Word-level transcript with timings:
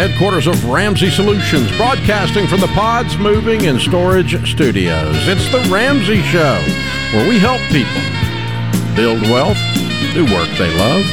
Live 0.00 0.12
from 0.12 0.18
the 0.18 0.30
headquarters 0.30 0.46
of 0.46 0.64
Ramsey 0.64 1.10
Solutions, 1.10 1.76
broadcasting 1.76 2.46
from 2.46 2.60
the 2.60 2.68
Pods 2.68 3.18
Moving 3.18 3.66
and 3.66 3.78
Storage 3.78 4.32
Studios. 4.50 5.28
It's 5.28 5.50
the 5.52 5.60
Ramsey 5.70 6.22
Show, 6.22 6.58
where 7.12 7.28
we 7.28 7.38
help 7.38 7.60
people 7.68 8.00
build 8.96 9.20
wealth, 9.30 9.58
do 10.14 10.24
work 10.24 10.48
they 10.56 10.74
love, 10.78 11.04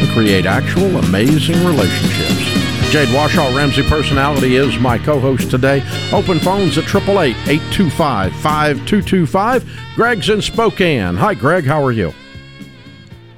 and 0.00 0.08
create 0.10 0.46
actual 0.46 0.96
amazing 0.96 1.56
relationships. 1.64 2.92
Jade 2.92 3.08
Warshaw, 3.08 3.56
Ramsey 3.56 3.82
Personality, 3.82 4.54
is 4.54 4.78
my 4.78 4.98
co 4.98 5.18
host 5.18 5.50
today. 5.50 5.82
Open 6.12 6.38
phones 6.38 6.78
at 6.78 6.84
888 6.84 7.36
825 7.48 8.32
5225. 8.32 9.64
Greg's 9.96 10.28
in 10.28 10.40
Spokane. 10.40 11.16
Hi, 11.16 11.34
Greg. 11.34 11.64
How 11.64 11.82
are 11.82 11.92
you? 11.92 12.12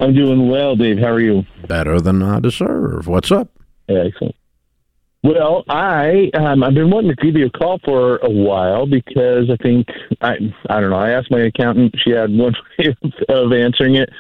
I'm 0.01 0.13
doing 0.13 0.49
well, 0.51 0.77
Dave. 0.77 0.99
How 0.99 1.13
are 1.13 1.21
you? 1.21 1.47
Better 1.67 1.99
than 1.99 2.23
I 2.23 2.41
deserve. 2.41 3.07
What's 3.07 3.33
up? 3.33 3.49
Excellent. 3.89 4.38
Well, 5.25 5.65
I 5.69 6.31
um, 6.35 6.63
I've 6.63 6.75
been 6.75 6.91
wanting 6.91 7.15
to 7.15 7.23
give 7.23 7.35
you 7.35 7.47
a 7.47 7.51
call 7.51 7.81
for 7.85 8.19
a 8.19 8.31
while 8.31 8.87
because 8.87 9.51
I 9.51 9.57
think 9.63 9.89
I 10.21 10.37
I 10.71 10.81
don't 10.81 10.91
know. 10.91 10.97
I 10.97 11.11
asked 11.11 11.31
my 11.31 11.41
accountant; 11.41 11.95
she 11.99 12.11
had 12.11 12.31
one 12.31 12.55
way 12.79 12.95
of, 13.29 13.53
answering 13.53 13.97
it, 13.97 14.11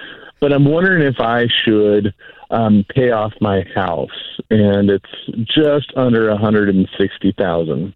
but 0.41 0.53
I'm 0.53 0.65
wondering 0.65 1.03
if 1.03 1.21
I 1.21 1.47
should 1.65 2.13
um, 2.51 2.85
pay 2.95 3.13
off 3.13 3.33
my 3.41 3.65
house, 3.77 4.41
and 4.51 4.91
it's 4.91 5.47
just 5.47 5.93
under 5.97 6.31
a 6.31 6.37
hundred 6.37 6.69
and 6.69 6.89
sixty 6.99 7.33
thousand. 7.39 7.95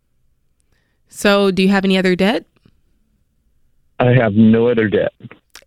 So, 1.09 1.51
do 1.51 1.63
you 1.63 1.71
have 1.71 1.85
any 1.85 1.99
other 1.99 2.15
debt? 2.15 2.47
I 3.99 4.13
have 4.13 4.35
no 4.35 4.69
other 4.69 4.89
debt. 4.89 5.13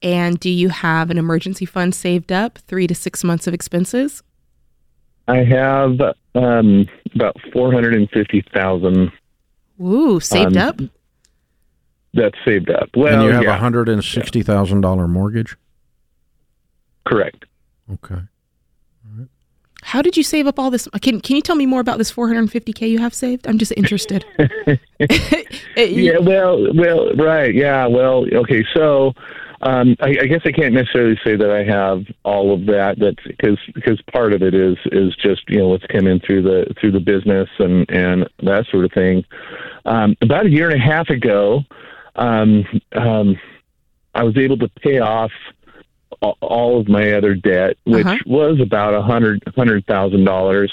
And 0.01 0.39
do 0.39 0.49
you 0.49 0.69
have 0.69 1.09
an 1.09 1.17
emergency 1.17 1.65
fund 1.65 1.93
saved 1.95 2.31
up, 2.31 2.59
three 2.59 2.87
to 2.87 2.95
six 2.95 3.23
months 3.23 3.45
of 3.45 3.53
expenses? 3.53 4.23
I 5.27 5.37
have 5.43 5.99
um, 6.35 6.87
about 7.15 7.35
four 7.51 7.71
hundred 7.71 7.95
and 7.95 8.09
fifty 8.11 8.43
thousand. 8.53 9.11
Ooh, 9.81 10.19
saved 10.19 10.55
Um, 10.57 10.69
up. 10.69 10.79
That's 12.13 12.35
saved 12.45 12.69
up. 12.69 12.89
Well, 12.95 13.13
and 13.13 13.23
you 13.23 13.29
have 13.31 13.41
a 13.41 13.45
yeah, 13.45 13.57
hundred 13.57 13.89
and 13.89 14.03
sixty 14.03 14.41
thousand 14.43 14.81
dollar 14.81 15.07
mortgage. 15.07 15.57
correct. 17.05 17.45
Okay. 17.91 18.21
How 19.81 20.01
did 20.01 20.17
you 20.17 20.23
save 20.23 20.47
up 20.47 20.57
all 20.57 20.71
this? 20.71 20.87
Can 21.01 21.21
Can 21.21 21.35
you 21.35 21.41
tell 21.43 21.55
me 21.55 21.67
more 21.67 21.79
about 21.79 21.99
this 21.99 22.11
450k 22.11 22.89
you 22.89 22.97
have 22.97 23.13
saved? 23.13 23.47
I'm 23.47 23.57
just 23.59 23.71
interested. 23.77 24.25
Yeah, 25.77 26.19
well, 26.19 26.73
well, 26.73 27.13
right, 27.15 27.53
yeah, 27.53 27.85
well, 27.85 28.25
okay, 28.33 28.63
so 28.73 29.13
um, 29.61 29.95
I, 30.01 30.09
I 30.21 30.25
guess 30.27 30.41
I 30.45 30.51
can't 30.51 30.73
necessarily 30.73 31.17
say 31.23 31.35
that 31.35 31.49
I 31.49 31.63
have 31.63 32.03
all 32.23 32.53
of 32.53 32.65
that. 32.67 32.99
That's 32.99 33.23
because 33.25 33.57
because 33.73 34.01
part 34.13 34.33
of 34.33 34.41
it 34.43 34.53
is 34.53 34.77
is 34.91 35.15
just 35.15 35.43
you 35.49 35.57
know 35.59 35.69
what's 35.69 35.85
come 35.87 36.07
in 36.07 36.19
through 36.19 36.43
the 36.43 36.73
through 36.79 36.91
the 36.91 36.99
business 36.99 37.49
and 37.59 37.89
and 37.89 38.27
that 38.43 38.65
sort 38.71 38.85
of 38.85 38.91
thing. 38.91 39.23
Um, 39.85 40.15
about 40.21 40.45
a 40.45 40.49
year 40.49 40.69
and 40.69 40.81
a 40.81 40.85
half 40.85 41.09
ago, 41.09 41.63
um, 42.15 42.65
um, 42.95 43.39
I 44.13 44.23
was 44.23 44.37
able 44.37 44.57
to 44.57 44.69
pay 44.81 44.99
off 44.99 45.31
all 46.41 46.79
of 46.79 46.87
my 46.87 47.13
other 47.13 47.35
debt, 47.35 47.77
which 47.85 48.05
Uh-huh. 48.05 48.17
was 48.25 48.59
about 48.61 48.93
a 48.93 49.01
hundred 49.01 49.43
hundred 49.55 49.85
thousand 49.85 50.23
dollars, 50.25 50.71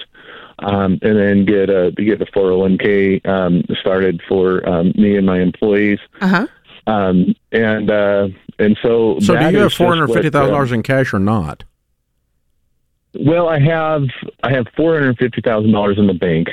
um, 0.60 0.98
and 1.02 1.16
then 1.18 1.44
get 1.44 1.68
a 1.68 1.92
get 1.92 2.20
a 2.22 2.26
four 2.26 2.44
hundred 2.50 2.56
one 2.58 2.78
k 2.78 3.20
um, 3.24 3.62
started 3.80 4.20
for 4.28 4.66
um, 4.68 4.92
me 4.96 5.16
and 5.16 5.26
my 5.26 5.40
employees, 5.40 5.98
Uh 6.20 6.28
huh. 6.28 6.46
Um, 6.86 7.34
and 7.52 7.90
uh, 7.90 8.28
and 8.58 8.76
so 8.82 9.18
So 9.20 9.32
that 9.34 9.50
do 9.50 9.56
you 9.56 9.62
have 9.62 9.72
four 9.72 9.88
hundred 9.88 10.08
fifty 10.12 10.30
thousand 10.30 10.52
dollars 10.52 10.72
in 10.72 10.82
cash 10.82 11.12
or 11.14 11.18
not? 11.18 11.62
uh, 11.62 13.20
well, 13.20 13.48
I 13.48 13.58
have 13.60 14.02
I 14.42 14.50
have 14.52 14.66
four 14.76 14.94
hundred 14.94 15.18
fifty 15.18 15.40
thousand 15.42 15.72
dollars 15.72 15.98
in 15.98 16.06
the 16.06 16.14
bank. 16.14 16.48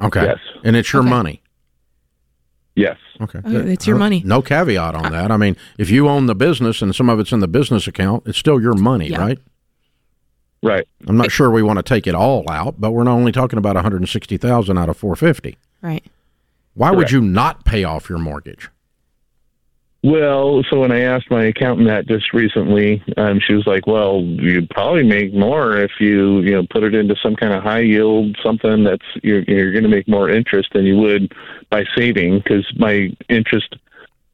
Okay. 0.00 0.24
Yes, 0.24 0.38
And 0.64 0.76
it's 0.76 0.92
your 0.92 1.02
Okay. 1.02 1.10
money. 1.10 1.42
yes, 2.76 2.96
Okay. 3.20 3.40
Oh, 3.44 3.56
it's 3.66 3.84
your 3.86 3.96
Uh, 3.96 3.98
money. 3.98 4.22
No 4.24 4.40
caveat 4.42 4.94
on 4.94 5.10
that. 5.10 5.32
I 5.32 5.36
mean, 5.36 5.56
if 5.76 5.90
you 5.90 6.08
own 6.08 6.26
the 6.26 6.36
business 6.36 6.80
and 6.80 6.94
some 6.94 7.08
of 7.10 7.18
it's 7.18 7.32
in 7.32 7.40
the 7.40 7.48
business 7.48 7.88
account, 7.88 8.22
it's 8.26 8.38
still 8.38 8.60
your 8.60 8.74
money, 8.74 9.08
Yeah. 9.08 9.18
right? 9.20 9.38
right. 10.62 10.86
I'm 11.08 11.16
not 11.16 11.32
sure 11.32 11.50
we 11.50 11.62
want 11.64 11.78
to 11.78 11.82
take 11.82 12.06
it 12.06 12.14
all 12.14 12.44
out, 12.48 12.76
but 12.80 12.92
we're 12.92 13.02
not 13.04 13.14
only 13.14 13.32
talking 13.32 13.58
about 13.58 13.74
160,000 13.74 14.78
out 14.78 14.88
of 14.88 14.96
450. 14.96 15.56
Right. 15.82 16.04
Why 16.74 16.92
would 16.92 17.10
you 17.10 17.20
not 17.20 17.64
pay 17.64 17.82
off 17.82 18.08
your 18.08 18.18
mortgage? 18.18 18.68
Well, 20.08 20.62
so 20.70 20.80
when 20.80 20.90
I 20.90 21.00
asked 21.00 21.30
my 21.30 21.44
accountant 21.44 21.86
that 21.88 22.06
just 22.06 22.32
recently, 22.32 23.02
um, 23.18 23.40
she 23.40 23.52
was 23.52 23.66
like, 23.66 23.86
"Well, 23.86 24.22
you'd 24.22 24.70
probably 24.70 25.02
make 25.02 25.34
more 25.34 25.76
if 25.76 25.90
you, 26.00 26.40
you 26.40 26.52
know, 26.52 26.66
put 26.70 26.82
it 26.82 26.94
into 26.94 27.14
some 27.22 27.36
kind 27.36 27.52
of 27.52 27.62
high 27.62 27.80
yield, 27.80 28.34
something 28.42 28.84
that's 28.84 29.04
you're 29.22 29.42
you're 29.42 29.70
going 29.70 29.82
to 29.82 29.90
make 29.90 30.08
more 30.08 30.30
interest 30.30 30.70
than 30.72 30.86
you 30.86 30.96
would 30.96 31.34
by 31.68 31.84
saving, 31.94 32.38
because 32.38 32.66
my 32.78 33.14
interest 33.28 33.76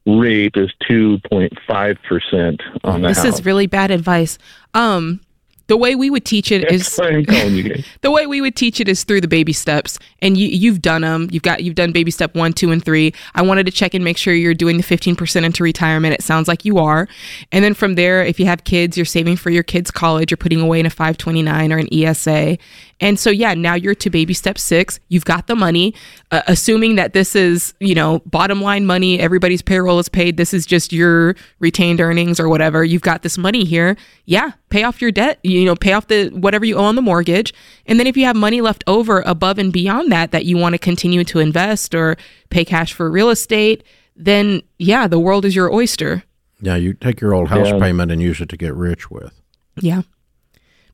rate 0.05 0.53
is 0.55 0.71
two 0.87 1.19
point 1.29 1.51
five 1.67 1.97
percent 2.07 2.63
on 2.85 3.01
the 3.01 3.09
This 3.09 3.17
house." 3.17 3.39
is 3.39 3.45
really 3.45 3.67
bad 3.67 3.91
advice. 3.91 4.37
Um, 4.73 5.19
the 5.67 5.77
way 5.77 5.95
we 5.95 6.09
would 6.09 6.25
teach 6.25 6.51
it 6.51 6.71
is 6.71 6.95
why 6.95 7.09
I'm 7.09 7.25
calling 7.25 7.55
you 7.55 7.63
guys. 7.63 7.85
the 8.01 8.11
way 8.11 8.27
we 8.27 8.41
would 8.41 8.55
teach 8.55 8.79
it 8.79 8.87
is 8.87 9.03
through 9.03 9.21
the 9.21 9.27
baby 9.27 9.53
steps. 9.53 9.97
And 10.21 10.37
you 10.37 10.47
you've 10.47 10.81
done 10.81 11.01
them 11.01 11.27
you've 11.31 11.43
got 11.43 11.63
you've 11.63 11.75
done 11.75 11.91
baby 11.91 12.11
step 12.11 12.35
one 12.35 12.53
two 12.53 12.71
and 12.71 12.83
three. 12.83 13.13
I 13.33 13.41
wanted 13.41 13.65
to 13.65 13.71
check 13.71 13.93
and 13.93 14.03
make 14.03 14.17
sure 14.17 14.33
you're 14.33 14.53
doing 14.53 14.77
the 14.77 14.83
15% 14.83 15.43
into 15.43 15.63
retirement. 15.63 16.13
It 16.13 16.21
sounds 16.21 16.47
like 16.47 16.65
you 16.65 16.77
are. 16.77 17.07
And 17.51 17.63
then 17.63 17.73
from 17.73 17.95
there 17.95 18.23
if 18.23 18.39
you 18.39 18.45
have 18.45 18.63
kids 18.63 18.97
you're 18.97 19.05
saving 19.05 19.37
for 19.37 19.49
your 19.49 19.63
kids 19.63 19.91
college. 19.91 20.31
You're 20.31 20.37
putting 20.37 20.61
away 20.61 20.79
in 20.79 20.85
a 20.85 20.91
529 20.91 21.73
or 21.73 21.77
an 21.77 21.87
esa 21.91 22.57
and 23.01 23.19
so 23.19 23.29
yeah 23.29 23.53
now 23.53 23.73
you're 23.73 23.95
to 23.95 24.09
baby 24.09 24.33
step 24.33 24.57
six. 24.57 24.99
You've 25.09 25.25
got 25.25 25.47
the 25.47 25.55
money. 25.55 25.93
Uh, 26.31 26.41
assuming 26.47 26.95
that 26.95 27.13
this 27.13 27.35
is 27.35 27.73
you 27.79 27.93
know 27.95 28.19
bottom 28.25 28.61
line 28.61 28.85
money 28.85 29.19
everybody's 29.19 29.61
payroll 29.61 29.99
is 29.99 30.09
paid 30.09 30.37
this 30.37 30.53
is 30.53 30.65
just 30.65 30.91
your 30.93 31.35
retained 31.59 31.99
earnings 32.01 32.39
or 32.39 32.47
whatever 32.49 32.83
you've 32.83 33.01
got 33.01 33.21
this 33.21 33.37
money 33.37 33.63
here 33.63 33.95
yeah 34.25 34.51
pay 34.69 34.83
off 34.83 35.01
your 35.01 35.11
debt 35.11 35.39
you 35.43 35.63
know 35.65 35.75
pay 35.75 35.93
off 35.93 36.07
the 36.07 36.29
whatever 36.29 36.65
you 36.65 36.75
owe 36.75 36.83
on 36.85 36.95
the 36.95 37.01
mortgage. 37.01 37.53
And 37.85 37.99
then 37.99 38.07
if 38.07 38.15
you 38.17 38.25
have 38.25 38.35
money 38.35 38.61
left 38.61 38.83
over 38.87 39.21
above 39.25 39.57
and 39.59 39.71
beyond 39.73 40.11
that 40.11 40.31
that 40.31 40.45
you 40.45 40.57
want 40.57 40.73
to 40.73 40.79
continue 40.79 41.23
to 41.25 41.39
invest 41.39 41.93
or 41.93 42.17
pay 42.49 42.65
cash 42.65 42.93
for 42.93 43.09
real 43.11 43.29
estate 43.29 43.83
then 44.15 44.61
yeah 44.79 45.07
the 45.07 45.19
world 45.19 45.43
is 45.45 45.55
your 45.55 45.71
oyster. 45.73 46.23
Yeah, 46.61 46.77
you 46.77 46.93
take 46.93 47.19
your 47.19 47.33
old 47.33 47.49
house 47.49 47.67
Yeah. 47.67 47.79
payment 47.79 48.11
and 48.11 48.21
use 48.21 48.39
it 48.39 48.47
to 48.49 48.57
get 48.57 48.73
rich 48.73 49.11
with. 49.11 49.33
yeah. 49.81 50.03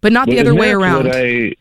But 0.01 0.12
not 0.12 0.25
the 0.28 0.38
Well, 0.38 0.41
other 0.41 0.56
way 0.56 0.72
around. 0.72 1.09
I, 1.13 1.53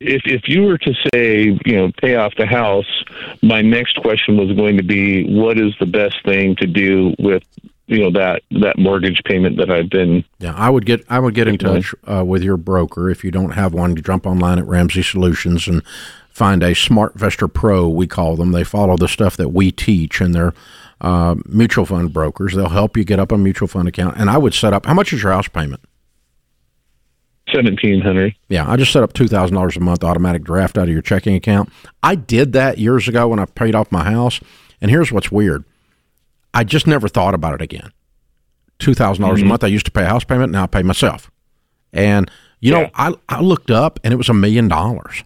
if 0.00 0.22
if 0.24 0.48
you 0.48 0.62
were 0.62 0.78
to 0.78 0.94
say, 1.12 1.58
you 1.64 1.76
know, 1.76 1.90
pay 2.00 2.16
off 2.16 2.34
the 2.36 2.46
house, 2.46 3.04
my 3.42 3.62
next 3.62 3.96
question 3.96 4.36
was 4.36 4.54
going 4.56 4.76
to 4.76 4.82
be, 4.82 5.24
what 5.24 5.58
is 5.58 5.74
the 5.78 5.86
best 5.86 6.22
thing 6.24 6.56
to 6.56 6.66
do 6.66 7.14
with, 7.18 7.42
you 7.86 8.00
know, 8.00 8.10
that 8.10 8.42
that 8.62 8.78
mortgage 8.78 9.22
payment 9.24 9.56
that 9.58 9.70
I've 9.70 9.90
been. 9.90 10.24
Yeah, 10.38 10.54
I 10.54 10.70
would 10.70 10.86
get 10.86 11.04
I 11.08 11.18
would 11.18 11.34
get 11.34 11.48
in 11.48 11.58
touch 11.58 11.94
uh, 12.10 12.24
with 12.24 12.42
your 12.42 12.56
broker 12.56 13.10
if 13.10 13.24
you 13.24 13.30
don't 13.30 13.52
have 13.52 13.74
one. 13.74 13.96
You 13.96 14.02
jump 14.02 14.26
online 14.26 14.58
at 14.58 14.66
Ramsey 14.66 15.02
Solutions 15.02 15.68
and 15.68 15.82
find 16.30 16.62
a 16.62 16.72
SmartVestor 16.72 17.52
Pro. 17.52 17.88
We 17.88 18.06
call 18.06 18.36
them. 18.36 18.52
They 18.52 18.64
follow 18.64 18.96
the 18.96 19.08
stuff 19.08 19.36
that 19.36 19.50
we 19.50 19.70
teach, 19.70 20.20
and 20.20 20.34
they're 20.34 20.54
uh, 21.00 21.36
mutual 21.46 21.86
fund 21.86 22.12
brokers. 22.12 22.54
They'll 22.54 22.68
help 22.68 22.96
you 22.96 23.04
get 23.04 23.20
up 23.20 23.30
a 23.30 23.38
mutual 23.38 23.68
fund 23.68 23.88
account. 23.88 24.16
And 24.18 24.28
I 24.28 24.38
would 24.38 24.54
set 24.54 24.72
up. 24.72 24.86
How 24.86 24.94
much 24.94 25.12
is 25.12 25.22
your 25.22 25.32
house 25.32 25.48
payment? 25.48 25.80
Seventeen 27.54 28.00
hundred. 28.00 28.34
Yeah, 28.48 28.68
I 28.68 28.76
just 28.76 28.92
set 28.92 29.02
up 29.02 29.12
two 29.12 29.28
thousand 29.28 29.54
dollars 29.54 29.76
a 29.76 29.80
month 29.80 30.02
automatic 30.02 30.42
draft 30.42 30.76
out 30.76 30.84
of 30.84 30.90
your 30.90 31.02
checking 31.02 31.36
account. 31.36 31.70
I 32.02 32.14
did 32.14 32.52
that 32.54 32.78
years 32.78 33.06
ago 33.06 33.28
when 33.28 33.38
I 33.38 33.44
paid 33.44 33.74
off 33.74 33.92
my 33.92 34.04
house. 34.04 34.40
And 34.80 34.90
here's 34.90 35.12
what's 35.12 35.30
weird: 35.30 35.64
I 36.52 36.64
just 36.64 36.86
never 36.86 37.08
thought 37.08 37.34
about 37.34 37.54
it 37.54 37.62
again. 37.62 37.92
Two 38.78 38.94
dollars 38.94 39.18
a 39.18 39.22
mm-hmm. 39.22 39.48
month. 39.48 39.64
I 39.64 39.68
used 39.68 39.86
to 39.86 39.92
pay 39.92 40.02
a 40.02 40.08
house 40.08 40.24
payment. 40.24 40.52
Now 40.52 40.64
I 40.64 40.66
pay 40.66 40.82
myself. 40.82 41.30
And 41.92 42.30
you 42.60 42.72
know, 42.72 42.90
I 42.94 43.14
I 43.28 43.40
looked 43.40 43.70
up 43.70 44.00
and 44.02 44.12
it 44.12 44.16
was 44.16 44.28
a 44.28 44.34
million 44.34 44.68
dollars. 44.68 45.22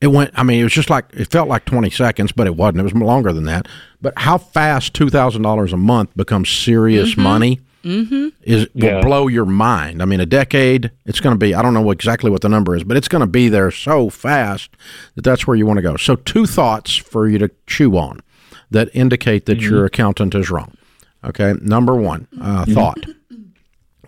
It 0.00 0.06
went. 0.06 0.30
I 0.34 0.42
mean, 0.42 0.60
it 0.60 0.64
was 0.64 0.72
just 0.72 0.88
like 0.88 1.04
it 1.12 1.30
felt 1.30 1.48
like 1.48 1.66
twenty 1.66 1.90
seconds, 1.90 2.32
but 2.32 2.46
it 2.46 2.56
wasn't. 2.56 2.80
It 2.80 2.84
was 2.84 2.94
longer 2.94 3.32
than 3.34 3.44
that. 3.44 3.68
But 4.00 4.14
how 4.16 4.38
fast 4.38 4.94
two 4.94 5.10
thousand 5.10 5.42
dollars 5.42 5.74
a 5.74 5.76
month 5.76 6.16
becomes 6.16 6.48
serious 6.48 7.10
mm-hmm. 7.10 7.22
money 7.22 7.60
Mm-hmm. 7.84 8.28
is 8.42 8.68
will 8.74 8.84
Yeah. 8.84 9.00
blow 9.00 9.26
your 9.26 9.46
mind. 9.46 10.02
I 10.02 10.04
mean, 10.04 10.20
a 10.20 10.26
decade, 10.26 10.90
it's 11.06 11.20
going 11.20 11.34
to 11.34 11.38
be. 11.38 11.54
I 11.54 11.62
don't 11.62 11.74
know 11.74 11.90
exactly 11.90 12.30
what 12.30 12.42
the 12.42 12.48
number 12.48 12.76
is, 12.76 12.84
but 12.84 12.96
it's 12.96 13.08
going 13.08 13.20
to 13.20 13.26
be 13.26 13.48
there 13.48 13.70
so 13.70 14.10
fast 14.10 14.70
that 15.14 15.22
that's 15.22 15.46
where 15.46 15.56
you 15.56 15.66
want 15.66 15.78
to 15.78 15.82
go. 15.82 15.96
So, 15.96 16.16
two 16.16 16.46
thoughts 16.46 16.96
for 16.96 17.26
you 17.26 17.38
to 17.38 17.50
chew 17.66 17.96
on 17.96 18.20
that 18.70 18.90
indicate 18.92 19.46
that 19.46 19.60
your 19.60 19.78
mm-hmm. 19.78 19.86
accountant 19.86 20.34
is 20.34 20.50
wrong. 20.50 20.74
Okay, 21.24 21.54
number 21.60 21.94
one 21.94 22.28
uh, 22.40 22.64
mm-hmm. 22.64 22.74
thought. 22.74 23.04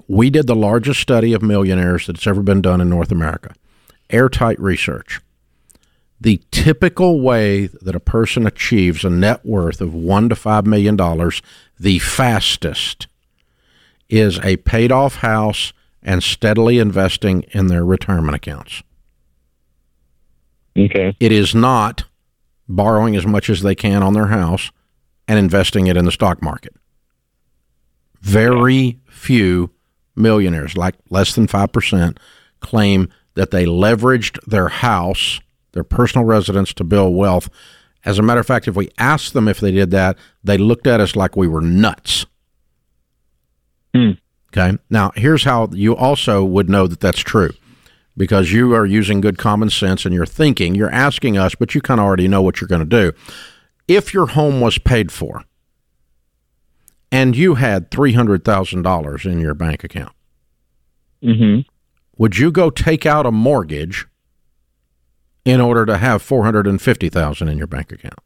We 0.08 0.28
did 0.28 0.46
the 0.46 0.56
largest 0.56 1.00
study 1.00 1.32
of 1.32 1.40
millionaires 1.42 2.06
that's 2.06 2.26
ever 2.26 2.42
been 2.42 2.60
done 2.60 2.80
in 2.80 2.90
North 2.90 3.10
America. 3.10 3.54
Airtight 4.10 4.60
research. 4.60 5.20
The 6.20 6.42
typical 6.50 7.20
way 7.20 7.66
that 7.66 7.96
a 7.96 8.00
person 8.00 8.46
achieves 8.46 9.04
a 9.04 9.10
net 9.10 9.44
worth 9.44 9.80
of 9.80 9.94
one 9.94 10.28
to 10.28 10.36
five 10.36 10.66
million 10.66 10.96
dollars 10.96 11.40
the 11.80 11.98
fastest 11.98 13.06
is 14.12 14.38
a 14.40 14.58
paid 14.58 14.92
off 14.92 15.16
house 15.16 15.72
and 16.02 16.22
steadily 16.22 16.78
investing 16.78 17.42
in 17.52 17.68
their 17.68 17.84
retirement 17.84 18.34
accounts. 18.34 18.82
Okay. 20.76 21.16
It 21.18 21.32
is 21.32 21.54
not 21.54 22.04
borrowing 22.68 23.16
as 23.16 23.26
much 23.26 23.48
as 23.48 23.62
they 23.62 23.74
can 23.74 24.02
on 24.02 24.12
their 24.12 24.26
house 24.26 24.70
and 25.26 25.38
investing 25.38 25.86
it 25.86 25.96
in 25.96 26.04
the 26.04 26.12
stock 26.12 26.42
market. 26.42 26.74
Very 28.20 29.00
few 29.08 29.70
millionaires, 30.14 30.76
like 30.76 30.94
less 31.08 31.34
than 31.34 31.46
5%, 31.46 32.18
claim 32.60 33.08
that 33.34 33.50
they 33.50 33.64
leveraged 33.64 34.38
their 34.44 34.68
house, 34.68 35.40
their 35.72 35.84
personal 35.84 36.26
residence, 36.26 36.74
to 36.74 36.84
build 36.84 37.16
wealth. 37.16 37.48
As 38.04 38.18
a 38.18 38.22
matter 38.22 38.40
of 38.40 38.46
fact, 38.46 38.68
if 38.68 38.76
we 38.76 38.90
asked 38.98 39.32
them 39.32 39.48
if 39.48 39.58
they 39.58 39.72
did 39.72 39.90
that, 39.92 40.18
they 40.44 40.58
looked 40.58 40.86
at 40.86 41.00
us 41.00 41.16
like 41.16 41.34
we 41.34 41.48
were 41.48 41.62
nuts. 41.62 42.26
Hmm. 43.94 44.12
Okay. 44.56 44.78
Now, 44.90 45.12
here's 45.14 45.44
how 45.44 45.68
you 45.72 45.96
also 45.96 46.44
would 46.44 46.68
know 46.68 46.86
that 46.86 47.00
that's 47.00 47.20
true 47.20 47.50
because 48.16 48.52
you 48.52 48.74
are 48.74 48.84
using 48.84 49.20
good 49.20 49.38
common 49.38 49.70
sense 49.70 50.04
and 50.04 50.14
you're 50.14 50.26
thinking, 50.26 50.74
you're 50.74 50.90
asking 50.90 51.38
us, 51.38 51.54
but 51.54 51.74
you 51.74 51.80
kind 51.80 52.00
of 52.00 52.06
already 52.06 52.28
know 52.28 52.42
what 52.42 52.60
you're 52.60 52.68
going 52.68 52.86
to 52.86 53.12
do. 53.12 53.12
If 53.88 54.12
your 54.12 54.26
home 54.26 54.60
was 54.60 54.78
paid 54.78 55.10
for 55.10 55.44
and 57.10 57.36
you 57.36 57.54
had 57.54 57.90
$300,000 57.90 59.26
in 59.30 59.40
your 59.40 59.54
bank 59.54 59.84
account, 59.84 60.12
mm-hmm. 61.22 61.60
would 62.16 62.36
you 62.38 62.52
go 62.52 62.70
take 62.70 63.06
out 63.06 63.26
a 63.26 63.32
mortgage 63.32 64.06
in 65.44 65.60
order 65.60 65.86
to 65.86 65.96
have 65.96 66.22
450,000 66.22 67.48
in 67.48 67.58
your 67.58 67.66
bank 67.66 67.90
account? 67.92 68.18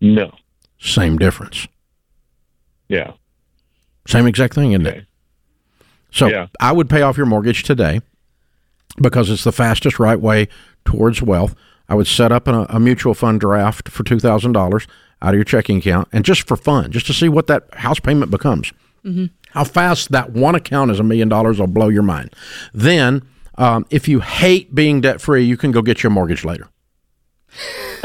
No. 0.00 0.32
Same 0.78 1.18
difference. 1.18 1.66
Yeah. 2.88 3.12
Same 4.06 4.26
exact 4.26 4.54
thing, 4.54 4.72
isn't 4.72 4.86
Okay. 4.86 4.98
it? 4.98 5.06
So 6.10 6.26
Yeah. 6.28 6.46
I 6.60 6.72
would 6.72 6.88
pay 6.88 7.02
off 7.02 7.16
your 7.16 7.26
mortgage 7.26 7.62
today 7.62 8.00
because 9.00 9.30
it's 9.30 9.44
the 9.44 9.52
fastest 9.52 9.98
right 9.98 10.20
way 10.20 10.48
towards 10.84 11.20
wealth. 11.22 11.54
I 11.88 11.94
would 11.94 12.06
set 12.06 12.30
up 12.32 12.46
a, 12.48 12.66
a 12.68 12.78
mutual 12.80 13.14
fund 13.14 13.40
draft 13.40 13.88
for 13.88 14.04
two 14.04 14.18
thousand 14.20 14.52
dollars 14.52 14.86
out 15.22 15.30
of 15.30 15.34
your 15.36 15.44
checking 15.44 15.78
account, 15.78 16.08
and 16.12 16.24
just 16.24 16.46
for 16.46 16.56
fun, 16.56 16.90
just 16.92 17.06
to 17.06 17.12
see 17.14 17.28
what 17.28 17.46
that 17.46 17.64
house 17.74 17.98
payment 17.98 18.30
becomes. 18.30 18.72
How 19.50 19.64
fast 19.64 20.12
that 20.12 20.32
one 20.32 20.54
account 20.54 20.90
is 20.90 20.98
a 21.00 21.02
million 21.02 21.28
dollars 21.28 21.58
will 21.60 21.66
blow 21.66 21.88
your 21.88 22.02
mind. 22.02 22.30
Then, 22.72 23.22
um, 23.56 23.86
if 23.90 24.08
you 24.08 24.20
hate 24.20 24.74
being 24.74 25.00
debt 25.00 25.20
free, 25.20 25.44
you 25.44 25.56
can 25.56 25.72
go 25.72 25.82
get 25.82 26.02
your 26.02 26.10
mortgage 26.10 26.44
later. 26.44 26.68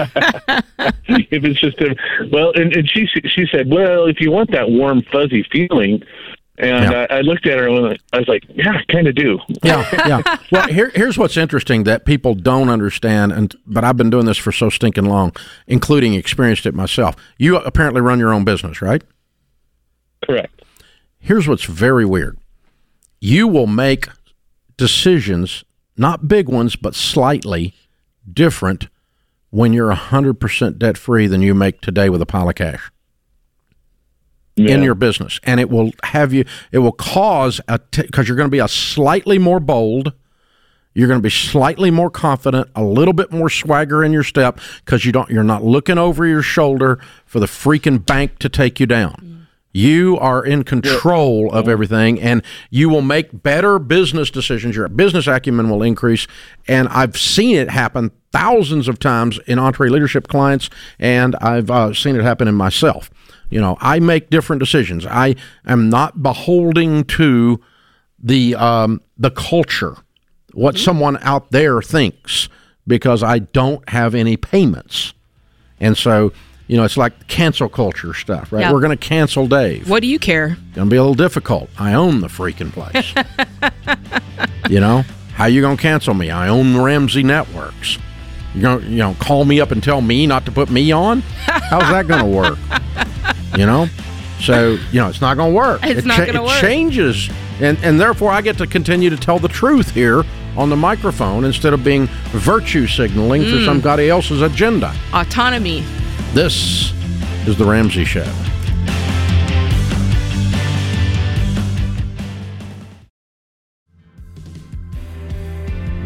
if 1.08 1.44
it's 1.44 1.60
just 1.60 1.80
a 1.82 1.96
well, 2.32 2.52
and, 2.54 2.74
and 2.76 2.90
she 2.90 3.06
she 3.08 3.46
said, 3.52 3.70
well, 3.70 4.06
if 4.06 4.20
you 4.20 4.32
want 4.32 4.52
that 4.52 4.70
warm 4.70 5.02
fuzzy 5.04 5.44
feeling, 5.52 6.04
and 6.58 6.92
Yeah. 6.92 7.08
I, 7.10 7.18
I 7.18 7.22
looked 7.22 7.46
at 7.48 7.58
her 7.58 7.68
and 7.70 7.98
I 8.14 8.18
was 8.20 8.28
like, 8.28 8.44
yeah, 8.50 8.72
I 8.80 8.92
kind 8.92 9.08
of 9.08 9.16
do. 9.16 9.40
Yeah, 9.64 9.88
yeah. 10.08 10.38
Well, 10.52 10.68
here, 10.68 10.92
here's 10.94 11.18
what's 11.18 11.38
interesting 11.38 11.84
that 11.84 12.06
people 12.06 12.36
don't 12.36 12.70
understand, 12.70 13.32
and 13.32 13.56
but 13.66 13.84
I've 13.84 13.98
been 13.98 14.10
doing 14.10 14.26
this 14.26 14.38
for 14.38 14.52
so 14.52 14.70
stinking 14.70 15.06
long, 15.06 15.34
including 15.68 16.14
experienced 16.14 16.66
it 16.66 16.74
myself. 16.74 17.16
You 17.38 17.58
apparently 17.58 18.02
run 18.02 18.20
your 18.20 18.34
own 18.34 18.44
business, 18.44 18.82
right? 18.82 19.04
Correct. 20.26 20.64
Here's 21.20 21.48
what's 21.48 21.64
very 21.66 22.06
weird. 22.06 22.38
You 23.22 23.48
will 23.48 23.68
make 23.68 24.08
decisions, 24.78 25.64
not 25.98 26.28
big 26.28 26.48
ones, 26.48 26.76
but 26.78 26.96
slightly 26.96 27.74
different 28.32 28.88
when 29.52 29.74
you're 29.74 29.92
100% 29.94 30.78
debt 30.78 30.98
free 30.98 31.28
than 31.28 31.42
you 31.42 31.54
make 31.56 31.82
today 31.82 32.10
with 32.10 32.22
a 32.22 32.26
pile 32.26 32.48
of 32.50 32.56
cash 32.56 32.92
Yeah. 34.56 34.76
in 34.76 34.84
your 34.84 34.96
business. 34.96 35.40
And 35.44 35.60
it 35.60 35.70
will 35.70 35.92
have 36.04 36.34
you, 36.34 36.46
it 36.72 36.80
will 36.80 36.92
cause 36.92 37.60
a, 37.68 37.80
because 37.92 38.28
you're 38.28 38.38
going 38.38 38.48
to 38.50 38.52
be 38.52 38.60
a 38.60 38.68
slightly 38.68 39.38
more 39.40 39.60
bold. 39.60 40.14
You're 40.94 41.08
going 41.08 41.20
to 41.20 41.24
be 41.24 41.30
slightly 41.30 41.92
more 41.92 42.10
confident, 42.10 42.70
a 42.76 42.84
little 42.84 43.14
bit 43.14 43.32
more 43.32 43.50
swagger 43.50 44.04
in 44.04 44.12
your 44.12 44.24
step 44.24 44.60
because 44.84 45.06
you 45.06 45.12
don't, 45.12 45.30
you're 45.30 45.44
not 45.44 45.64
looking 45.64 45.98
over 45.98 46.26
your 46.26 46.42
shoulder 46.42 47.00
for 47.26 47.40
the 47.40 47.46
freaking 47.46 48.04
bank 48.06 48.40
to 48.40 48.50
take 48.50 48.80
you 48.80 48.86
down. 48.86 49.39
You 49.72 50.18
are 50.20 50.44
in 50.44 50.64
control 50.64 51.52
of 51.52 51.68
everything 51.68 52.20
and 52.20 52.42
you 52.72 52.90
will 52.90 53.04
make 53.04 53.44
better 53.44 53.78
business 53.78 54.32
decisions. 54.32 54.76
Your 54.76 54.88
business 54.90 55.28
acumen 55.28 55.70
will 55.70 55.84
increase. 55.84 56.26
And 56.68 56.88
I've 56.90 57.18
seen 57.18 57.56
it 57.56 57.70
happen 57.70 58.12
thousands 58.32 58.88
of 58.88 59.00
times 59.00 59.40
in 59.46 59.58
EntreLeadership 59.58 60.28
clients, 60.28 60.70
and 61.00 61.36
I've 61.38 61.70
uh, 61.72 61.94
seen 61.94 62.16
it 62.16 62.24
happen 62.24 62.48
in 62.48 62.56
myself. 62.56 63.10
You 63.50 63.60
know, 63.60 63.78
I 63.80 64.00
make 64.00 64.30
different 64.30 64.60
decisions. 64.60 65.06
I 65.06 65.36
am 65.66 65.90
not 65.90 66.22
beholding 66.22 67.04
to 67.06 67.60
the 68.22 68.56
um, 68.56 69.02
the 69.18 69.32
culture, 69.32 69.96
what 70.54 70.78
someone 70.78 71.18
out 71.22 71.52
there 71.52 71.82
thinks, 71.82 72.50
because 72.86 73.24
I 73.24 73.40
don't 73.40 73.88
have 73.90 74.14
any 74.14 74.38
payments, 74.38 75.14
and 75.80 75.98
so 75.98 76.32
you 76.70 76.78
know 76.78 76.86
it's 76.86 76.96
like 76.96 77.28
cancel 77.28 77.68
culture 77.68 78.14
stuff, 78.14 78.54
right? 78.54 78.72
We're 78.72 78.80
going 78.80 78.98
to 78.98 79.08
cancel 79.08 79.48
Dave. 79.48 79.90
What 79.90 80.02
do 80.02 80.08
you 80.08 80.20
care? 80.20 80.56
Going 80.76 80.88
to 80.88 80.92
be 80.92 80.96
a 80.98 81.02
little 81.02 81.14
difficult. 81.16 81.70
I 81.78 81.94
own 81.94 82.22
the 82.22 82.28
freaking 82.28 82.72
place. 82.72 83.12
you 84.70 84.80
know 84.80 85.04
how 85.34 85.46
you 85.46 85.62
going 85.62 85.78
to 85.78 85.82
cancel 85.82 86.14
me? 86.14 86.30
I 86.32 86.48
own 86.48 86.74
the 86.74 86.80
Ramsey 86.82 87.24
networks. 87.24 87.98
You 88.54 88.62
going 88.62 88.82
to 88.82 88.88
you 88.88 88.98
know 88.98 89.16
call 89.20 89.46
me 89.46 89.60
up 89.60 89.72
and 89.72 89.84
tell 89.84 90.02
me 90.02 90.26
not 90.28 90.46
to 90.46 90.52
put 90.52 90.70
me 90.70 90.92
on? 90.92 91.22
How's 91.46 91.90
that 91.92 92.08
going 92.08 92.22
to 92.24 92.30
work? 92.30 92.58
You 93.58 93.66
know. 93.66 93.88
So 94.42 94.78
you 94.92 95.02
know 95.02 95.10
it's 95.10 95.22
not 95.22 95.36
going 95.36 95.52
to 95.52 95.56
work. 95.56 95.82
It's 95.84 96.00
it 96.00 96.06
not 96.06 96.20
gonna 96.26 96.42
it 96.44 96.46
work. 96.46 96.62
changes, 96.62 97.30
and 97.60 97.78
and 97.84 98.00
therefore 98.00 98.32
I 98.32 98.42
get 98.42 98.58
to 98.60 98.68
continue 98.68 99.10
to 99.10 99.18
tell 99.18 99.38
the 99.38 99.50
truth 99.50 99.92
here 99.92 100.24
on 100.56 100.70
the 100.70 100.78
microphone 100.78 101.44
instead 101.46 101.74
of 101.74 101.84
being 101.84 102.06
virtue 102.32 102.88
signaling 102.88 103.42
Mm. 103.44 103.60
for 103.60 103.66
somebody 103.66 104.10
else's 104.10 104.42
agenda. 104.42 104.94
Autonomy. 105.14 105.84
This 106.34 106.94
is 107.48 107.58
the 107.58 107.66
Ramsey 107.66 108.06
Show. 108.06 108.24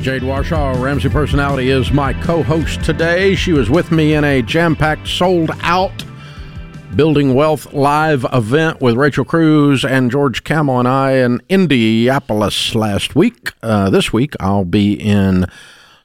Jade 0.01 0.21
Warshaw, 0.21 0.81
Ramsey 0.81 1.09
Personality, 1.09 1.71
is 1.71 1.91
my 1.91 2.13
co 2.13 2.41
host 2.41 2.85
today. 2.85 3.35
She 3.35 3.51
was 3.51 3.69
with 3.69 3.91
me 3.91 4.13
in 4.13 4.23
a 4.23 4.41
jam 4.41 4.77
packed, 4.77 5.09
sold 5.09 5.51
out 5.61 6.05
Building 6.95 7.33
Wealth 7.33 7.73
live 7.73 8.25
event 8.31 8.79
with 8.79 8.95
Rachel 8.95 9.25
Cruz 9.25 9.83
and 9.83 10.09
George 10.09 10.45
Kamel 10.45 10.79
and 10.79 10.87
I 10.87 11.13
in 11.13 11.41
Indianapolis 11.49 12.75
last 12.75 13.13
week. 13.13 13.51
Uh, 13.61 13.89
this 13.89 14.13
week, 14.13 14.35
I'll 14.39 14.63
be 14.63 14.93
in 14.93 15.47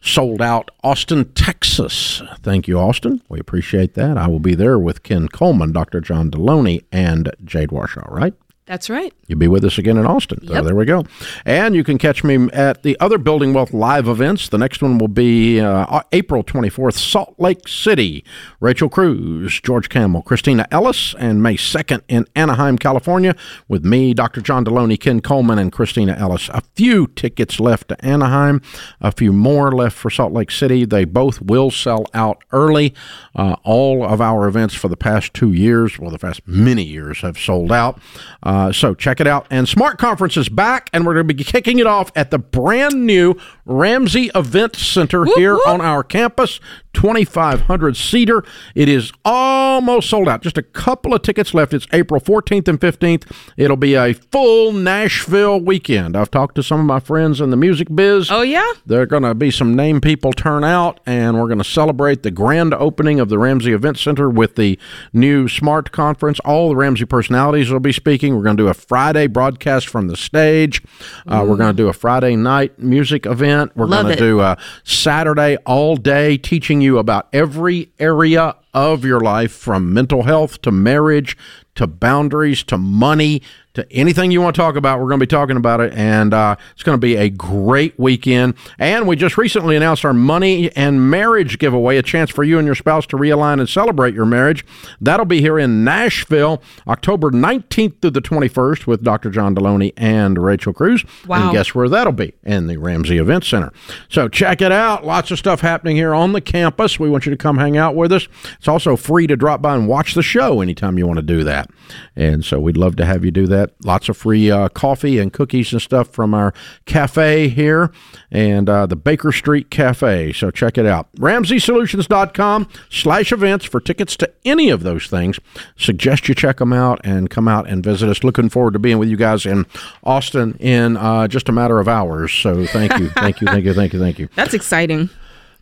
sold 0.08 0.40
out 0.40 0.70
Austin, 0.82 1.32
Texas. 1.34 2.22
Thank 2.42 2.66
you, 2.66 2.78
Austin. 2.78 3.22
We 3.28 3.38
appreciate 3.38 3.94
that. 3.94 4.16
I 4.16 4.26
will 4.26 4.40
be 4.40 4.54
there 4.54 4.78
with 4.78 5.02
Ken 5.02 5.28
Coleman, 5.28 5.72
Dr. 5.72 6.00
John 6.00 6.30
Delony, 6.30 6.84
and 6.90 7.32
Jade 7.44 7.70
Warshaw, 7.70 8.10
right? 8.10 8.34
That's 8.68 8.90
right. 8.90 9.14
You'll 9.28 9.38
be 9.38 9.48
with 9.48 9.64
us 9.64 9.78
again 9.78 9.96
in 9.96 10.04
Austin. 10.04 10.46
So 10.46 10.60
there 10.62 10.76
we 10.76 10.84
go. 10.84 11.04
And 11.46 11.74
you 11.74 11.82
can 11.82 11.96
catch 11.96 12.22
me 12.22 12.50
at 12.52 12.82
the 12.82 13.00
other 13.00 13.16
Building 13.16 13.54
Wealth 13.54 13.72
live 13.72 14.08
events. 14.08 14.50
The 14.50 14.58
next 14.58 14.82
one 14.82 14.98
will 14.98 15.08
be 15.08 15.58
uh, 15.58 16.02
April 16.12 16.44
24th, 16.44 16.92
Salt 16.92 17.34
Lake 17.38 17.66
City. 17.66 18.22
Rachel 18.60 18.90
Cruz, 18.90 19.58
George 19.62 19.88
Kamel, 19.88 20.20
Christina 20.20 20.68
Ellis, 20.70 21.14
and 21.18 21.42
May 21.42 21.56
2nd 21.56 22.02
in 22.08 22.26
Anaheim, 22.36 22.76
California, 22.76 23.34
with 23.68 23.86
me, 23.86 24.12
Dr. 24.12 24.42
John 24.42 24.66
Delony, 24.66 25.00
Ken 25.00 25.20
Coleman, 25.20 25.58
and 25.58 25.72
Christina 25.72 26.14
Ellis. 26.18 26.50
A 26.50 26.60
few 26.74 27.06
tickets 27.06 27.58
left 27.58 27.88
to 27.88 28.04
Anaheim, 28.04 28.60
a 29.00 29.12
few 29.12 29.32
more 29.32 29.72
left 29.72 29.96
for 29.96 30.10
Salt 30.10 30.34
Lake 30.34 30.50
City. 30.50 30.84
They 30.84 31.06
both 31.06 31.40
will 31.40 31.70
sell 31.70 32.04
out 32.12 32.44
early. 32.52 32.92
Uh, 33.34 33.56
all 33.64 34.04
of 34.04 34.20
our 34.20 34.46
events 34.46 34.74
for 34.74 34.88
the 34.88 34.96
past 34.96 35.32
two 35.32 35.54
years, 35.54 35.98
well, 35.98 36.10
the 36.10 36.18
past 36.18 36.46
many 36.46 36.82
years, 36.82 37.22
have 37.22 37.38
sold 37.38 37.72
out. 37.72 37.98
Uh, 38.42 38.57
Uh, 38.58 38.72
so 38.72 38.92
check 38.92 39.20
it 39.20 39.26
out. 39.28 39.46
And 39.50 39.68
Smart 39.68 39.98
Conference 39.98 40.36
is 40.36 40.48
back, 40.48 40.90
and 40.92 41.06
we're 41.06 41.14
going 41.14 41.28
to 41.28 41.34
be 41.34 41.44
kicking 41.44 41.78
it 41.78 41.86
off 41.86 42.10
at 42.16 42.32
the 42.32 42.40
brand 42.40 43.06
new 43.06 43.36
Ramsey 43.64 44.32
Event 44.34 44.74
Center 44.74 45.26
here 45.36 45.54
whoop. 45.54 45.68
on 45.68 45.80
our 45.80 46.02
campus. 46.02 46.58
2,500 46.98 47.96
seater. 47.96 48.42
It 48.74 48.88
is 48.88 49.12
almost 49.24 50.10
sold 50.10 50.28
out. 50.28 50.42
Just 50.42 50.58
a 50.58 50.64
couple 50.64 51.14
of 51.14 51.22
tickets 51.22 51.54
left. 51.54 51.72
It's 51.72 51.86
April 51.92 52.20
14th 52.20 52.66
and 52.66 52.80
15th. 52.80 53.30
It'll 53.56 53.76
be 53.76 53.94
a 53.94 54.14
full 54.14 54.72
Nashville 54.72 55.60
weekend. 55.60 56.16
I've 56.16 56.30
talked 56.30 56.56
to 56.56 56.62
some 56.64 56.80
of 56.80 56.86
my 56.86 56.98
friends 56.98 57.40
in 57.40 57.50
the 57.50 57.56
music 57.56 57.86
biz. 57.94 58.32
Oh 58.32 58.42
yeah. 58.42 58.72
There 58.84 59.00
are 59.00 59.06
going 59.06 59.22
to 59.22 59.36
be 59.36 59.52
some 59.52 59.76
name 59.76 60.00
people 60.00 60.32
turn 60.32 60.64
out, 60.64 60.98
and 61.06 61.38
we're 61.38 61.46
going 61.46 61.58
to 61.58 61.64
celebrate 61.64 62.24
the 62.24 62.32
grand 62.32 62.74
opening 62.74 63.20
of 63.20 63.28
the 63.28 63.38
Ramsey 63.38 63.72
Event 63.72 63.98
Center 63.98 64.28
with 64.28 64.56
the 64.56 64.76
new 65.12 65.46
Smart 65.46 65.92
Conference. 65.92 66.40
All 66.40 66.70
the 66.70 66.76
Ramsey 66.76 67.04
personalities 67.04 67.70
will 67.70 67.78
be 67.78 67.92
speaking. 67.92 68.34
We're 68.34 68.42
going 68.48 68.56
to 68.56 68.62
do 68.62 68.68
a 68.68 68.74
Friday 68.74 69.26
broadcast 69.26 69.88
from 69.88 70.08
the 70.08 70.16
stage. 70.16 70.82
Uh, 71.26 71.44
we're 71.46 71.56
going 71.56 71.74
to 71.74 71.82
do 71.82 71.88
a 71.88 71.92
Friday 71.92 72.34
night 72.34 72.78
music 72.78 73.26
event. 73.26 73.76
We're 73.76 73.86
going 73.86 74.06
to 74.06 74.16
do 74.16 74.40
a 74.40 74.56
Saturday 74.84 75.56
all 75.66 75.96
day 75.96 76.38
teaching 76.38 76.80
you 76.80 76.98
about 76.98 77.28
every 77.32 77.92
area 77.98 78.56
of 78.72 79.04
your 79.04 79.20
life 79.20 79.52
from 79.52 79.92
mental 79.92 80.22
health 80.22 80.62
to 80.62 80.70
marriage 80.70 81.36
to 81.74 81.86
boundaries 81.86 82.62
to 82.64 82.78
money 82.78 83.42
to 83.78 83.92
anything 83.92 84.30
you 84.30 84.40
want 84.40 84.54
to 84.54 84.60
talk 84.60 84.76
about. 84.76 84.98
We're 85.00 85.08
going 85.08 85.20
to 85.20 85.26
be 85.26 85.30
talking 85.30 85.56
about 85.56 85.80
it, 85.80 85.92
and 85.94 86.34
uh, 86.34 86.56
it's 86.72 86.82
going 86.82 86.96
to 86.96 87.00
be 87.00 87.16
a 87.16 87.30
great 87.30 87.98
weekend. 87.98 88.54
And 88.78 89.08
we 89.08 89.16
just 89.16 89.38
recently 89.38 89.76
announced 89.76 90.04
our 90.04 90.12
money 90.12 90.70
and 90.76 91.10
marriage 91.10 91.58
giveaway, 91.58 91.96
a 91.96 92.02
chance 92.02 92.30
for 92.30 92.44
you 92.44 92.58
and 92.58 92.66
your 92.66 92.74
spouse 92.74 93.06
to 93.06 93.16
realign 93.16 93.60
and 93.60 93.68
celebrate 93.68 94.14
your 94.14 94.26
marriage. 94.26 94.64
That'll 95.00 95.26
be 95.26 95.40
here 95.40 95.58
in 95.58 95.84
Nashville, 95.84 96.62
October 96.86 97.30
19th 97.30 98.00
through 98.00 98.10
the 98.10 98.20
21st 98.20 98.86
with 98.86 99.02
Dr. 99.02 99.30
John 99.30 99.54
Delony 99.54 99.92
and 99.96 100.38
Rachel 100.38 100.72
Cruz. 100.72 101.04
Wow. 101.26 101.44
And 101.44 101.52
guess 101.52 101.74
where 101.74 101.88
that'll 101.88 102.12
be? 102.12 102.34
In 102.42 102.66
the 102.66 102.76
Ramsey 102.76 103.18
Event 103.18 103.44
Center. 103.44 103.72
So 104.08 104.28
check 104.28 104.60
it 104.60 104.72
out. 104.72 105.04
Lots 105.04 105.30
of 105.30 105.38
stuff 105.38 105.60
happening 105.60 105.96
here 105.96 106.14
on 106.14 106.32
the 106.32 106.40
campus. 106.40 106.98
We 106.98 107.08
want 107.08 107.26
you 107.26 107.30
to 107.30 107.36
come 107.36 107.58
hang 107.58 107.76
out 107.76 107.94
with 107.94 108.12
us. 108.12 108.28
It's 108.58 108.68
also 108.68 108.96
free 108.96 109.26
to 109.26 109.36
drop 109.36 109.62
by 109.62 109.74
and 109.74 109.88
watch 109.88 110.14
the 110.14 110.22
show 110.22 110.60
anytime 110.60 110.98
you 110.98 111.06
want 111.06 111.18
to 111.18 111.22
do 111.22 111.44
that. 111.44 111.70
And 112.16 112.44
so 112.44 112.58
we'd 112.58 112.76
love 112.76 112.96
to 112.96 113.04
have 113.04 113.24
you 113.24 113.30
do 113.30 113.46
that. 113.46 113.67
Lots 113.84 114.08
of 114.08 114.16
free 114.16 114.50
uh, 114.50 114.68
coffee 114.68 115.18
and 115.18 115.32
cookies 115.32 115.72
and 115.72 115.80
stuff 115.80 116.08
from 116.08 116.34
our 116.34 116.52
cafe 116.86 117.48
here 117.48 117.90
and 118.30 118.68
uh, 118.68 118.86
the 118.86 118.96
Baker 118.96 119.32
Street 119.32 119.70
Cafe. 119.70 120.32
So 120.32 120.50
check 120.50 120.78
it 120.78 120.86
out. 120.86 121.08
RamseySolutions.com 121.16 122.68
slash 122.90 123.32
events 123.32 123.64
for 123.64 123.80
tickets 123.80 124.16
to 124.18 124.32
any 124.44 124.70
of 124.70 124.82
those 124.82 125.06
things. 125.06 125.38
Suggest 125.76 126.28
you 126.28 126.34
check 126.34 126.58
them 126.58 126.72
out 126.72 127.00
and 127.04 127.30
come 127.30 127.48
out 127.48 127.68
and 127.68 127.82
visit 127.82 128.08
us. 128.08 128.24
Looking 128.24 128.48
forward 128.48 128.72
to 128.72 128.78
being 128.78 128.98
with 128.98 129.08
you 129.08 129.16
guys 129.16 129.46
in 129.46 129.66
Austin 130.04 130.56
in 130.58 130.96
uh, 130.96 131.28
just 131.28 131.48
a 131.48 131.52
matter 131.52 131.78
of 131.78 131.88
hours. 131.88 132.32
So 132.32 132.66
thank 132.66 132.98
you, 132.98 133.08
thank 133.10 133.40
you, 133.40 133.46
thank 133.46 133.64
you, 133.64 133.74
thank 133.74 133.92
you, 133.92 133.98
thank 133.98 134.18
you. 134.18 134.28
That's 134.34 134.54
exciting. 134.54 135.10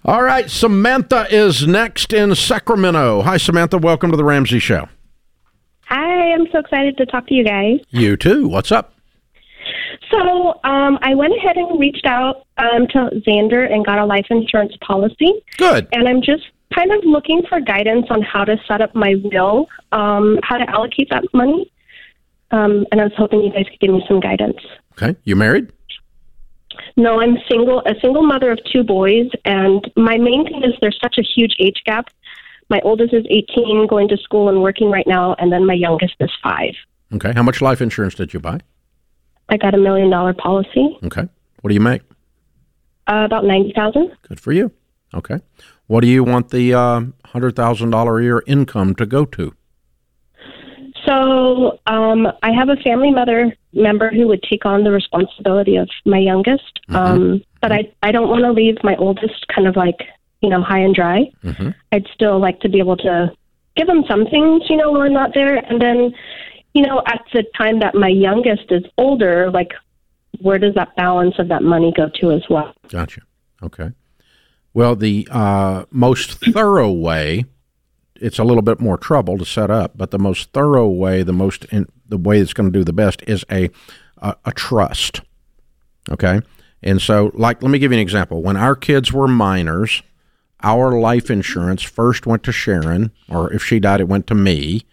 All 0.04 0.22
right, 0.22 0.48
Samantha 0.48 1.26
is 1.30 1.66
next 1.66 2.12
in 2.12 2.34
Sacramento. 2.36 3.22
Hi, 3.22 3.38
Samantha. 3.38 3.76
Welcome 3.76 4.12
to 4.12 4.16
the 4.16 4.22
Ramsey 4.24 4.60
Show. 4.60 4.88
Hi, 5.88 6.32
I'm 6.32 6.46
so 6.50 6.58
excited 6.58 6.96
to 6.98 7.06
talk 7.06 7.28
to 7.28 7.34
you 7.34 7.44
guys. 7.44 7.78
You 7.90 8.16
too. 8.16 8.48
What's 8.48 8.72
up? 8.72 8.94
So, 10.10 10.60
um, 10.64 10.98
I 11.02 11.14
went 11.14 11.34
ahead 11.36 11.56
and 11.56 11.78
reached 11.80 12.06
out 12.06 12.46
um, 12.58 12.86
to 12.88 13.10
Zander 13.26 13.72
and 13.72 13.84
got 13.84 13.98
a 13.98 14.04
life 14.04 14.26
insurance 14.30 14.72
policy. 14.80 15.32
Good. 15.56 15.88
And 15.92 16.08
I'm 16.08 16.22
just 16.22 16.44
kind 16.74 16.92
of 16.92 17.04
looking 17.04 17.42
for 17.48 17.60
guidance 17.60 18.06
on 18.10 18.22
how 18.22 18.44
to 18.44 18.56
set 18.66 18.80
up 18.80 18.94
my 18.94 19.14
will, 19.32 19.66
um, 19.92 20.38
how 20.42 20.58
to 20.58 20.68
allocate 20.68 21.08
that 21.10 21.24
money. 21.32 21.70
Um, 22.50 22.86
and 22.90 23.00
I 23.00 23.04
was 23.04 23.12
hoping 23.16 23.42
you 23.42 23.52
guys 23.52 23.66
could 23.70 23.80
give 23.80 23.90
me 23.90 24.04
some 24.08 24.20
guidance. 24.20 24.58
Okay. 24.92 25.16
You 25.24 25.36
married? 25.36 25.72
No, 26.96 27.20
I'm 27.20 27.36
single, 27.48 27.80
a 27.86 27.94
single 28.00 28.22
mother 28.22 28.50
of 28.50 28.58
two 28.72 28.82
boys, 28.82 29.28
and 29.44 29.88
my 29.96 30.16
main 30.16 30.44
thing 30.44 30.62
is 30.64 30.72
there's 30.80 30.98
such 31.02 31.16
a 31.18 31.22
huge 31.22 31.54
age 31.58 31.82
gap. 31.84 32.08
My 32.68 32.80
oldest 32.82 33.14
is 33.14 33.24
18, 33.30 33.86
going 33.86 34.08
to 34.08 34.16
school 34.16 34.48
and 34.48 34.60
working 34.62 34.90
right 34.90 35.06
now, 35.06 35.34
and 35.38 35.52
then 35.52 35.64
my 35.66 35.74
youngest 35.74 36.14
is 36.20 36.30
five. 36.42 36.74
Okay. 37.14 37.32
How 37.32 37.42
much 37.42 37.60
life 37.62 37.80
insurance 37.80 38.14
did 38.14 38.34
you 38.34 38.40
buy? 38.40 38.58
I 39.48 39.56
got 39.56 39.74
a 39.74 39.78
million 39.78 40.10
dollar 40.10 40.34
policy. 40.34 40.98
Okay. 41.04 41.28
What 41.60 41.68
do 41.68 41.74
you 41.74 41.80
make? 41.80 42.02
Uh, 43.08 43.22
about 43.24 43.44
ninety 43.44 43.72
thousand. 43.74 44.10
Good 44.28 44.40
for 44.40 44.52
you. 44.52 44.72
Okay. 45.14 45.38
What 45.86 46.00
do 46.00 46.08
you 46.08 46.24
want 46.24 46.50
the 46.50 46.74
uh, 46.74 47.00
hundred 47.26 47.54
thousand 47.54 47.90
dollar 47.90 48.18
a 48.18 48.22
year 48.24 48.42
income 48.48 48.96
to 48.96 49.06
go 49.06 49.24
to? 49.26 49.54
So 51.06 51.78
um, 51.86 52.26
I 52.42 52.52
have 52.52 52.68
a 52.68 52.76
family 52.76 53.12
mother 53.12 53.56
member 53.72 54.10
who 54.10 54.26
would 54.26 54.42
take 54.42 54.66
on 54.66 54.82
the 54.82 54.90
responsibility 54.90 55.76
of 55.76 55.88
my 56.04 56.18
youngest, 56.18 56.80
Mm-hmm. 56.88 56.96
um, 56.96 57.42
but 57.60 57.72
I 57.72 57.92
I 58.02 58.12
don't 58.12 58.28
want 58.28 58.42
to 58.44 58.52
leave 58.52 58.76
my 58.84 58.94
oldest 58.96 59.46
kind 59.54 59.66
of 59.68 59.76
like 59.76 59.98
you 60.46 60.50
know 60.50 60.62
high 60.62 60.78
and 60.78 60.94
dry. 60.94 61.28
Mm-hmm. 61.42 61.70
I'd 61.90 62.06
still 62.14 62.38
like 62.38 62.60
to 62.60 62.68
be 62.68 62.78
able 62.78 62.96
to 62.98 63.32
give 63.74 63.88
them 63.88 64.04
some 64.08 64.26
things, 64.26 64.62
you 64.68 64.76
know, 64.76 64.92
when 64.92 65.02
I'm 65.02 65.12
not 65.12 65.34
there, 65.34 65.56
and 65.56 65.82
then 65.82 66.14
you 66.72 66.82
know 66.86 67.02
at 67.08 67.22
the 67.32 67.42
time 67.58 67.80
that 67.80 67.96
my 67.96 68.06
youngest 68.06 68.70
is 68.70 68.84
older, 68.96 69.50
like 69.50 69.72
where 70.40 70.58
does 70.58 70.74
that 70.76 70.94
balance 70.94 71.34
of 71.40 71.48
that 71.48 71.64
money 71.64 71.92
go 71.96 72.08
to 72.20 72.30
as 72.30 72.44
well? 72.48 72.72
Gotcha. 72.88 73.22
Okay. 73.60 73.90
Well, 74.72 74.94
the 74.94 75.26
uh, 75.32 75.86
most 75.90 76.38
thorough 76.52 76.92
way, 76.92 77.44
it's 78.14 78.38
a 78.38 78.44
little 78.44 78.62
bit 78.62 78.78
more 78.78 78.96
trouble 78.96 79.36
to 79.38 79.44
set 79.44 79.68
up, 79.68 79.96
but 79.96 80.12
the 80.12 80.18
most 80.18 80.52
thorough 80.52 80.86
way, 80.88 81.24
the 81.24 81.32
most 81.32 81.64
in, 81.66 81.86
the 82.08 82.18
way 82.18 82.38
it's 82.38 82.52
going 82.52 82.70
to 82.70 82.78
do 82.78 82.84
the 82.84 82.92
best 82.92 83.20
is 83.26 83.44
a, 83.50 83.68
a 84.18 84.36
a 84.44 84.52
trust. 84.52 85.22
Okay. 86.08 86.40
And 86.82 87.02
so, 87.02 87.32
like, 87.34 87.62
let 87.62 87.70
me 87.70 87.80
give 87.80 87.90
you 87.90 87.96
an 87.96 88.02
example. 88.02 88.42
When 88.42 88.56
our 88.56 88.76
kids 88.76 89.12
were 89.12 89.26
minors, 89.26 90.02
our 90.62 90.98
life 90.98 91.30
insurance 91.30 91.82
first 91.82 92.26
went 92.26 92.42
to 92.44 92.52
Sharon, 92.52 93.12
or 93.28 93.52
if 93.52 93.62
she 93.62 93.78
died, 93.78 94.00
it 94.00 94.08
went 94.08 94.26
to 94.28 94.34
me, 94.34 94.86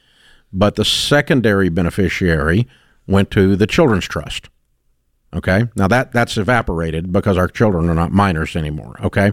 but 0.51 0.75
the 0.75 0.85
secondary 0.85 1.69
beneficiary 1.69 2.67
went 3.07 3.31
to 3.31 3.55
the 3.55 3.67
Children's 3.67 4.05
Trust. 4.05 4.49
Okay. 5.35 5.63
Now 5.75 5.87
that 5.87 6.11
that's 6.11 6.37
evaporated 6.37 7.11
because 7.11 7.37
our 7.37 7.47
children 7.47 7.89
are 7.89 7.95
not 7.95 8.11
minors 8.11 8.55
anymore. 8.55 8.99
Okay. 9.03 9.31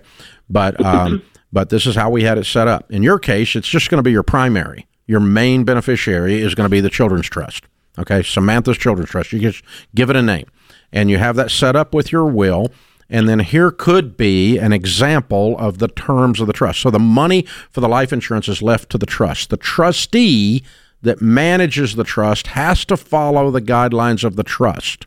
But 0.49 0.83
um, 0.85 1.23
but 1.53 1.69
this 1.69 1.87
is 1.87 1.95
how 1.95 2.11
we 2.11 2.23
had 2.23 2.39
it 2.39 2.47
set 2.47 2.69
up. 2.69 2.91
In 2.91 3.03
your 3.03 3.19
case, 3.19 3.55
it's 3.55 3.69
just 3.69 3.91
going 3.91 3.99
to 3.99 4.03
be 4.03 4.13
your 4.13 4.23
primary. 4.23 4.87
Your 5.07 5.21
main 5.21 5.65
beneficiary 5.65 6.41
is 6.41 6.55
going 6.55 6.65
to 6.65 6.71
be 6.71 6.81
the 6.81 6.91
Children's 6.91 7.29
Trust. 7.29 7.65
Okay. 7.99 8.23
Samantha's 8.23 8.79
Children's 8.79 9.11
Trust. 9.11 9.33
You 9.33 9.41
just 9.41 9.63
give 9.95 10.09
it 10.09 10.17
a 10.17 10.23
name, 10.23 10.47
and 10.93 11.11
you 11.11 11.19
have 11.19 11.37
that 11.37 11.51
set 11.51 11.77
up 11.77 11.93
with 11.93 12.13
your 12.13 12.27
will. 12.27 12.73
And 13.11 13.29
then 13.29 13.41
here 13.41 13.73
could 13.73 14.17
be 14.17 14.57
an 14.57 14.73
example 14.73 15.59
of 15.59 15.79
the 15.79 15.89
terms 15.89 16.41
of 16.41 16.47
the 16.47 16.53
trust. 16.53 16.81
So 16.81 16.91
the 16.91 17.01
money 17.01 17.43
for 17.71 17.81
the 17.81 17.89
life 17.89 18.13
insurance 18.13 18.49
is 18.49 18.63
left 18.63 18.89
to 18.91 18.99
the 18.99 19.07
trust. 19.07 19.51
The 19.51 19.57
trustee 19.57 20.63
that 21.03 21.21
manages 21.21 21.97
the 21.97 22.05
trust 22.05 22.49
has 22.49 22.85
to 22.85 22.97
follow 22.97 23.51
the 23.51 23.61
guidelines 23.61 24.23
of 24.23 24.37
the 24.37 24.45
trust. 24.45 25.07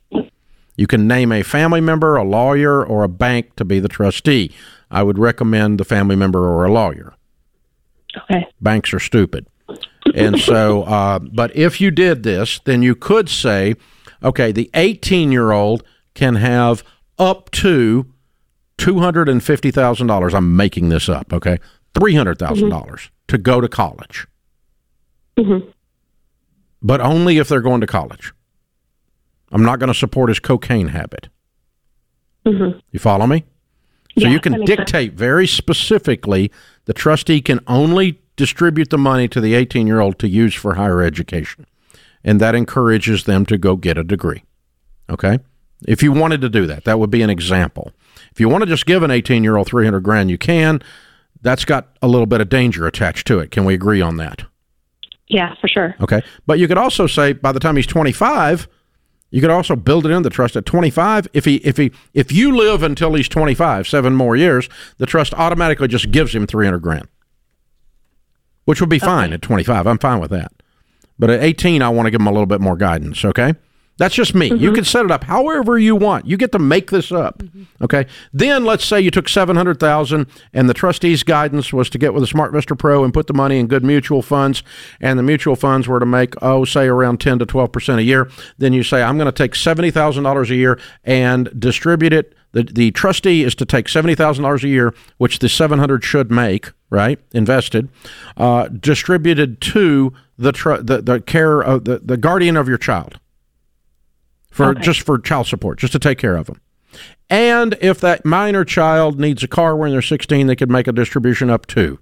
You 0.76 0.88
can 0.88 1.08
name 1.08 1.32
a 1.32 1.44
family 1.44 1.82
member, 1.82 2.18
a 2.18 2.24
lawyer, 2.24 2.84
or 2.84 3.04
a 3.04 3.10
bank 3.10 3.56
to 3.56 3.66
be 3.66 3.80
the 3.80 3.88
trustee. 3.88 4.52
I 4.92 5.04
would 5.04 5.18
recommend 5.18 5.80
the 5.80 5.86
family 5.86 6.16
member 6.16 6.48
or 6.48 6.66
a 6.66 6.72
lawyer. 6.72 7.14
Okay. 8.18 8.48
Banks 8.60 8.94
are 8.94 9.00
stupid. 9.00 9.48
And 10.14 10.40
so, 10.40 10.84
uh, 10.88 11.20
but 11.20 11.56
if 11.56 11.80
you 11.80 11.92
did 11.92 12.24
this, 12.24 12.60
then 12.66 12.82
you 12.82 12.96
could 12.96 13.30
say, 13.30 13.76
okay, 14.22 14.52
the 14.52 14.70
18 14.74 15.32
year 15.32 15.52
old 15.52 15.84
can 16.16 16.36
have 16.36 16.84
up 17.18 17.52
to 17.52 18.06
$250,000. 18.78 20.34
I'm 20.34 20.56
making 20.56 20.90
this 20.90 21.10
up, 21.10 21.32
okay? 21.34 21.58
$300,000 21.96 23.10
to 23.28 23.38
go 23.38 23.62
to 23.62 23.68
college. 23.68 24.28
Mm-hmm. 25.38 25.70
But 26.82 27.02
only 27.02 27.38
if 27.38 27.48
they're 27.48 27.62
going 27.62 27.82
to 27.82 27.88
college. 27.88 28.34
I'm 29.52 29.64
not 29.64 29.80
going 29.80 29.88
to 29.90 29.94
support 29.94 30.30
his 30.30 30.40
cocaine 30.40 30.90
habit. 30.90 31.30
Mm-hmm. 32.46 32.80
You 32.92 33.00
follow 33.00 33.28
me? 33.28 33.46
So 34.18 34.26
Yeah, 34.26 34.32
you 34.32 34.40
can 34.40 34.54
makes 34.54 34.70
sense. 34.70 34.78
dictate 34.78 35.14
very 35.14 35.48
specifically 35.48 36.52
the 36.86 36.94
trustee 36.94 37.42
can 37.42 37.60
only 37.68 38.20
distribute 38.36 38.90
the 38.90 38.98
money 38.98 39.28
to 39.28 39.40
the 39.40 39.54
18 39.54 39.88
year 39.88 40.00
old 40.00 40.20
to 40.20 40.28
use 40.28 40.54
for 40.56 40.76
higher 40.76 41.02
education. 41.02 41.66
And 42.24 42.40
that 42.42 42.56
encourages 42.56 43.24
them 43.26 43.46
to 43.48 43.58
go 43.58 43.76
get 43.76 43.98
a 43.98 44.04
degree. 44.04 44.44
Okay? 45.10 45.40
If 45.88 46.04
you 46.04 46.12
wanted 46.12 46.42
to 46.42 46.50
do 46.50 46.66
that, 46.68 46.86
that 46.86 47.00
would 47.00 47.12
be 47.12 47.22
an 47.22 47.30
example. 47.30 47.92
If 48.32 48.40
you 48.40 48.50
want 48.50 48.64
to 48.64 48.70
just 48.70 48.86
give 48.86 49.04
an 49.04 49.12
18 49.12 49.44
year 49.44 49.58
old 49.58 49.68
300 49.68 50.02
grand, 50.02 50.30
you 50.30 50.38
can. 50.38 50.82
That's 51.42 51.66
got 51.66 51.90
a 52.02 52.08
little 52.08 52.26
bit 52.26 52.42
of 52.42 52.50
danger 52.50 52.88
attached 52.88 53.28
to 53.28 53.40
it. 53.40 53.52
Can 53.52 53.66
we 53.66 53.74
agree 53.74 54.02
on 54.02 54.18
that? 54.18 54.44
Yeah, 55.28 55.56
for 55.60 55.68
sure. 55.68 55.96
Okay. 56.02 56.22
But 56.46 56.60
you 56.60 56.68
could 56.68 56.78
also 56.78 57.08
say 57.08 57.34
by 57.34 57.52
the 57.52 57.60
time 57.60 57.76
he's 57.76 57.88
25, 57.88 58.68
you 59.30 59.42
could 59.42 59.50
also 59.50 59.76
build 59.76 60.06
it 60.06 60.12
in 60.12 60.22
the 60.24 60.30
trust 60.30 60.56
at 60.56 60.66
25. 60.66 61.28
If 61.34 61.46
he 61.46 61.56
if 61.58 61.78
he 61.78 61.92
if 62.14 62.32
you 62.32 62.56
live 62.56 62.84
until 62.84 63.14
he's 63.14 63.28
25, 63.28 63.88
7 63.88 64.16
more 64.16 64.36
years, 64.36 64.70
the 65.00 65.06
trust 65.06 65.34
automatically 65.34 65.88
just 65.88 66.12
gives 66.12 66.36
him 66.36 66.46
300 66.46 66.80
grand. 66.80 67.08
Which 68.66 68.80
would 68.80 68.90
be 68.90 69.00
fine 69.00 69.34
at 69.34 69.42
25. 69.42 69.88
I'm 69.88 69.98
fine 69.98 70.20
with 70.20 70.32
that. 70.32 70.52
But 71.20 71.30
at 71.30 71.44
18, 71.44 71.82
I 71.82 71.90
want 71.90 72.06
to 72.06 72.12
give 72.12 72.22
him 72.22 72.28
a 72.28 72.32
little 72.32 72.46
bit 72.46 72.62
more 72.62 72.78
guidance, 72.78 73.26
okay? 73.26 73.56
That's 73.98 74.16
just 74.16 74.34
me. 74.34 74.48
You 74.48 74.72
can 74.74 74.86
set 74.86 75.06
it 75.06 75.12
up 75.12 75.24
however 75.24 75.78
you 75.78 75.96
want. 75.96 76.26
You 76.26 76.36
get 76.36 76.52
to 76.54 76.60
make 76.60 76.90
this 76.90 77.12
up. 77.12 77.44
Okay. 77.80 78.08
Then 78.34 78.66
let's 78.66 78.84
say 78.84 79.00
you 79.00 79.12
took 79.12 79.30
seven 79.30 79.56
hundred 79.56 79.80
thousand, 79.80 80.28
and 80.52 80.68
the 80.68 80.74
trustee's 80.74 81.22
guidance 81.22 81.72
was 81.72 81.90
to 81.92 82.00
get 82.00 82.14
with 82.14 82.24
a 82.24 82.28
SmartVestor 82.28 82.78
Pro 82.78 83.04
and 83.04 83.14
put 83.14 83.28
the 83.28 83.34
money 83.34 83.60
in 83.60 83.68
good 83.68 83.84
mutual 83.84 84.24
funds, 84.24 84.64
and 85.00 85.20
the 85.20 85.24
mutual 85.24 85.56
funds 85.56 85.88
were 85.88 86.00
to 86.00 86.06
make 86.08 86.34
oh 86.42 86.66
say 86.66 86.88
around 86.88 87.22
ten 87.22 87.38
to 87.40 87.46
twelve 87.46 87.72
percent 87.72 88.00
a 88.00 88.04
year. 88.04 88.30
Then 88.58 88.74
you 88.74 88.82
say 88.82 89.04
I'm 89.04 89.18
going 89.18 89.28
to 89.28 89.32
take 89.32 89.54
seventy 89.54 89.92
thousand 89.92 90.24
dollars 90.24 90.50
a 90.50 90.56
year 90.56 90.80
and 91.04 91.50
distribute 91.60 92.14
it. 92.14 92.34
The 92.54 92.64
the 92.64 92.92
trustee 92.92 93.44
is 93.44 93.54
to 93.56 93.66
take 93.66 93.88
seventy 93.88 94.16
thousand 94.16 94.44
dollars 94.44 94.64
a 94.64 94.70
year, 94.70 94.96
which 95.18 95.38
the 95.38 95.50
seven 95.50 95.78
hundred 95.78 96.04
should 96.04 96.32
make 96.32 96.72
right 96.90 97.20
invested, 97.32 97.90
uh, 98.38 98.70
distributed 98.70 99.62
to 99.62 100.14
the, 100.38 100.52
tr- 100.52 100.78
the 100.78 101.02
the 101.02 101.22
care 101.22 101.62
of 101.62 101.86
the, 101.86 102.00
the 102.00 102.18
guardian 102.18 102.58
of 102.58 102.68
your 102.68 102.78
child 102.80 103.20
for 104.54 104.68
Okay. 104.70 104.82
just 104.82 105.02
for 105.02 105.18
child 105.20 105.48
support, 105.48 105.80
just 105.80 105.92
to 105.94 106.00
take 106.00 106.18
care 106.18 106.36
of 106.38 106.46
them. 106.48 106.62
And 107.30 107.76
if 107.82 108.00
that 108.02 108.24
minor 108.26 108.64
child 108.64 109.20
needs 109.20 109.42
a 109.44 109.48
car 109.48 109.76
when 109.76 109.92
they're 109.92 110.02
16, 110.02 110.46
they 110.48 110.56
could 110.56 110.70
make 110.70 110.88
a 110.88 110.92
distribution 110.94 111.50
up 111.50 111.66
to. 111.68 112.00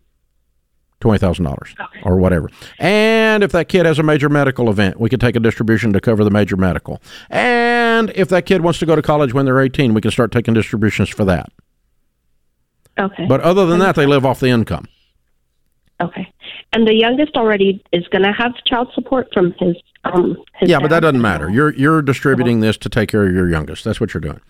twenty 1.00 1.18
thousand 1.18 1.46
dollars 1.46 1.74
or 2.04 2.18
whatever. 2.18 2.48
And 2.78 3.42
if 3.44 3.52
that 3.54 3.68
kid 3.70 3.88
has 3.88 3.98
a 3.98 4.04
major 4.04 4.30
medical 4.30 4.70
event, 4.70 5.00
we 5.00 5.10
can 5.10 5.20
take 5.20 5.36
a 5.36 5.40
distribution 5.40 5.94
to 5.94 6.00
cover 6.02 6.24
the 6.24 6.30
major 6.30 6.56
medical. 6.58 7.02
And 7.32 8.12
if 8.14 8.28
that 8.30 8.46
kid 8.46 8.62
wants 8.62 8.78
to 8.80 8.86
go 8.86 8.96
to 8.96 9.02
college 9.02 9.34
when 9.34 9.46
they're 9.46 9.60
eighteen, 9.60 9.96
we 9.96 10.02
can 10.02 10.12
start 10.12 10.32
taking 10.32 10.54
distributions 10.54 11.10
for 11.10 11.26
that. 11.26 11.50
Okay. 13.00 13.26
But 13.28 13.42
other 13.42 13.66
than 13.66 13.80
that, 13.80 13.96
they 13.96 14.06
live 14.06 14.26
off 14.28 14.40
the 14.42 14.50
income. 14.50 14.86
Okay. 16.02 16.32
And 16.74 16.88
the 16.88 16.96
youngest 16.96 17.36
already 17.36 17.84
is 17.92 18.08
going 18.08 18.24
to 18.24 18.32
have 18.32 18.54
child 18.66 18.90
support 18.94 19.28
from 19.34 19.54
his. 19.60 19.76
Um, 20.04 20.36
his 20.60 20.70
yeah, 20.70 20.78
dad. 20.78 20.82
but 20.84 20.90
that 20.90 21.00
doesn't 21.02 21.22
matter. 21.22 21.50
You're 21.50 21.74
you're 21.76 22.02
distributing 22.02 22.60
this 22.60 22.76
to 22.78 22.90
take 22.90 23.10
care 23.10 23.28
of 23.28 23.34
your 23.34 23.50
youngest. 23.50 23.84
That's 23.84 24.00
what 24.02 24.14
you're 24.14 24.22
doing. 24.22 24.42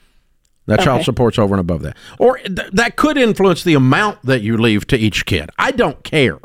That 0.67 0.79
child 0.79 1.03
support's 1.03 1.37
over 1.37 1.55
and 1.55 1.59
above 1.59 1.81
that. 1.81 1.97
Or 2.19 2.37
th- 2.37 2.69
that 2.71 2.95
could 2.95 3.17
influence 3.17 3.63
the 3.63 3.73
amount 3.73 4.21
that 4.23 4.41
you 4.41 4.55
leave 4.55 4.87
to 4.87 4.97
each 4.97 5.25
kid. 5.25 5.49
I 5.57 5.71
don't 5.71 6.01
care. 6.03 6.37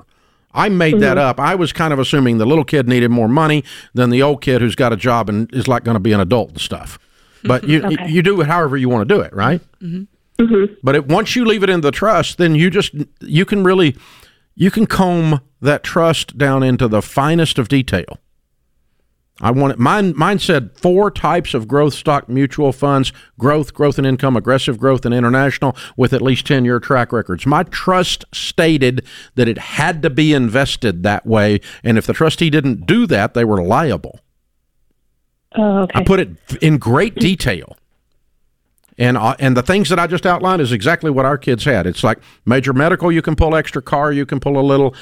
I 0.52 0.70
made 0.70 1.00
that 1.00 1.18
up. 1.18 1.38
I 1.38 1.54
was 1.54 1.72
kind 1.72 1.92
of 1.92 1.98
assuming 1.98 2.38
the 2.38 2.46
little 2.46 2.64
kid 2.64 2.88
needed 2.88 3.10
more 3.10 3.28
money 3.28 3.62
than 3.94 4.08
the 4.10 4.22
old 4.22 4.40
kid 4.40 4.62
who's 4.62 4.74
got 4.74 4.92
a 4.92 4.96
job 4.96 5.28
and 5.28 5.52
is 5.54 5.68
like 5.68 5.84
going 5.84 5.96
to 5.96 6.00
be 6.00 6.12
an 6.12 6.20
adult 6.20 6.48
and 6.48 6.60
stuff. 6.60 6.98
But 7.44 7.68
you 7.68 7.82
Okay. 7.84 8.08
you 8.08 8.22
do 8.22 8.40
it 8.40 8.46
however 8.46 8.76
you 8.76 8.88
want 8.88 9.06
to 9.06 9.14
do 9.14 9.20
it, 9.20 9.32
right? 9.34 9.60
Mm-hmm. 9.82 10.64
But 10.82 10.94
it, 10.96 11.06
once 11.06 11.36
you 11.36 11.44
leave 11.44 11.62
it 11.62 11.70
in 11.70 11.82
the 11.82 11.90
trust, 11.90 12.38
then 12.38 12.54
you 12.54 12.70
just 12.70 12.94
you 13.20 13.44
can 13.44 13.64
really 13.64 13.96
you 14.56 14.70
can 14.70 14.86
comb 14.86 15.40
that 15.60 15.84
trust 15.84 16.36
down 16.36 16.62
into 16.62 16.88
the 16.88 17.02
finest 17.02 17.58
of 17.58 17.68
detail. 17.68 18.18
I 19.38 19.50
want 19.50 19.74
it. 19.74 19.78
Mine, 19.78 20.14
mine 20.16 20.38
said 20.38 20.70
four 20.78 21.10
types 21.10 21.52
of 21.52 21.68
growth 21.68 21.92
stock 21.92 22.26
mutual 22.26 22.72
funds: 22.72 23.12
growth, 23.38 23.74
growth 23.74 23.98
and 23.98 24.06
income, 24.06 24.34
aggressive 24.34 24.78
growth, 24.78 25.04
and 25.04 25.14
international, 25.14 25.76
with 25.94 26.14
at 26.14 26.22
least 26.22 26.46
ten 26.46 26.64
year 26.64 26.80
track 26.80 27.12
records. 27.12 27.44
My 27.44 27.64
trust 27.64 28.24
stated 28.32 29.04
that 29.34 29.46
it 29.46 29.58
had 29.58 30.00
to 30.02 30.10
be 30.10 30.32
invested 30.32 31.02
that 31.02 31.26
way, 31.26 31.60
and 31.84 31.98
if 31.98 32.06
the 32.06 32.14
trustee 32.14 32.48
didn't 32.48 32.86
do 32.86 33.06
that, 33.08 33.34
they 33.34 33.44
were 33.44 33.62
liable. 33.62 34.20
Oh, 35.54 35.80
okay. 35.80 36.00
I 36.00 36.04
put 36.04 36.20
it 36.20 36.30
in 36.62 36.78
great 36.78 37.14
detail. 37.16 37.76
And 38.98 39.16
uh, 39.16 39.36
and 39.38 39.56
the 39.56 39.62
things 39.62 39.90
that 39.90 39.98
I 39.98 40.06
just 40.06 40.24
outlined 40.24 40.62
is 40.62 40.72
exactly 40.72 41.10
what 41.10 41.26
our 41.26 41.36
kids 41.36 41.64
had. 41.64 41.86
It's 41.86 42.02
like 42.02 42.18
major 42.46 42.72
medical, 42.72 43.12
you 43.12 43.22
can 43.22 43.36
pull 43.36 43.54
extra 43.54 43.82
car, 43.82 44.10
you 44.10 44.24
can 44.24 44.40
pull 44.40 44.58
a 44.58 44.62
little, 44.62 44.94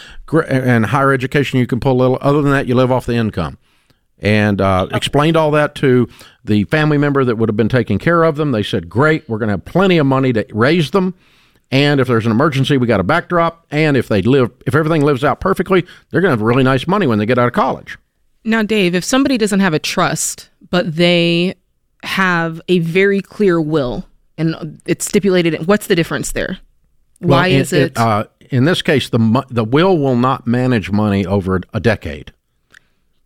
and 0.48 0.86
higher 0.86 1.12
education, 1.12 1.60
you 1.60 1.66
can 1.66 1.78
pull 1.78 1.92
a 1.92 2.00
little. 2.00 2.18
Other 2.20 2.42
than 2.42 2.50
that, 2.50 2.66
you 2.66 2.74
live 2.74 2.90
off 2.90 3.06
the 3.06 3.14
income. 3.14 3.58
And 4.18 4.60
uh, 4.60 4.88
explained 4.92 5.36
all 5.36 5.50
that 5.52 5.74
to 5.76 6.08
the 6.44 6.64
family 6.64 6.96
member 6.96 7.24
that 7.24 7.36
would 7.36 7.48
have 7.48 7.56
been 7.56 7.68
taking 7.68 7.98
care 7.98 8.22
of 8.22 8.36
them. 8.36 8.52
They 8.52 8.62
said, 8.62 8.88
"Great, 8.88 9.28
we're 9.28 9.38
going 9.38 9.48
to 9.48 9.54
have 9.54 9.64
plenty 9.64 9.98
of 9.98 10.06
money 10.06 10.32
to 10.32 10.46
raise 10.52 10.90
them." 10.92 11.14
And 11.70 12.00
if 12.00 12.06
there's 12.06 12.26
an 12.26 12.32
emergency, 12.32 12.76
we 12.76 12.86
got 12.86 13.00
a 13.00 13.04
backdrop. 13.04 13.66
And 13.70 13.96
if 13.96 14.08
they 14.08 14.22
live, 14.22 14.50
if 14.66 14.74
everything 14.74 15.02
lives 15.02 15.24
out 15.24 15.40
perfectly, 15.40 15.84
they're 16.10 16.20
going 16.20 16.30
to 16.30 16.38
have 16.38 16.42
really 16.42 16.62
nice 16.62 16.86
money 16.86 17.06
when 17.06 17.18
they 17.18 17.26
get 17.26 17.38
out 17.38 17.48
of 17.48 17.52
college. 17.52 17.98
Now, 18.44 18.62
Dave, 18.62 18.94
if 18.94 19.04
somebody 19.04 19.38
doesn't 19.38 19.60
have 19.60 19.74
a 19.74 19.78
trust, 19.78 20.50
but 20.70 20.96
they 20.96 21.54
have 22.04 22.60
a 22.68 22.78
very 22.80 23.20
clear 23.20 23.60
will 23.60 24.06
and 24.38 24.80
it's 24.86 25.04
stipulated, 25.04 25.66
what's 25.66 25.86
the 25.86 25.94
difference 25.94 26.32
there? 26.32 26.58
Why 27.20 27.48
Well, 27.48 27.60
is 27.60 27.72
it? 27.72 27.96
uh, 27.96 28.24
in 28.50 28.64
this 28.64 28.82
case, 28.82 29.08
the 29.08 29.44
the 29.48 29.64
will 29.64 29.96
will 29.98 30.16
not 30.16 30.46
manage 30.46 30.90
money 30.90 31.24
over 31.24 31.60
a 31.72 31.80
decade. 31.80 32.32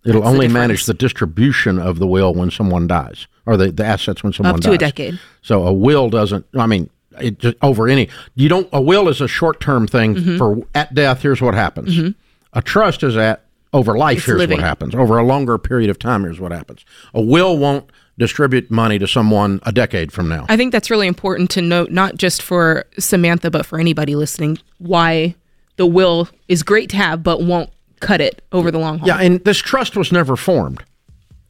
It'll 0.04 0.20
That's 0.20 0.30
the 0.30 0.34
only 0.36 0.48
manage 0.48 0.86
the 0.86 0.94
distribution 0.94 1.78
of 1.78 1.98
the 1.98 2.06
will 2.06 2.32
when 2.32 2.50
someone 2.50 2.86
dies, 2.86 3.26
or 3.46 3.56
the, 3.56 3.72
the 3.72 3.84
assets 3.84 4.22
when 4.22 4.32
someone 4.32 4.54
Up 4.54 4.60
dies. 4.60 4.70
to 4.70 4.74
a 4.74 4.78
decade. 4.78 5.18
So 5.42 5.66
a 5.66 5.72
will 5.72 6.08
doesn't. 6.08 6.46
I 6.56 6.66
mean, 6.66 6.88
it 7.20 7.38
just 7.38 7.56
over 7.62 7.88
any. 7.88 8.08
You 8.34 8.48
don't. 8.48 8.68
A 8.72 8.80
will 8.80 9.08
is 9.08 9.20
a 9.20 9.28
short 9.28 9.60
term 9.60 9.86
thing 9.88 10.14
Mm-hmm. 10.14 10.36
for 10.38 10.58
at 10.74 10.94
death. 10.94 11.22
Here's 11.22 11.40
what 11.42 11.54
happens. 11.54 12.14
A 12.52 12.62
trust 12.62 13.02
is 13.02 13.16
at 13.16 13.42
over 13.72 13.98
life. 13.98 14.18
It's 14.18 14.26
here's 14.26 14.38
living. 14.38 14.58
what 14.58 14.64
happens. 14.64 14.94
Over 14.94 15.18
a 15.18 15.24
longer 15.24 15.58
period 15.58 15.90
of 15.90 15.98
time. 15.98 16.22
Here's 16.22 16.38
what 16.40 16.52
happens. 16.52 16.84
A 17.12 17.20
will 17.20 17.58
won't 17.58 17.90
distribute 18.18 18.70
money 18.70 18.98
to 18.98 19.06
someone 19.06 19.60
a 19.62 19.72
decade 19.72 20.12
from 20.12 20.28
now. 20.28 20.44
I 20.48 20.56
think 20.56 20.72
that's 20.72 20.90
really 20.90 21.06
important 21.06 21.50
to 21.50 21.62
note, 21.62 21.90
not 21.90 22.16
just 22.16 22.42
for 22.42 22.84
Samantha, 22.98 23.50
but 23.50 23.64
for 23.64 23.78
anybody 23.78 24.16
listening, 24.16 24.58
why 24.78 25.36
the 25.76 25.86
will 25.86 26.28
is 26.48 26.62
great 26.62 26.90
to 26.90 26.96
have, 26.96 27.22
but 27.22 27.42
won't 27.42 27.70
cut 28.00 28.20
it 28.20 28.42
over 28.52 28.70
the 28.70 28.78
long 28.78 28.98
haul. 28.98 29.08
Yeah, 29.08 29.18
and 29.18 29.42
this 29.44 29.58
trust 29.58 29.96
was 29.96 30.12
never 30.12 30.36
formed. 30.36 30.84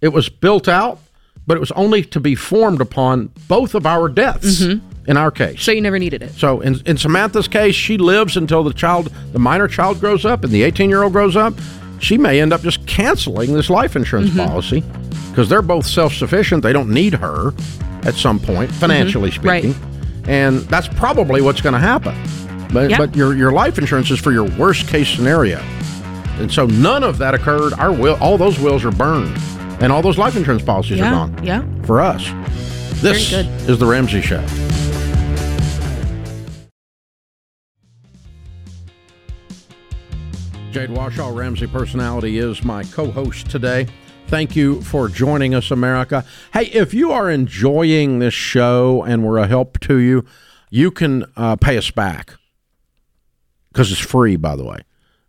It 0.00 0.08
was 0.08 0.28
built 0.28 0.68
out, 0.68 1.00
but 1.46 1.56
it 1.56 1.60
was 1.60 1.72
only 1.72 2.04
to 2.04 2.20
be 2.20 2.34
formed 2.34 2.80
upon 2.80 3.32
both 3.48 3.74
of 3.74 3.86
our 3.86 4.08
deaths 4.08 4.60
mm-hmm. 4.60 4.86
in 5.10 5.16
our 5.16 5.30
case. 5.30 5.62
So 5.62 5.72
you 5.72 5.80
never 5.80 5.98
needed 5.98 6.22
it. 6.22 6.32
So 6.34 6.60
in, 6.60 6.80
in 6.86 6.98
Samantha's 6.98 7.48
case, 7.48 7.74
she 7.74 7.96
lives 7.96 8.36
until 8.36 8.62
the 8.62 8.72
child, 8.72 9.06
the 9.32 9.38
minor 9.38 9.66
child 9.66 9.98
grows 9.98 10.24
up 10.24 10.44
and 10.44 10.52
the 10.52 10.62
18 10.62 10.90
year 10.90 11.02
old 11.02 11.12
grows 11.12 11.36
up. 11.36 11.54
She 12.00 12.16
may 12.18 12.40
end 12.40 12.52
up 12.52 12.60
just 12.62 12.86
canceling 12.86 13.54
this 13.54 13.70
life 13.70 13.96
insurance 13.96 14.30
mm-hmm. 14.30 14.46
policy 14.46 14.84
because 15.30 15.48
they're 15.48 15.62
both 15.62 15.86
self 15.86 16.14
sufficient. 16.14 16.62
They 16.62 16.72
don't 16.72 16.90
need 16.90 17.14
her 17.14 17.52
at 18.04 18.14
some 18.14 18.38
point, 18.38 18.70
mm-hmm. 18.70 18.80
financially 18.80 19.30
Right. 19.42 19.62
speaking. 19.64 19.74
And 20.26 20.58
that's 20.62 20.88
probably 20.88 21.40
what's 21.40 21.60
going 21.60 21.72
to 21.72 21.78
happen. 21.78 22.14
But, 22.72 22.90
Yeah. 22.90 22.98
but 22.98 23.16
your, 23.16 23.34
your 23.34 23.50
life 23.52 23.78
insurance 23.78 24.10
is 24.10 24.18
for 24.20 24.30
your 24.32 24.44
worst 24.58 24.88
case 24.88 25.08
scenario. 25.08 25.58
And 26.38 26.52
so 26.52 26.66
none 26.66 27.02
of 27.02 27.18
that 27.18 27.34
occurred. 27.34 27.72
Our 27.74 27.92
will, 27.92 28.16
all 28.20 28.36
those 28.38 28.60
wills 28.60 28.84
are 28.84 28.92
burned, 28.92 29.36
and 29.80 29.90
all 29.90 30.02
those 30.02 30.18
life 30.18 30.36
insurance 30.36 30.62
policies 30.62 31.00
are 31.00 31.10
gone 31.10 31.40
Yeah. 31.42 31.62
for 31.84 32.00
us. 32.00 32.30
This 33.00 33.32
is 33.32 33.78
the 33.78 33.86
Ramsey 33.86 34.20
Show. 34.20 34.44
Jade 40.78 40.90
Warshaw, 40.90 41.34
Ramsey 41.34 41.66
Personality, 41.66 42.38
is 42.38 42.62
my 42.62 42.84
co 42.84 43.10
host 43.10 43.50
today. 43.50 43.88
Thank 44.28 44.54
you 44.54 44.80
for 44.82 45.08
joining 45.08 45.52
us, 45.52 45.72
America. 45.72 46.24
Hey, 46.52 46.66
if 46.66 46.94
you 46.94 47.10
are 47.10 47.28
enjoying 47.28 48.20
this 48.20 48.32
show 48.32 49.02
and 49.02 49.24
we're 49.24 49.38
a 49.38 49.48
help 49.48 49.80
to 49.80 49.96
you, 49.96 50.24
you 50.70 50.92
can 50.92 51.24
uh, 51.36 51.56
pay 51.56 51.76
us 51.78 51.90
back 51.90 52.34
because 53.72 53.90
it's 53.90 54.00
free, 54.00 54.36
by 54.36 54.54
the 54.54 54.62
way. 54.62 54.82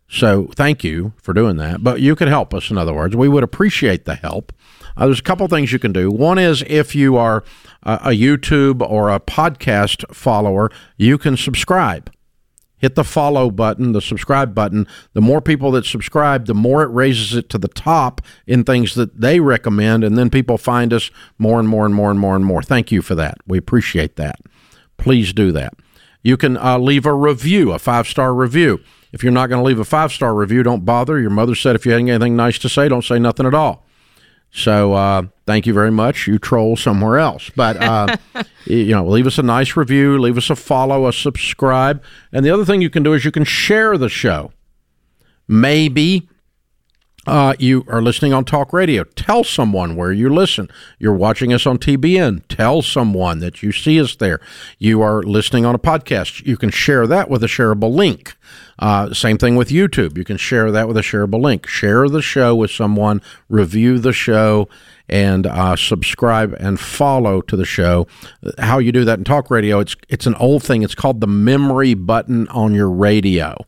So 0.08 0.52
thank 0.54 0.84
you 0.84 1.14
for 1.16 1.34
doing 1.34 1.56
that. 1.56 1.82
But 1.82 2.00
you 2.00 2.14
can 2.14 2.28
help 2.28 2.54
us, 2.54 2.70
in 2.70 2.78
other 2.78 2.94
words. 2.94 3.16
We 3.16 3.28
would 3.28 3.42
appreciate 3.42 4.04
the 4.04 4.14
help. 4.14 4.52
Uh, 4.96 5.06
there's 5.06 5.18
a 5.18 5.24
couple 5.24 5.48
things 5.48 5.72
you 5.72 5.80
can 5.80 5.92
do. 5.92 6.12
One 6.12 6.38
is 6.38 6.62
if 6.68 6.94
you 6.94 7.16
are 7.16 7.42
uh, 7.82 7.98
a 8.02 8.10
YouTube 8.10 8.88
or 8.88 9.10
a 9.10 9.18
podcast 9.18 10.14
follower, 10.14 10.70
you 10.96 11.18
can 11.18 11.36
subscribe. 11.36 12.08
Hit 12.80 12.94
the 12.94 13.04
follow 13.04 13.50
button, 13.50 13.92
the 13.92 14.00
subscribe 14.00 14.54
button. 14.54 14.86
The 15.12 15.20
more 15.20 15.40
people 15.40 15.70
that 15.72 15.84
subscribe, 15.84 16.46
the 16.46 16.54
more 16.54 16.82
it 16.82 16.88
raises 16.88 17.34
it 17.34 17.50
to 17.50 17.58
the 17.58 17.68
top 17.68 18.22
in 18.46 18.64
things 18.64 18.94
that 18.94 19.20
they 19.20 19.38
recommend. 19.38 20.02
And 20.02 20.16
then 20.16 20.30
people 20.30 20.56
find 20.56 20.92
us 20.92 21.10
more 21.38 21.60
and 21.60 21.68
more 21.68 21.84
and 21.84 21.94
more 21.94 22.10
and 22.10 22.18
more 22.18 22.34
and 22.34 22.44
more. 22.44 22.62
Thank 22.62 22.90
you 22.90 23.02
for 23.02 23.14
that. 23.14 23.36
We 23.46 23.58
appreciate 23.58 24.16
that. 24.16 24.40
Please 24.96 25.34
do 25.34 25.52
that. 25.52 25.74
You 26.22 26.36
can 26.36 26.56
uh, 26.56 26.78
leave 26.78 27.04
a 27.04 27.14
review, 27.14 27.72
a 27.72 27.78
five 27.78 28.08
star 28.08 28.34
review. 28.34 28.80
If 29.12 29.22
you're 29.22 29.32
not 29.32 29.48
going 29.48 29.60
to 29.60 29.66
leave 29.66 29.78
a 29.78 29.84
five 29.84 30.12
star 30.12 30.34
review, 30.34 30.62
don't 30.62 30.84
bother. 30.84 31.20
Your 31.20 31.30
mother 31.30 31.54
said 31.54 31.76
if 31.76 31.84
you 31.84 31.92
had 31.92 32.00
anything 32.00 32.36
nice 32.36 32.58
to 32.60 32.68
say, 32.68 32.88
don't 32.88 33.04
say 33.04 33.18
nothing 33.18 33.46
at 33.46 33.54
all. 33.54 33.86
So 34.52 34.94
uh, 34.94 35.22
thank 35.46 35.66
you 35.66 35.72
very 35.72 35.90
much. 35.90 36.26
You 36.26 36.38
troll 36.38 36.76
somewhere 36.76 37.18
else, 37.18 37.50
but 37.54 37.76
uh, 37.76 38.16
you 38.66 38.92
know, 38.92 39.06
leave 39.06 39.26
us 39.26 39.38
a 39.38 39.42
nice 39.42 39.76
review, 39.76 40.18
leave 40.18 40.36
us 40.36 40.50
a 40.50 40.56
follow, 40.56 41.06
a 41.06 41.12
subscribe, 41.12 42.02
and 42.32 42.44
the 42.44 42.50
other 42.50 42.64
thing 42.64 42.80
you 42.80 42.90
can 42.90 43.02
do 43.02 43.12
is 43.12 43.24
you 43.24 43.30
can 43.30 43.44
share 43.44 43.96
the 43.96 44.08
show. 44.08 44.52
Maybe 45.46 46.28
uh, 47.26 47.54
you 47.58 47.84
are 47.86 48.00
listening 48.00 48.32
on 48.32 48.44
talk 48.44 48.72
radio. 48.72 49.04
Tell 49.04 49.44
someone 49.44 49.94
where 49.94 50.10
you 50.10 50.30
listen. 50.30 50.70
You're 50.98 51.14
watching 51.14 51.52
us 51.52 51.66
on 51.66 51.76
TBN. 51.76 52.44
Tell 52.48 52.80
someone 52.80 53.40
that 53.40 53.62
you 53.62 53.72
see 53.72 54.00
us 54.00 54.16
there. 54.16 54.40
You 54.78 55.02
are 55.02 55.22
listening 55.22 55.66
on 55.66 55.74
a 55.74 55.78
podcast. 55.78 56.46
You 56.46 56.56
can 56.56 56.70
share 56.70 57.06
that 57.06 57.28
with 57.28 57.44
a 57.44 57.46
shareable 57.46 57.92
link. 57.92 58.36
Uh, 58.78 59.12
same 59.12 59.36
thing 59.36 59.56
with 59.56 59.68
YouTube. 59.68 60.16
You 60.16 60.24
can 60.24 60.38
share 60.38 60.70
that 60.72 60.88
with 60.88 60.96
a 60.96 61.02
shareable 61.02 61.42
link. 61.42 61.66
Share 61.66 62.08
the 62.08 62.22
show 62.22 62.56
with 62.56 62.70
someone, 62.70 63.20
review 63.50 63.98
the 63.98 64.14
show, 64.14 64.68
and 65.06 65.46
uh, 65.46 65.76
subscribe 65.76 66.56
and 66.58 66.80
follow 66.80 67.42
to 67.42 67.56
the 67.56 67.66
show. 67.66 68.06
How 68.58 68.78
you 68.78 68.92
do 68.92 69.04
that 69.04 69.18
in 69.18 69.24
talk 69.24 69.50
radio, 69.50 69.80
it's, 69.80 69.94
it's 70.08 70.26
an 70.26 70.36
old 70.36 70.62
thing. 70.62 70.82
It's 70.82 70.94
called 70.94 71.20
the 71.20 71.26
memory 71.26 71.92
button 71.92 72.48
on 72.48 72.72
your 72.72 72.90
radio 72.90 73.66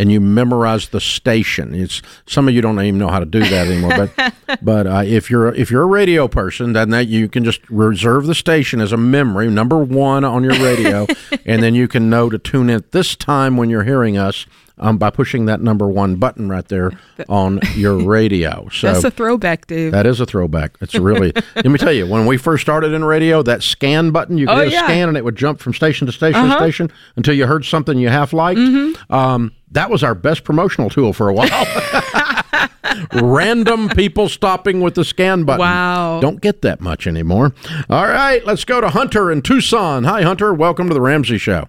and 0.00 0.10
you 0.10 0.18
memorize 0.18 0.88
the 0.88 1.00
station. 1.00 1.74
It's 1.74 2.00
some 2.26 2.48
of 2.48 2.54
you 2.54 2.62
don't 2.62 2.80
even 2.80 2.96
know 2.96 3.08
how 3.08 3.18
to 3.18 3.26
do 3.26 3.40
that 3.40 3.66
anymore. 3.66 4.08
But 4.16 4.34
but 4.62 4.86
uh, 4.86 5.02
if 5.04 5.28
you're 5.28 5.54
if 5.54 5.70
you're 5.70 5.82
a 5.82 5.86
radio 5.86 6.26
person, 6.26 6.72
then 6.72 6.88
that 6.90 7.06
you 7.06 7.28
can 7.28 7.44
just 7.44 7.60
reserve 7.68 8.26
the 8.26 8.34
station 8.34 8.80
as 8.80 8.92
a 8.92 8.96
memory, 8.96 9.50
number 9.50 9.78
one 9.78 10.24
on 10.24 10.42
your 10.42 10.54
radio, 10.54 11.06
and 11.44 11.62
then 11.62 11.74
you 11.74 11.86
can 11.86 12.08
know 12.08 12.30
to 12.30 12.38
tune 12.38 12.70
in 12.70 12.82
this 12.92 13.14
time 13.14 13.58
when 13.58 13.68
you're 13.68 13.84
hearing 13.84 14.16
us 14.16 14.46
um, 14.80 14.98
by 14.98 15.10
pushing 15.10 15.44
that 15.44 15.60
number 15.60 15.86
one 15.88 16.16
button 16.16 16.48
right 16.48 16.66
there 16.68 16.90
on 17.28 17.60
your 17.74 17.96
radio. 17.96 18.68
So 18.80 18.90
that's 18.90 19.04
a 19.04 19.10
throwback, 19.10 19.66
Dave. 19.66 19.92
That 19.92 20.06
is 20.06 20.20
a 20.20 20.26
throwback. 20.26 20.78
It's 20.80 20.94
really. 20.94 21.32
let 21.54 21.66
me 21.66 21.76
tell 21.76 21.92
you, 21.92 22.06
when 22.06 22.24
we 22.24 22.38
first 22.38 22.62
started 22.62 22.92
in 22.92 23.04
radio, 23.04 23.42
that 23.42 23.62
scan 23.62 24.10
button 24.10 24.38
you 24.38 24.46
could 24.46 24.56
oh, 24.56 24.62
yeah. 24.62 24.84
scan 24.84 25.08
and 25.08 25.18
it 25.18 25.24
would 25.24 25.36
jump 25.36 25.60
from 25.60 25.74
station 25.74 26.06
to 26.06 26.12
station 26.12 26.40
uh-huh. 26.40 26.54
to 26.54 26.64
station 26.64 26.90
until 27.16 27.34
you 27.34 27.46
heard 27.46 27.66
something 27.66 27.98
you 27.98 28.08
half 28.08 28.32
liked. 28.32 28.58
Mm-hmm. 28.58 29.12
Um, 29.12 29.52
that 29.72 29.90
was 29.90 30.02
our 30.02 30.14
best 30.14 30.44
promotional 30.44 30.88
tool 30.88 31.12
for 31.12 31.28
a 31.28 31.34
while. 31.34 31.66
Random 33.12 33.90
people 33.90 34.28
stopping 34.28 34.80
with 34.80 34.94
the 34.94 35.04
scan 35.04 35.44
button. 35.44 35.60
Wow. 35.60 36.20
Don't 36.20 36.40
get 36.40 36.62
that 36.62 36.80
much 36.80 37.06
anymore. 37.06 37.52
All 37.90 38.06
right, 38.06 38.44
let's 38.46 38.64
go 38.64 38.80
to 38.80 38.88
Hunter 38.88 39.30
in 39.30 39.42
Tucson. 39.42 40.04
Hi, 40.04 40.22
Hunter. 40.22 40.54
Welcome 40.54 40.88
to 40.88 40.94
the 40.94 41.02
Ramsey 41.02 41.38
Show. 41.38 41.68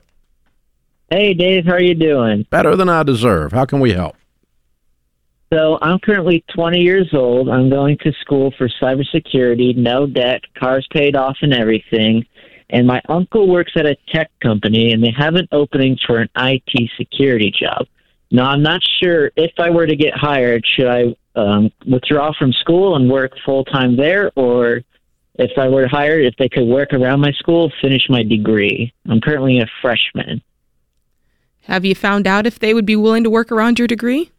Hey, 1.13 1.33
Dave. 1.33 1.65
How 1.65 1.73
are 1.73 1.81
you 1.81 1.93
doing? 1.93 2.45
Better 2.49 2.77
than 2.77 2.87
I 2.87 3.03
deserve. 3.03 3.51
How 3.51 3.65
can 3.65 3.81
we 3.81 3.91
help? 3.91 4.15
So 5.51 5.77
I'm 5.81 5.99
currently 5.99 6.41
20 6.55 6.79
years 6.79 7.09
old. 7.13 7.49
I'm 7.49 7.69
going 7.69 7.97
to 8.05 8.13
school 8.21 8.53
for 8.57 8.69
cybersecurity, 8.81 9.75
no 9.75 10.07
debt, 10.07 10.39
cars 10.57 10.87
paid 10.93 11.17
off, 11.17 11.35
and 11.41 11.53
everything. 11.53 12.25
And 12.69 12.87
my 12.87 13.01
uncle 13.09 13.49
works 13.49 13.73
at 13.75 13.85
a 13.85 13.97
tech 14.07 14.31
company, 14.41 14.93
and 14.93 15.03
they 15.03 15.11
have 15.17 15.35
an 15.35 15.49
opening 15.51 15.97
for 16.07 16.19
an 16.19 16.29
IT 16.37 16.89
security 16.97 17.51
job. 17.51 17.87
Now, 18.31 18.45
I'm 18.45 18.63
not 18.63 18.79
sure 19.03 19.31
if 19.35 19.51
I 19.59 19.69
were 19.69 19.87
to 19.87 19.97
get 19.97 20.13
hired, 20.15 20.65
should 20.65 20.87
I 20.87 21.13
um, 21.35 21.73
withdraw 21.85 22.31
from 22.39 22.53
school 22.53 22.95
and 22.95 23.11
work 23.11 23.33
full 23.45 23.65
time 23.65 23.97
there, 23.97 24.31
or 24.37 24.79
if 25.35 25.57
I 25.57 25.67
were 25.67 25.89
hired, 25.89 26.23
if 26.23 26.37
they 26.37 26.47
could 26.47 26.67
work 26.67 26.93
around 26.93 27.19
my 27.19 27.33
school, 27.33 27.69
finish 27.81 28.03
my 28.07 28.23
degree. 28.23 28.93
I'm 29.09 29.19
currently 29.19 29.59
a 29.59 29.67
freshman. 29.81 30.41
Have 31.63 31.85
you 31.85 31.95
found 31.95 32.27
out 32.27 32.47
if 32.47 32.59
they 32.59 32.73
would 32.73 32.85
be 32.85 32.95
willing 32.95 33.23
to 33.23 33.29
work 33.29 33.51
around 33.51 33.79
your 33.79 33.87
degree? 33.87 34.31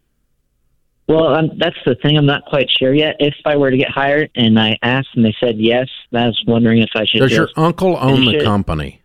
Well, 1.08 1.34
um, 1.34 1.50
that's 1.58 1.76
the 1.84 1.94
thing. 1.96 2.16
I'm 2.16 2.26
not 2.26 2.44
quite 2.46 2.68
sure 2.70 2.94
yet. 2.94 3.16
If 3.18 3.34
I 3.44 3.56
were 3.56 3.70
to 3.70 3.76
get 3.76 3.90
hired 3.90 4.30
and 4.34 4.58
I 4.58 4.78
asked 4.82 5.08
and 5.14 5.24
they 5.24 5.34
said 5.40 5.56
yes, 5.58 5.88
I 6.12 6.26
was 6.26 6.42
wondering 6.46 6.78
if 6.78 6.90
I 6.94 7.04
should. 7.04 7.20
Does 7.20 7.32
your 7.32 7.50
uncle 7.56 7.96
own 8.00 8.24
the 8.24 8.42
company? 8.42 9.02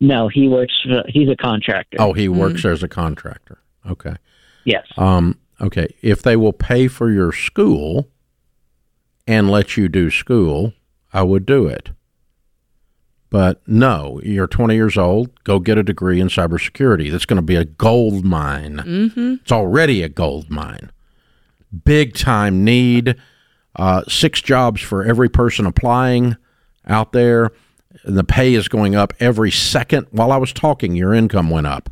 No, 0.00 0.28
he 0.28 0.48
works. 0.48 0.74
For, 0.84 1.04
he's 1.08 1.28
a 1.28 1.36
contractor. 1.36 1.98
Oh, 2.00 2.12
he 2.12 2.28
works 2.28 2.62
mm. 2.62 2.72
as 2.72 2.82
a 2.82 2.88
contractor. 2.88 3.58
Okay. 3.88 4.16
Yes. 4.64 4.86
Um, 4.96 5.38
okay. 5.60 5.94
If 6.02 6.22
they 6.22 6.36
will 6.36 6.52
pay 6.52 6.88
for 6.88 7.10
your 7.10 7.32
school 7.32 8.08
and 9.26 9.50
let 9.50 9.76
you 9.76 9.88
do 9.88 10.10
school, 10.10 10.72
I 11.12 11.22
would 11.22 11.46
do 11.46 11.66
it. 11.66 11.90
But 13.30 13.62
no, 13.66 14.20
you're 14.24 14.48
20 14.48 14.74
years 14.74 14.98
old. 14.98 15.42
Go 15.44 15.60
get 15.60 15.78
a 15.78 15.84
degree 15.84 16.20
in 16.20 16.28
cybersecurity. 16.28 17.10
That's 17.10 17.24
going 17.24 17.36
to 17.36 17.42
be 17.42 17.56
a 17.56 17.64
gold 17.64 18.24
mine. 18.24 18.78
Mm-hmm. 18.78 19.34
It's 19.42 19.52
already 19.52 20.02
a 20.02 20.08
gold 20.08 20.50
mine. 20.50 20.90
Big 21.84 22.14
time 22.14 22.64
need. 22.64 23.16
Uh, 23.76 24.02
six 24.08 24.40
jobs 24.40 24.80
for 24.80 25.04
every 25.04 25.28
person 25.28 25.64
applying 25.64 26.36
out 26.86 27.12
there. 27.12 27.52
The 28.04 28.24
pay 28.24 28.54
is 28.54 28.66
going 28.66 28.96
up 28.96 29.12
every 29.20 29.52
second. 29.52 30.08
While 30.10 30.32
I 30.32 30.36
was 30.36 30.52
talking, 30.52 30.96
your 30.96 31.14
income 31.14 31.50
went 31.50 31.68
up 31.68 31.88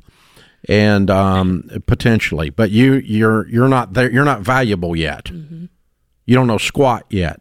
and 0.69 1.11
um, 1.11 1.69
potentially, 1.87 2.51
but 2.51 2.71
you 2.71 2.95
you're 2.95 3.49
you're 3.49 3.69
not 3.69 3.93
there. 3.95 4.11
You're 4.11 4.25
not 4.25 4.41
valuable 4.41 4.97
yet. 4.97 5.27
Mm-hmm. 5.27 5.67
You 6.27 6.35
don't 6.35 6.47
know 6.47 6.59
squat 6.59 7.05
yet. 7.11 7.41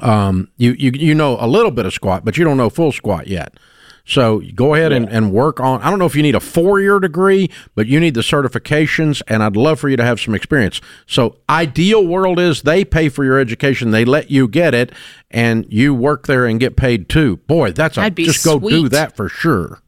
Um, 0.00 0.48
you, 0.56 0.72
you 0.72 0.92
you 0.94 1.14
know 1.14 1.36
a 1.40 1.46
little 1.46 1.70
bit 1.70 1.86
of 1.86 1.92
squat, 1.92 2.24
but 2.24 2.36
you 2.36 2.44
don't 2.44 2.56
know 2.56 2.70
full 2.70 2.92
squat 2.92 3.26
yet. 3.26 3.54
So 4.08 4.40
go 4.54 4.72
ahead 4.72 4.90
and, 4.90 5.06
and 5.10 5.32
work 5.32 5.60
on. 5.60 5.82
I 5.82 5.90
don't 5.90 5.98
know 5.98 6.06
if 6.06 6.16
you 6.16 6.22
need 6.22 6.34
a 6.34 6.40
four 6.40 6.80
year 6.80 6.98
degree, 6.98 7.50
but 7.74 7.86
you 7.88 8.00
need 8.00 8.14
the 8.14 8.22
certifications, 8.22 9.20
and 9.28 9.42
I'd 9.42 9.54
love 9.54 9.78
for 9.78 9.90
you 9.90 9.98
to 9.98 10.04
have 10.04 10.18
some 10.18 10.34
experience. 10.34 10.80
So, 11.06 11.36
ideal 11.50 12.06
world 12.06 12.38
is 12.38 12.62
they 12.62 12.86
pay 12.86 13.10
for 13.10 13.22
your 13.22 13.38
education, 13.38 13.90
they 13.90 14.06
let 14.06 14.30
you 14.30 14.48
get 14.48 14.72
it, 14.72 14.92
and 15.30 15.66
you 15.68 15.94
work 15.94 16.26
there 16.26 16.46
and 16.46 16.58
get 16.58 16.74
paid 16.74 17.10
too. 17.10 17.36
Boy, 17.36 17.72
that's 17.72 17.98
a 17.98 18.08
just 18.08 18.42
sweet. 18.42 18.60
go 18.60 18.68
do 18.70 18.88
that 18.88 19.14
for 19.14 19.28
sure. 19.28 19.82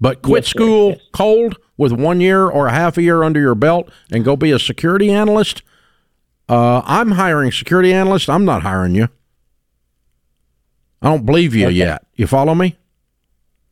But 0.00 0.22
quit 0.22 0.44
yes, 0.44 0.50
school 0.50 0.90
yes. 0.90 1.00
cold 1.12 1.56
with 1.76 1.90
one 1.90 2.20
year 2.20 2.46
or 2.46 2.68
a 2.68 2.72
half 2.72 2.96
a 2.96 3.02
year 3.02 3.24
under 3.24 3.40
your 3.40 3.56
belt 3.56 3.90
and 4.12 4.24
go 4.24 4.36
be 4.36 4.52
a 4.52 4.60
security 4.60 5.10
analyst. 5.10 5.62
Uh, 6.48 6.82
I'm 6.84 7.12
hiring 7.12 7.52
security 7.52 7.92
analyst. 7.92 8.28
I'm 8.28 8.44
not 8.44 8.62
hiring 8.62 8.94
you. 8.94 9.08
I 11.00 11.08
don't 11.08 11.26
believe 11.26 11.54
you 11.54 11.66
okay. 11.66 11.74
yet. 11.74 12.06
You 12.14 12.26
follow 12.26 12.54
me? 12.54 12.76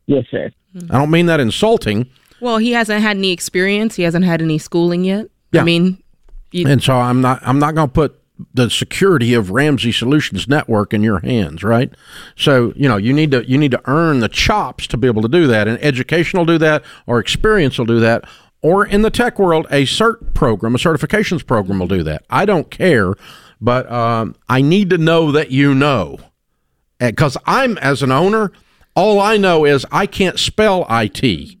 Yes, 0.05 0.25
sir. 0.29 0.51
I 0.89 0.97
don't 0.97 1.11
mean 1.11 1.27
that 1.27 1.39
insulting. 1.39 2.09
Well, 2.41 2.57
he 2.57 2.71
hasn't 2.71 3.01
had 3.01 3.17
any 3.17 3.31
experience. 3.31 3.95
He 3.95 4.03
hasn't 4.03 4.25
had 4.25 4.41
any 4.41 4.57
schooling 4.57 5.03
yet. 5.03 5.27
Yeah. 5.51 5.61
I 5.61 5.63
mean, 5.63 6.03
you, 6.51 6.67
and 6.67 6.81
so 6.81 6.95
I'm 6.95 7.21
not. 7.21 7.39
I'm 7.43 7.59
not 7.59 7.75
going 7.75 7.87
to 7.87 7.93
put 7.93 8.19
the 8.53 8.69
security 8.69 9.33
of 9.33 9.51
Ramsey 9.51 9.91
Solutions 9.91 10.47
Network 10.47 10.93
in 10.93 11.03
your 11.03 11.19
hands, 11.19 11.63
right? 11.63 11.91
So 12.35 12.73
you 12.75 12.89
know 12.89 12.97
you 12.97 13.13
need 13.13 13.31
to 13.31 13.47
you 13.47 13.57
need 13.57 13.71
to 13.71 13.81
earn 13.85 14.19
the 14.19 14.29
chops 14.29 14.87
to 14.87 14.97
be 14.97 15.07
able 15.07 15.21
to 15.21 15.27
do 15.27 15.47
that, 15.47 15.67
and 15.67 15.81
education 15.83 16.37
will 16.37 16.45
do 16.45 16.57
that, 16.57 16.83
or 17.07 17.19
experience 17.19 17.77
will 17.77 17.85
do 17.85 17.99
that, 17.99 18.25
or 18.63 18.85
in 18.85 19.03
the 19.03 19.11
tech 19.11 19.37
world, 19.37 19.67
a 19.69 19.83
cert 19.83 20.33
program, 20.33 20.73
a 20.73 20.77
certifications 20.79 21.45
program 21.45 21.77
will 21.77 21.87
do 21.87 22.01
that. 22.01 22.23
I 22.29 22.45
don't 22.45 22.71
care, 22.71 23.13
but 23.61 23.91
um, 23.91 24.35
I 24.49 24.61
need 24.61 24.89
to 24.89 24.97
know 24.97 25.31
that 25.31 25.51
you 25.51 25.75
know, 25.75 26.17
because 26.99 27.37
I'm 27.45 27.77
as 27.77 28.01
an 28.01 28.11
owner, 28.11 28.51
all 28.95 29.19
I 29.19 29.37
know 29.37 29.65
is 29.65 29.85
I 29.91 30.07
can't 30.07 30.39
spell 30.39 30.87
IT. 30.89 31.57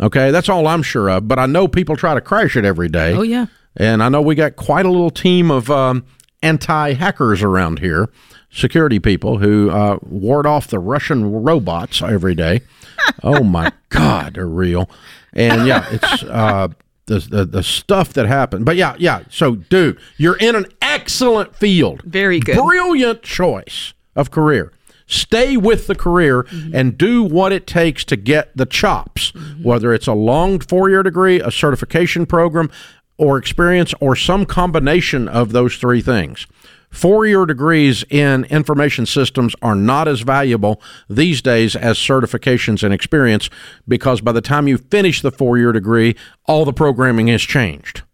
Okay, 0.00 0.30
that's 0.30 0.48
all 0.48 0.66
I'm 0.66 0.82
sure 0.82 1.10
of. 1.10 1.28
But 1.28 1.38
I 1.38 1.46
know 1.46 1.68
people 1.68 1.96
try 1.96 2.14
to 2.14 2.20
crash 2.20 2.56
it 2.56 2.64
every 2.64 2.88
day. 2.88 3.12
Oh 3.12 3.22
yeah. 3.22 3.46
And 3.76 4.02
I 4.02 4.08
know 4.08 4.22
we 4.22 4.34
got 4.34 4.56
quite 4.56 4.86
a 4.86 4.90
little 4.90 5.10
team 5.10 5.50
of 5.50 5.68
um, 5.70 6.04
anti 6.42 6.92
hackers 6.94 7.42
around 7.42 7.80
here, 7.80 8.08
security 8.54 8.98
people 8.98 9.38
who 9.38 9.70
uh, 9.70 9.98
ward 10.02 10.46
off 10.46 10.68
the 10.68 10.78
Russian 10.78 11.30
robots 11.42 12.00
every 12.00 12.34
day. 12.34 12.62
oh 13.22 13.42
my 13.42 13.72
God, 13.88 14.34
they're 14.34 14.46
real. 14.46 14.88
And 15.32 15.66
yeah, 15.66 15.86
it's 15.90 16.22
uh, 16.22 16.68
the, 17.06 17.18
the, 17.18 17.44
the 17.44 17.62
stuff 17.62 18.12
that 18.14 18.26
happened. 18.26 18.64
But 18.64 18.76
yeah, 18.76 18.94
yeah. 18.98 19.24
So, 19.30 19.56
dude, 19.56 19.98
you're 20.16 20.38
in 20.38 20.54
an 20.56 20.66
excellent 20.80 21.54
field. 21.56 22.02
Very 22.02 22.40
good. 22.40 22.56
Brilliant 22.56 23.22
choice 23.22 23.92
of 24.16 24.30
career. 24.30 24.72
Stay 25.06 25.56
with 25.56 25.86
the 25.86 25.94
career 25.94 26.44
mm-hmm. 26.44 26.74
and 26.74 26.96
do 26.96 27.22
what 27.22 27.52
it 27.52 27.66
takes 27.66 28.04
to 28.06 28.16
get 28.16 28.56
the 28.56 28.64
chops, 28.64 29.32
mm-hmm. 29.32 29.62
whether 29.62 29.92
it's 29.92 30.06
a 30.06 30.14
long 30.14 30.60
four 30.60 30.88
year 30.88 31.02
degree, 31.02 31.40
a 31.40 31.50
certification 31.50 32.24
program, 32.24 32.70
or 33.18 33.36
experience 33.36 33.92
or 34.00 34.16
some 34.16 34.46
combination 34.46 35.28
of 35.28 35.52
those 35.52 35.76
three 35.76 36.00
things. 36.00 36.46
Four 36.94 37.26
year 37.26 37.44
degrees 37.44 38.04
in 38.08 38.44
information 38.44 39.04
systems 39.04 39.56
are 39.60 39.74
not 39.74 40.06
as 40.06 40.20
valuable 40.20 40.80
these 41.10 41.42
days 41.42 41.74
as 41.74 41.98
certifications 41.98 42.84
and 42.84 42.94
experience 42.94 43.50
because 43.88 44.20
by 44.20 44.30
the 44.30 44.40
time 44.40 44.68
you 44.68 44.78
finish 44.78 45.20
the 45.20 45.32
four 45.32 45.58
year 45.58 45.72
degree, 45.72 46.14
all 46.46 46.64
the 46.64 46.72
programming 46.72 47.26
has 47.26 47.42
changed. 47.42 48.04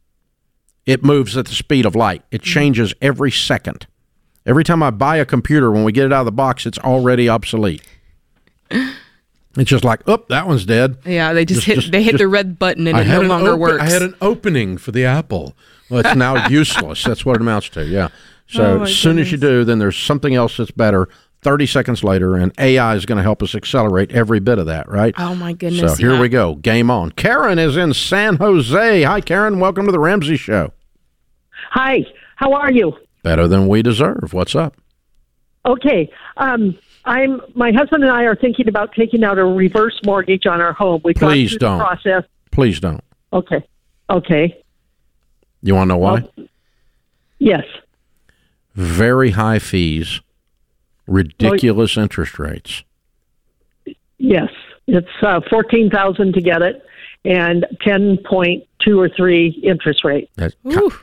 It 0.87 1.05
moves 1.05 1.37
at 1.37 1.45
the 1.45 1.55
speed 1.55 1.85
of 1.85 1.95
light, 1.95 2.25
it 2.31 2.41
mm-hmm. 2.41 2.53
changes 2.53 2.95
every 3.03 3.31
second. 3.31 3.87
Every 4.47 4.65
time 4.65 4.83
I 4.83 4.89
buy 4.89 5.17
a 5.17 5.27
computer, 5.27 5.71
when 5.71 5.85
we 5.85 5.93
get 5.93 6.07
it 6.07 6.13
out 6.15 6.21
of 6.21 6.25
the 6.25 6.33
box, 6.33 6.65
it's 6.65 6.79
already 6.79 7.29
obsolete. 7.29 7.83
It's 8.71 9.69
just 9.69 9.85
like, 9.85 10.01
oh, 10.07 10.25
that 10.31 10.47
one's 10.47 10.65
dead. 10.65 10.97
Yeah, 11.05 11.35
they 11.35 11.45
just, 11.45 11.61
just 11.61 11.67
hit 11.67 11.75
just, 11.75 11.93
they 11.93 12.03
hit 12.03 12.13
just, 12.13 12.21
the 12.21 12.29
red 12.29 12.59
button 12.59 12.87
and 12.87 12.97
I 12.97 13.03
it 13.03 13.09
no 13.09 13.21
longer 13.21 13.51
open, 13.51 13.61
works. 13.61 13.83
I 13.83 13.91
had 13.91 14.01
an 14.01 14.15
opening 14.23 14.79
for 14.79 14.91
the 14.91 15.05
Apple. 15.05 15.55
Well, 15.91 16.01
it's 16.01 16.17
now 16.17 16.47
useless. 16.49 17.05
That's 17.05 17.27
what 17.27 17.37
it 17.37 17.43
amounts 17.43 17.69
to. 17.71 17.85
Yeah. 17.85 18.09
So 18.51 18.81
oh 18.81 18.83
as 18.83 18.97
soon 18.97 19.13
goodness. 19.17 19.29
as 19.29 19.33
you 19.33 19.39
do, 19.39 19.65
then 19.65 19.79
there's 19.79 19.97
something 19.97 20.35
else 20.35 20.57
that's 20.57 20.71
better. 20.71 21.09
30 21.43 21.67
seconds 21.67 22.05
later, 22.05 22.37
and 22.37 22.53
AI 22.59 22.95
is 22.97 23.07
going 23.07 23.17
to 23.17 23.23
help 23.23 23.43
us 23.43 23.55
accelerate 23.55 24.13
every 24.13 24.41
bit 24.41 24.59
of 24.59 24.67
that, 24.67 24.89
right? 24.91 25.15
Oh, 25.17 25.35
my 25.35 25.55
goodness. 25.55 25.93
So 25.93 25.97
here 25.97 26.15
yeah. 26.15 26.21
we 26.21 26.29
go. 26.29 26.57
Game 26.57 26.91
on. 26.91 27.13
Karen 27.13 27.59
is 27.59 27.79
in 27.79 27.95
San 27.95 28.37
Jose. 28.37 29.03
Hi, 29.03 29.21
Karen. 29.23 29.59
Welcome 29.59 29.87
to 29.87 29.93
the 29.93 29.99
Ramsey 29.99 30.37
Show. 30.37 30.73
Hi. 31.71 32.05
How 32.37 32.53
are 32.53 32.71
you? 32.71 32.93
Better 33.23 33.49
than 33.49 33.69
we 33.69 33.83
deserve. 33.83 34.33
What's 34.33 34.55
up? 34.55 34.77
Okay. 35.65 36.11
Um, 36.37 36.79
I'm 37.05 37.41
my 37.55 37.73
husband 37.73 38.03
and 38.03 38.13
I 38.13 38.25
are 38.25 38.37
thinking 38.37 38.69
about 38.69 38.93
taking 38.95 39.25
out 39.25 39.39
a 39.39 39.45
reverse 39.45 39.99
mortgage 40.05 40.47
on 40.47 40.61
our 40.61 40.73
home. 40.73 41.01
We 41.05 41.15
please 41.15 41.57
don't 41.57 41.79
process. 41.79 42.25
Please 42.51 42.81
don't. 42.81 43.03
Okay. 43.33 43.67
Okay. 44.09 44.63
You 45.63 45.75
want 45.75 45.89
to 45.89 45.95
know 45.95 45.99
why? 45.99 46.29
Well, 46.37 46.47
yes. 47.39 47.65
Very 48.75 49.33
high 49.33 49.59
fees, 49.59 50.21
ridiculous 51.07 51.97
well, 51.97 52.05
interest 52.05 52.39
rates. 52.39 52.85
Yes, 54.19 54.51
it's 54.87 55.09
uh, 55.23 55.41
fourteen 55.51 55.91
thousand 55.91 56.35
to 56.35 56.41
get 56.41 56.63
it, 56.63 56.85
and 57.25 57.67
ten 57.81 58.19
point 58.25 58.65
two 58.81 59.01
or 59.01 59.09
three 59.09 59.49
interest 59.63 60.05
rate. 60.05 60.31
That, 60.37 60.55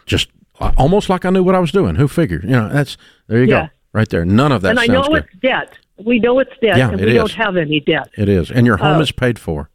just 0.06 0.30
uh, 0.60 0.72
almost 0.78 1.10
like 1.10 1.26
I 1.26 1.30
knew 1.30 1.44
what 1.44 1.56
I 1.56 1.60
was 1.60 1.72
doing. 1.72 1.96
Who 1.96 2.08
figured? 2.08 2.44
You 2.44 2.52
know, 2.52 2.70
that's 2.70 2.98
there 3.28 3.44
you 3.44 3.50
yeah. 3.50 3.68
go, 3.68 3.70
right 3.94 4.10
there. 4.10 4.26
None 4.26 4.52
of 4.52 4.62
that. 4.62 4.70
And 4.70 4.80
I 4.80 4.88
know 4.88 5.04
good. 5.04 5.26
it's 5.26 5.42
debt. 5.42 5.78
We 5.98 6.20
know 6.20 6.40
it's 6.40 6.52
debt, 6.62 6.78
yeah, 6.78 6.90
and 6.90 7.02
we 7.02 7.08
is. 7.08 7.16
don't 7.16 7.32
have 7.32 7.58
any 7.58 7.80
debt. 7.80 8.10
It 8.16 8.30
is, 8.30 8.52
and 8.52 8.66
your 8.66 8.78
home 8.78 8.98
uh, 8.98 9.02
is 9.02 9.12
paid 9.12 9.40
for. 9.40 9.70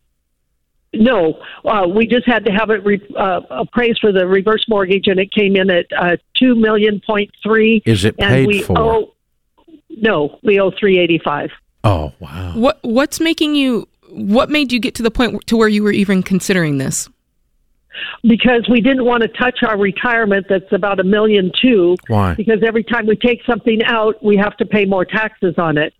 No, 0.94 1.40
uh, 1.64 1.86
we 1.88 2.06
just 2.06 2.26
had 2.26 2.44
to 2.44 2.52
have 2.52 2.68
it 2.68 2.84
re- 2.84 3.14
uh, 3.16 3.40
appraised 3.48 4.00
for 4.00 4.12
the 4.12 4.26
reverse 4.26 4.64
mortgage, 4.68 5.06
and 5.06 5.18
it 5.18 5.32
came 5.32 5.56
in 5.56 5.70
at 5.70 5.86
uh, 5.96 6.16
two 6.36 6.54
million 6.54 7.00
point 7.06 7.30
three. 7.42 7.82
Is 7.86 8.04
it 8.04 8.18
paid 8.18 8.40
and 8.40 8.46
we 8.46 8.62
for? 8.62 8.78
Owe, 8.78 9.14
no, 9.88 10.38
we 10.42 10.60
owe 10.60 10.70
three 10.78 10.98
eighty 10.98 11.18
five. 11.18 11.50
Oh 11.82 12.12
wow! 12.20 12.52
What 12.54 12.78
What's 12.82 13.20
making 13.20 13.54
you? 13.54 13.88
What 14.10 14.50
made 14.50 14.70
you 14.70 14.78
get 14.80 14.94
to 14.96 15.02
the 15.02 15.10
point 15.10 15.46
to 15.46 15.56
where 15.56 15.68
you 15.68 15.82
were 15.82 15.92
even 15.92 16.22
considering 16.22 16.76
this? 16.76 17.08
Because 18.22 18.68
we 18.70 18.82
didn't 18.82 19.06
want 19.06 19.22
to 19.22 19.28
touch 19.28 19.62
our 19.62 19.78
retirement. 19.78 20.46
That's 20.50 20.72
about 20.72 21.00
a 21.00 21.04
million 21.04 21.52
two. 21.60 21.96
Why? 22.08 22.34
Because 22.34 22.62
every 22.62 22.84
time 22.84 23.06
we 23.06 23.16
take 23.16 23.42
something 23.46 23.82
out, 23.84 24.22
we 24.22 24.36
have 24.36 24.58
to 24.58 24.66
pay 24.66 24.84
more 24.84 25.06
taxes 25.06 25.54
on 25.56 25.78
it, 25.78 25.94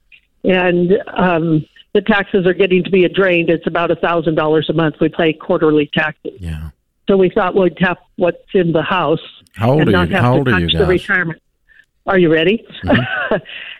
and 0.45 0.93
um, 1.15 1.65
the 1.95 2.01
taxes 2.01 2.47
are 2.47 2.55
getting 2.55 2.83
to 2.85 2.91
be 2.91 3.05
a 3.05 3.09
drain. 3.09 3.51
It's 3.51 3.67
about 3.67 3.91
a 3.91 3.97
thousand 3.97 4.35
dollars 4.35 4.69
a 4.71 4.73
month. 4.73 4.97
We 5.01 5.09
pay 5.09 5.33
quarterly 5.33 5.91
taxes. 5.93 6.33
Yeah. 6.39 6.71
So 7.09 7.17
we 7.17 7.31
thought 7.31 7.55
we'd 7.55 7.77
have 7.81 7.99
what's 8.17 8.39
in 8.55 8.73
the 8.73 8.83
house 8.83 9.21
How 9.55 9.73
old 9.73 9.83
and 9.83 9.95
are 9.95 10.07
you? 10.07 10.17
How 10.17 10.37
old 10.37 10.49
are 10.49 10.61
you 10.61 10.67
touch 10.67 10.73
the? 10.73 10.79
Mm-hmm. 10.81 10.91
retirement. 10.91 11.43
Are 12.07 12.19
you 12.19 12.33
ready? 12.33 12.67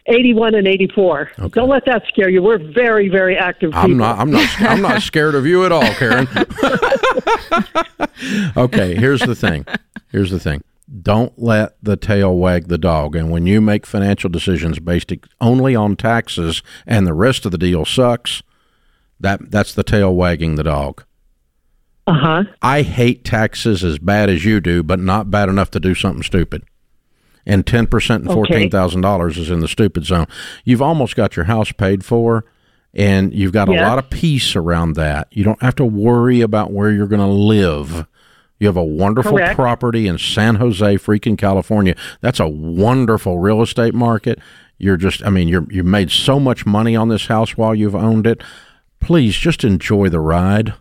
81 0.07 0.55
and 0.55 0.69
84. 0.69 1.31
Okay. 1.39 1.49
Don't 1.49 1.69
let 1.69 1.85
that 1.87 2.05
scare 2.09 2.29
you. 2.29 2.43
We're 2.43 2.59
very, 2.59 3.09
very 3.09 3.37
active 3.37 3.71
people. 3.71 3.83
I'm 3.83 3.97
not. 3.97 4.19
I'm 4.19 4.31
not. 4.31 4.61
I'm 4.61 4.83
not 4.89 5.03
scared 5.03 5.35
of 5.35 5.47
you 5.47 5.65
at 5.65 5.73
all, 5.73 5.83
Karen. 5.95 6.29
okay. 8.57 8.95
Here's 8.95 9.23
the 9.23 9.35
thing. 9.35 9.65
Here's 10.11 10.31
the 10.31 10.39
thing. 10.39 10.63
Don't 11.01 11.33
let 11.39 11.77
the 11.83 11.97
tail 11.97 12.37
wag 12.37 12.69
the 12.69 12.77
dog. 12.77 13.17
And 13.17 13.31
when 13.31 13.47
you 13.47 13.61
make 13.61 13.87
financial 13.87 14.29
decisions 14.29 14.79
based 14.79 15.11
only 15.41 15.75
on 15.75 15.97
taxes 15.97 16.63
and 16.87 17.07
the 17.07 17.15
rest 17.15 17.47
of 17.47 17.53
the 17.53 17.59
deal 17.59 17.85
sucks, 17.87 18.43
that 19.19 19.51
that's 19.51 19.73
the 19.75 19.85
tail 19.85 20.15
wagging 20.15 20.57
the 20.57 20.65
dog. 20.65 21.05
Uh 22.07 22.13
huh. 22.15 22.45
I 22.61 22.83
hate 22.83 23.25
taxes 23.25 23.85
as 23.85 23.99
bad 23.99 24.29
as 24.29 24.45
you 24.45 24.61
do, 24.61 24.83
but 24.83 24.99
not 24.99 25.31
bad 25.31 25.49
enough 25.49 25.71
to 25.71 25.81
do 25.81 25.95
something 25.95 26.23
stupid. 26.23 26.65
And 27.47 27.67
ten 27.67 27.87
percent 27.87 28.23
and 28.23 28.31
Okay. 28.31 28.35
fourteen 28.37 28.71
thousand 28.71 29.01
dollars 29.01 29.39
is 29.39 29.51
in 29.51 29.61
the 29.61 29.69
stupid 29.69 30.05
zone. 30.05 30.27
You've 30.65 30.83
almost 30.83 31.17
got 31.17 31.37
your 31.37 31.47
house 31.47 31.73
paid 31.73 32.05
for, 32.05 32.45
and 32.93 33.33
you've 33.33 33.53
got 33.53 33.69
a 33.69 33.73
lot 33.73 33.99
of 33.99 34.11
peace 34.11 34.55
around 34.57 34.95
that. 34.97 35.29
You 35.31 35.43
don't 35.45 35.63
have 35.63 35.77
to 35.77 35.85
worry 35.85 36.41
about 36.41 36.73
where 36.73 36.91
you're 36.91 37.07
going 37.07 37.21
to 37.21 37.27
live. 37.27 38.07
You 38.63 38.69
have 38.69 38.77
a 38.77 38.85
wonderful 38.85 39.33
Correct. 39.33 39.57
property 39.57 40.07
in 40.07 40.19
San 40.19 40.55
Jose, 40.55 40.95
freaking 40.99 41.37
California. 41.37 41.97
That's 42.21 42.39
a 42.39 42.47
wonderful 42.47 43.41
real 43.41 43.61
estate 43.61 43.93
market. 43.93 44.39
You're 44.79 44.97
just, 44.97 45.21
I 45.27 45.31
mean, 45.31 45.49
you're 45.49 45.67
you 45.69 45.83
made 45.83 46.13
so 46.13 46.39
much 46.39 46.65
money 46.65 46.95
on 46.95 47.09
this 47.09 47.27
house 47.27 47.57
while 47.57 47.75
you've 47.75 47.97
owned 47.97 48.25
it. 48.25 48.41
Please 49.01 49.35
just 49.35 49.65
enjoy 49.65 50.11
the 50.11 50.21
ride 50.21 50.75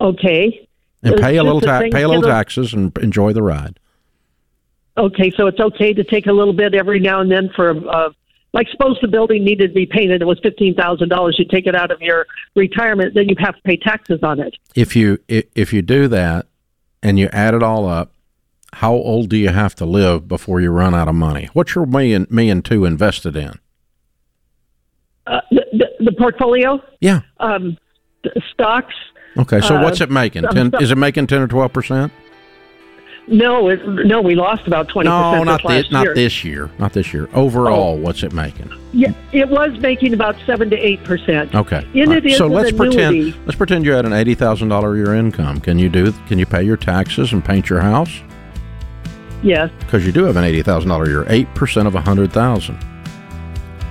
Okay. 0.00 0.66
and 1.04 1.16
pay 1.16 1.36
a 1.36 1.44
little 1.44 1.60
ta- 1.60 1.82
pay 1.92 2.02
a 2.02 2.08
little 2.08 2.24
taxes 2.28 2.74
and 2.74 2.90
enjoy 2.98 3.32
the 3.32 3.44
ride. 3.44 3.78
Okay. 4.98 5.30
So 5.30 5.46
it's 5.46 5.60
okay 5.60 5.94
to 5.94 6.02
take 6.02 6.26
a 6.26 6.32
little 6.32 6.54
bit 6.54 6.74
every 6.74 6.98
now 6.98 7.20
and 7.20 7.30
then 7.30 7.50
for, 7.54 7.70
uh, 7.88 8.10
like, 8.56 8.68
suppose 8.70 8.96
the 9.02 9.08
building 9.08 9.44
needed 9.44 9.68
to 9.68 9.74
be 9.74 9.84
painted. 9.84 10.22
It 10.22 10.24
was 10.24 10.40
$15,000. 10.40 11.38
You 11.38 11.44
take 11.44 11.66
it 11.66 11.74
out 11.74 11.90
of 11.90 12.00
your 12.00 12.26
retirement, 12.54 13.12
then 13.14 13.28
you 13.28 13.36
have 13.38 13.54
to 13.54 13.60
pay 13.62 13.76
taxes 13.76 14.20
on 14.22 14.40
it. 14.40 14.56
If 14.74 14.96
you 14.96 15.18
if 15.28 15.74
you 15.74 15.82
do 15.82 16.08
that 16.08 16.46
and 17.02 17.18
you 17.18 17.28
add 17.32 17.52
it 17.52 17.62
all 17.62 17.86
up, 17.86 18.12
how 18.72 18.94
old 18.94 19.28
do 19.28 19.36
you 19.36 19.50
have 19.50 19.74
to 19.74 19.84
live 19.84 20.26
before 20.26 20.62
you 20.62 20.70
run 20.70 20.94
out 20.94 21.06
of 21.06 21.14
money? 21.14 21.50
What's 21.52 21.74
your 21.74 21.84
million 21.84 22.26
million 22.30 22.62
two 22.62 22.86
invested 22.86 23.36
in? 23.36 23.58
Uh, 25.26 25.40
the, 25.50 25.86
the, 26.00 26.12
portfolio, 26.12 26.80
Yeah. 27.00 27.20
um, 27.40 27.76
stocks, 28.52 28.94
Okay. 29.36 29.60
So 29.60 29.76
Uh, 29.76 29.82
what's 29.82 30.00
it 30.00 30.10
making? 30.10 30.44
Ten? 30.44 30.72
Is 30.80 30.90
it 30.90 30.96
making 30.96 31.26
ten 31.26 31.42
or 31.42 31.46
twelve 31.48 31.74
percent? 31.74 32.10
No, 33.28 33.68
it, 33.68 33.84
no, 33.86 34.20
we 34.22 34.36
lost 34.36 34.66
about 34.66 34.88
20% 34.88 35.04
No, 35.04 35.42
not 35.42 35.62
this. 35.66 35.90
Not 35.90 36.04
year. 36.04 36.14
this 36.14 36.44
year. 36.44 36.70
Not 36.78 36.92
this 36.92 37.12
year. 37.12 37.28
Overall, 37.32 37.94
oh. 37.94 38.00
what's 38.00 38.22
it 38.22 38.32
making? 38.32 38.70
Yeah, 38.92 39.12
it 39.32 39.48
was 39.48 39.76
making 39.80 40.14
about 40.14 40.36
seven 40.46 40.70
to 40.70 40.76
eight 40.76 41.02
percent. 41.02 41.54
Okay. 41.54 41.86
In 41.92 42.12
is 42.12 42.38
so 42.38 42.46
let's 42.46 42.72
pretend 42.72 43.34
let's 43.44 43.56
pretend 43.56 43.84
you 43.84 43.92
had 43.92 44.06
an 44.06 44.12
eighty 44.12 44.34
thousand 44.34 44.68
dollar 44.68 44.96
year 44.96 45.14
income. 45.14 45.60
Can 45.60 45.78
you 45.78 45.88
do? 45.88 46.12
Can 46.28 46.38
you 46.38 46.46
pay 46.46 46.62
your 46.62 46.76
taxes 46.76 47.32
and 47.32 47.44
paint 47.44 47.68
your 47.68 47.80
house? 47.80 48.20
Yes. 49.42 49.70
because 49.80 50.06
you 50.06 50.12
do 50.12 50.24
have 50.24 50.36
an 50.36 50.44
eighty 50.44 50.62
thousand 50.62 50.88
dollar 50.88 51.06
year, 51.08 51.24
eight 51.28 51.52
percent 51.54 51.86
of 51.86 51.94
a 51.94 52.00
hundred 52.00 52.32
thousand. 52.32 52.78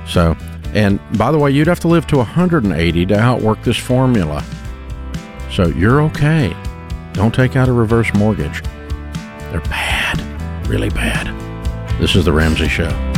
So, 0.07 0.35
and 0.73 0.99
by 1.17 1.31
the 1.31 1.37
way, 1.37 1.51
you'd 1.51 1.67
have 1.67 1.79
to 1.81 1.87
live 1.87 2.07
to 2.07 2.23
hundred 2.23 2.63
and 2.63 2.73
eighty 2.73 3.05
to 3.07 3.19
outwork 3.19 3.61
this 3.63 3.77
formula. 3.77 4.43
So 5.51 5.67
you're 5.67 6.01
okay. 6.03 6.55
Don't 7.13 7.33
take 7.33 7.55
out 7.55 7.69
a 7.69 7.73
reverse 7.73 8.13
mortgage. 8.13 8.63
They're 9.51 9.61
bad, 9.61 10.67
really 10.67 10.89
bad. 10.89 11.27
This 11.99 12.15
is 12.15 12.25
the 12.25 12.33
Ramsey 12.33 12.67
Show. 12.67 13.14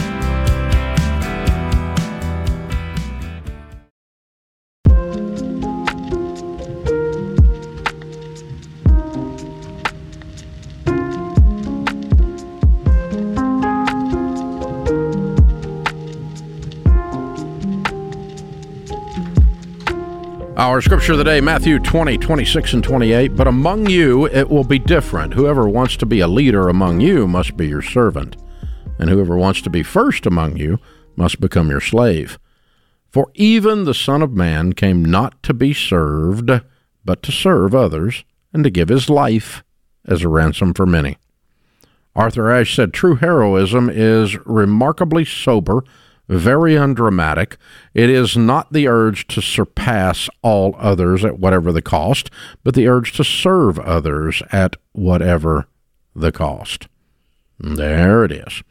Our 20.77 20.81
scripture 20.83 21.13
of 21.13 21.17
the 21.17 21.23
day, 21.23 21.41
Matthew 21.41 21.79
20, 21.79 22.19
26, 22.19 22.73
and 22.73 22.83
28. 22.83 23.35
But 23.35 23.47
among 23.47 23.89
you 23.89 24.27
it 24.27 24.47
will 24.47 24.63
be 24.63 24.77
different. 24.77 25.33
Whoever 25.33 25.67
wants 25.67 25.97
to 25.97 26.05
be 26.05 26.19
a 26.19 26.27
leader 26.27 26.69
among 26.69 27.01
you 27.01 27.27
must 27.27 27.57
be 27.57 27.67
your 27.67 27.81
servant, 27.81 28.37
and 28.99 29.09
whoever 29.09 29.35
wants 29.35 29.59
to 29.63 29.71
be 29.71 29.81
first 29.81 30.27
among 30.27 30.57
you 30.57 30.77
must 31.15 31.41
become 31.41 31.71
your 31.71 31.81
slave. 31.81 32.37
For 33.09 33.31
even 33.33 33.85
the 33.85 33.95
Son 33.95 34.21
of 34.21 34.33
Man 34.33 34.73
came 34.73 35.03
not 35.03 35.41
to 35.41 35.53
be 35.55 35.73
served, 35.73 36.51
but 37.03 37.23
to 37.23 37.31
serve 37.31 37.73
others, 37.73 38.23
and 38.53 38.63
to 38.63 38.69
give 38.69 38.89
his 38.89 39.09
life 39.09 39.63
as 40.05 40.21
a 40.21 40.29
ransom 40.29 40.75
for 40.75 40.85
many. 40.85 41.17
Arthur 42.15 42.51
Ashe 42.51 42.75
said 42.75 42.93
true 42.93 43.15
heroism 43.15 43.89
is 43.89 44.37
remarkably 44.45 45.25
sober, 45.25 45.83
very 46.27 46.77
undramatic. 46.77 47.57
It 47.93 48.09
is 48.09 48.35
not 48.35 48.73
the 48.73 48.87
urge 48.87 49.27
to 49.27 49.41
surpass 49.41 50.29
all 50.41 50.75
others 50.77 51.23
at 51.23 51.39
whatever 51.39 51.71
the 51.71 51.81
cost, 51.81 52.29
but 52.63 52.75
the 52.75 52.87
urge 52.87 53.13
to 53.13 53.23
serve 53.23 53.79
others 53.79 54.41
at 54.51 54.75
whatever 54.91 55.67
the 56.15 56.31
cost. 56.31 56.87
There 57.59 58.23
it 58.23 58.31
is. 58.31 58.63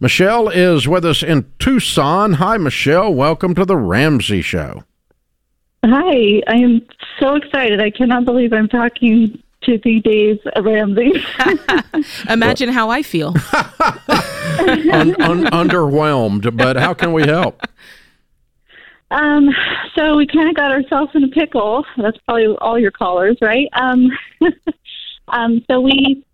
Michelle 0.00 0.48
is 0.48 0.86
with 0.86 1.04
us 1.04 1.22
in 1.22 1.50
Tucson. 1.58 2.34
Hi, 2.34 2.56
Michelle. 2.56 3.12
Welcome 3.12 3.54
to 3.56 3.64
the 3.64 3.76
Ramsey 3.76 4.42
Show. 4.42 4.84
Hi, 5.84 6.42
I 6.46 6.56
am 6.56 6.86
so 7.20 7.36
excited. 7.36 7.80
I 7.80 7.90
cannot 7.90 8.24
believe 8.24 8.52
I'm 8.52 8.68
talking 8.68 9.42
to 9.62 9.78
the 9.78 10.00
Dave 10.00 10.40
Ramsey. 10.60 11.12
Imagine 12.30 12.68
how 12.68 12.90
I 12.90 13.02
feel. 13.02 13.34
Un- 14.58 15.20
un- 15.22 15.44
underwhelmed, 15.46 16.56
but 16.56 16.76
how 16.76 16.94
can 16.94 17.12
we 17.12 17.22
help? 17.22 17.60
um, 19.10 19.48
so 19.96 20.16
we 20.16 20.26
kind 20.26 20.48
of 20.48 20.54
got 20.54 20.70
ourselves 20.70 21.12
in 21.14 21.24
a 21.24 21.28
pickle. 21.28 21.84
That's 21.96 22.18
probably 22.24 22.46
all 22.60 22.78
your 22.78 22.90
callers, 22.90 23.36
right? 23.40 23.68
Um, 23.72 24.10
um, 25.28 25.64
so 25.70 25.80
we 25.80 26.24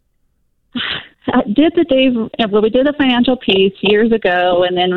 did 1.53 1.72
the 1.74 1.85
Dave. 1.88 2.14
Well, 2.50 2.62
we 2.62 2.70
did 2.70 2.87
a 2.87 2.92
financial 2.94 3.37
piece 3.37 3.74
years 3.81 4.12
ago, 4.12 4.64
and 4.64 4.77
then 4.77 4.92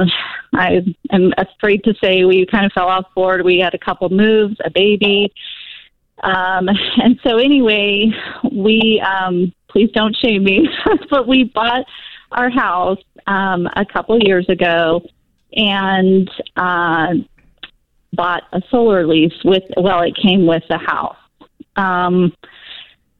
I 0.54 0.84
am 1.12 1.34
afraid 1.38 1.84
to 1.86 1.94
say 2.04 2.24
we 2.26 2.46
kind 2.46 2.66
of 2.66 2.72
fell 2.74 2.88
off 2.88 3.06
board. 3.16 3.44
We 3.46 3.60
had 3.60 3.74
a 3.74 3.80
couple 3.80 4.10
moves, 4.10 4.58
a 4.64 4.70
baby. 4.70 5.34
Um, 6.24 6.68
and 6.98 7.20
so 7.24 7.38
anyway, 7.38 8.12
we 8.52 9.02
um, 9.06 9.54
please 9.70 9.90
don't 9.94 10.16
shame 10.16 10.44
me, 10.44 10.68
but 11.10 11.28
we 11.28 11.44
bought 11.46 11.86
our 12.32 12.50
house 12.50 13.00
um, 13.28 13.68
a 13.76 13.86
couple 13.86 14.18
years 14.20 14.48
ago 14.50 15.02
and 15.54 16.30
uh, 16.56 17.14
bought 18.14 18.44
a 18.54 18.62
solar 18.70 19.06
lease 19.08 19.34
with. 19.44 19.64
Well, 19.78 20.02
it 20.02 20.16
came 20.16 20.46
with 20.46 20.64
the 20.70 20.78
house. 20.78 21.18
Um, 21.76 22.34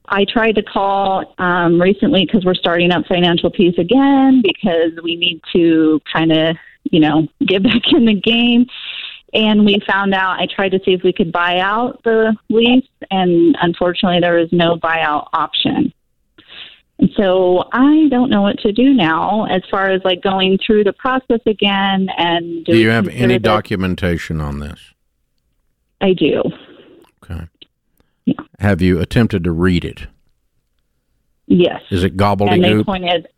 I 0.06 0.24
tried 0.24 0.52
to 0.52 0.62
call 0.62 1.34
um, 1.38 1.80
recently 1.80 2.24
because 2.24 2.44
we're 2.44 2.54
starting 2.54 2.92
up 2.92 3.06
financial 3.06 3.50
peace 3.50 3.76
again 3.78 4.42
because 4.42 4.92
we 5.02 5.16
need 5.16 5.40
to 5.52 6.00
kind 6.12 6.32
of 6.32 6.56
you 6.84 7.00
know 7.00 7.28
get 7.46 7.62
back 7.62 7.82
in 7.92 8.06
the 8.06 8.14
game 8.14 8.66
and 9.34 9.64
we 9.64 9.80
found 9.86 10.14
out 10.14 10.40
I 10.40 10.46
tried 10.46 10.70
to 10.70 10.80
see 10.84 10.92
if 10.92 11.02
we 11.02 11.12
could 11.12 11.32
buy 11.32 11.58
out 11.58 12.02
the 12.04 12.34
lease, 12.48 12.88
and 13.10 13.56
unfortunately, 13.60 14.20
there 14.20 14.38
is 14.38 14.48
no 14.52 14.76
buyout 14.76 15.28
option. 15.32 15.92
So 17.16 17.68
I 17.72 18.08
don't 18.10 18.28
know 18.28 18.42
what 18.42 18.58
to 18.60 18.72
do 18.72 18.92
now 18.92 19.44
as 19.44 19.62
far 19.70 19.90
as 19.90 20.02
like 20.04 20.20
going 20.20 20.58
through 20.64 20.84
the 20.84 20.92
process 20.92 21.40
again. 21.46 22.08
And 22.16 22.64
Do 22.64 22.76
you 22.76 22.90
have 22.90 23.08
any 23.08 23.38
documentation 23.38 24.40
on 24.40 24.58
this? 24.58 24.94
I 26.00 26.12
do. 26.12 26.42
Okay. 27.24 27.46
Have 28.58 28.82
you 28.82 29.00
attempted 29.00 29.44
to 29.44 29.52
read 29.52 29.84
it? 29.84 30.06
Yes. 31.46 31.80
Is 31.90 32.04
it 32.04 32.16
gobbledygook? 32.16 32.52
And 32.52 32.64
they 32.64 32.84
pointed. 32.84 33.28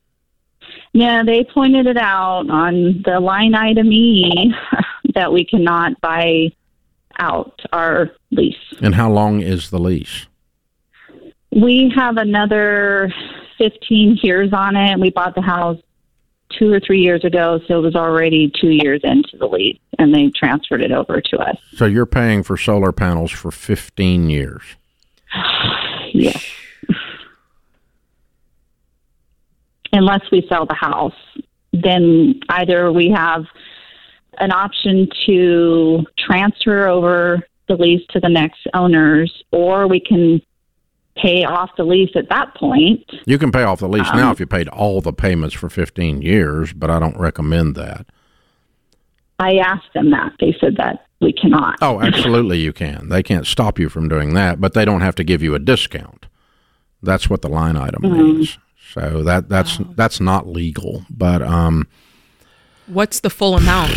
Yeah, 0.92 1.22
they 1.24 1.44
pointed 1.44 1.86
it 1.86 1.96
out 1.96 2.50
on 2.50 3.02
the 3.04 3.20
line 3.20 3.54
item 3.54 3.92
E 3.92 4.52
that 5.14 5.32
we 5.32 5.44
cannot 5.44 6.00
buy 6.00 6.50
out 7.18 7.60
our 7.72 8.10
lease. 8.30 8.56
And 8.80 8.94
how 8.94 9.10
long 9.10 9.40
is 9.40 9.70
the 9.70 9.78
lease? 9.78 10.26
We 11.52 11.92
have 11.94 12.16
another 12.16 13.12
15 13.60 14.18
years 14.22 14.52
on 14.52 14.74
it. 14.74 14.92
and 14.92 15.00
We 15.00 15.10
bought 15.10 15.34
the 15.34 15.42
house 15.42 15.78
two 16.58 16.72
or 16.72 16.80
three 16.80 17.00
years 17.00 17.24
ago, 17.24 17.60
so 17.68 17.78
it 17.78 17.82
was 17.82 17.94
already 17.94 18.50
two 18.60 18.70
years 18.70 19.00
into 19.04 19.36
the 19.38 19.46
lease, 19.46 19.78
and 19.98 20.14
they 20.14 20.30
transferred 20.30 20.82
it 20.82 20.90
over 20.90 21.20
to 21.20 21.38
us. 21.38 21.56
So 21.74 21.86
you're 21.86 22.06
paying 22.06 22.42
for 22.42 22.56
solar 22.56 22.92
panels 22.92 23.30
for 23.30 23.50
15 23.50 24.30
years? 24.30 24.62
yes. 26.12 26.44
Unless 29.92 30.22
we 30.30 30.46
sell 30.48 30.66
the 30.66 30.74
house, 30.74 31.14
then 31.72 32.40
either 32.48 32.92
we 32.92 33.10
have 33.10 33.44
an 34.38 34.52
option 34.52 35.08
to 35.26 36.04
transfer 36.18 36.86
over 36.86 37.46
the 37.68 37.74
lease 37.74 38.04
to 38.10 38.20
the 38.20 38.28
next 38.28 38.66
owners, 38.74 39.32
or 39.52 39.86
we 39.86 40.00
can 40.00 40.40
pay 41.20 41.44
off 41.44 41.70
the 41.76 41.84
lease 41.84 42.10
at 42.14 42.28
that 42.28 42.54
point. 42.54 43.04
You 43.26 43.38
can 43.38 43.52
pay 43.52 43.62
off 43.62 43.80
the 43.80 43.88
lease 43.88 44.08
um, 44.10 44.16
now 44.16 44.30
if 44.30 44.40
you 44.40 44.46
paid 44.46 44.68
all 44.68 45.00
the 45.00 45.12
payments 45.12 45.54
for 45.54 45.68
15 45.68 46.22
years, 46.22 46.72
but 46.72 46.90
I 46.90 46.98
don't 46.98 47.18
recommend 47.18 47.74
that. 47.76 48.06
I 49.38 49.56
asked 49.56 49.92
them 49.94 50.10
that. 50.10 50.32
They 50.38 50.54
said 50.60 50.76
that 50.76 51.06
we 51.20 51.32
cannot. 51.32 51.78
Oh, 51.80 52.00
absolutely 52.00 52.58
you 52.58 52.72
can. 52.72 53.08
They 53.08 53.22
can't 53.22 53.46
stop 53.46 53.78
you 53.78 53.88
from 53.88 54.08
doing 54.08 54.34
that, 54.34 54.60
but 54.60 54.74
they 54.74 54.84
don't 54.84 55.00
have 55.00 55.14
to 55.16 55.24
give 55.24 55.42
you 55.42 55.54
a 55.54 55.58
discount. 55.58 56.26
That's 57.02 57.30
what 57.30 57.42
the 57.42 57.48
line 57.48 57.76
item 57.76 58.02
mm-hmm. 58.02 58.18
means. 58.18 58.58
So 58.92 59.22
that 59.22 59.48
that's 59.48 59.80
oh. 59.80 59.92
that's 59.94 60.20
not 60.20 60.46
legal, 60.46 61.04
but 61.08 61.42
um 61.42 61.86
what's 62.86 63.20
the 63.20 63.30
full 63.30 63.56
amount? 63.56 63.92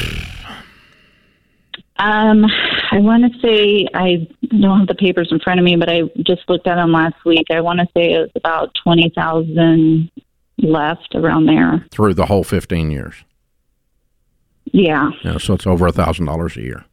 Um, 1.97 2.45
I 2.91 2.99
want 2.99 3.32
to 3.32 3.39
say 3.39 3.88
I 3.93 4.27
don't 4.49 4.79
have 4.79 4.88
the 4.88 4.95
papers 4.95 5.29
in 5.32 5.39
front 5.39 5.60
of 5.60 5.63
me, 5.63 5.75
but 5.75 5.89
I 5.89 6.01
just 6.23 6.41
looked 6.49 6.67
at 6.67 6.75
them 6.75 6.91
last 6.91 7.23
week. 7.23 7.47
I 7.51 7.62
want 7.62 7.79
to 7.79 7.86
say 7.95 8.13
it 8.13 8.19
was 8.19 8.32
about 8.36 8.75
twenty 8.84 9.12
thousand 9.15 10.10
left 10.58 11.13
around 11.13 11.45
there 11.45 11.86
through 11.91 12.15
the 12.15 12.25
whole 12.25 12.43
fifteen 12.43 12.89
years. 12.89 13.15
Yeah. 14.65 15.12
Yeah. 15.23 15.38
So 15.38 15.53
it's 15.53 15.67
over 15.67 15.88
a 15.88 15.91
thousand 15.91 16.25
dollars 16.25 16.58
a 16.58 16.62
year. 16.62 16.86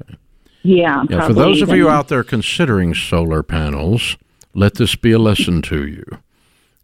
Okay. 0.00 0.16
Yeah. 0.62 1.02
Yeah. 1.10 1.26
For 1.26 1.34
those 1.34 1.60
of 1.60 1.70
you 1.70 1.90
out 1.90 2.08
there 2.08 2.24
considering 2.24 2.94
solar 2.94 3.42
panels, 3.42 4.16
let 4.54 4.74
this 4.74 4.96
be 4.96 5.12
a 5.12 5.18
lesson 5.18 5.60
to 5.62 5.86
you. 5.86 6.04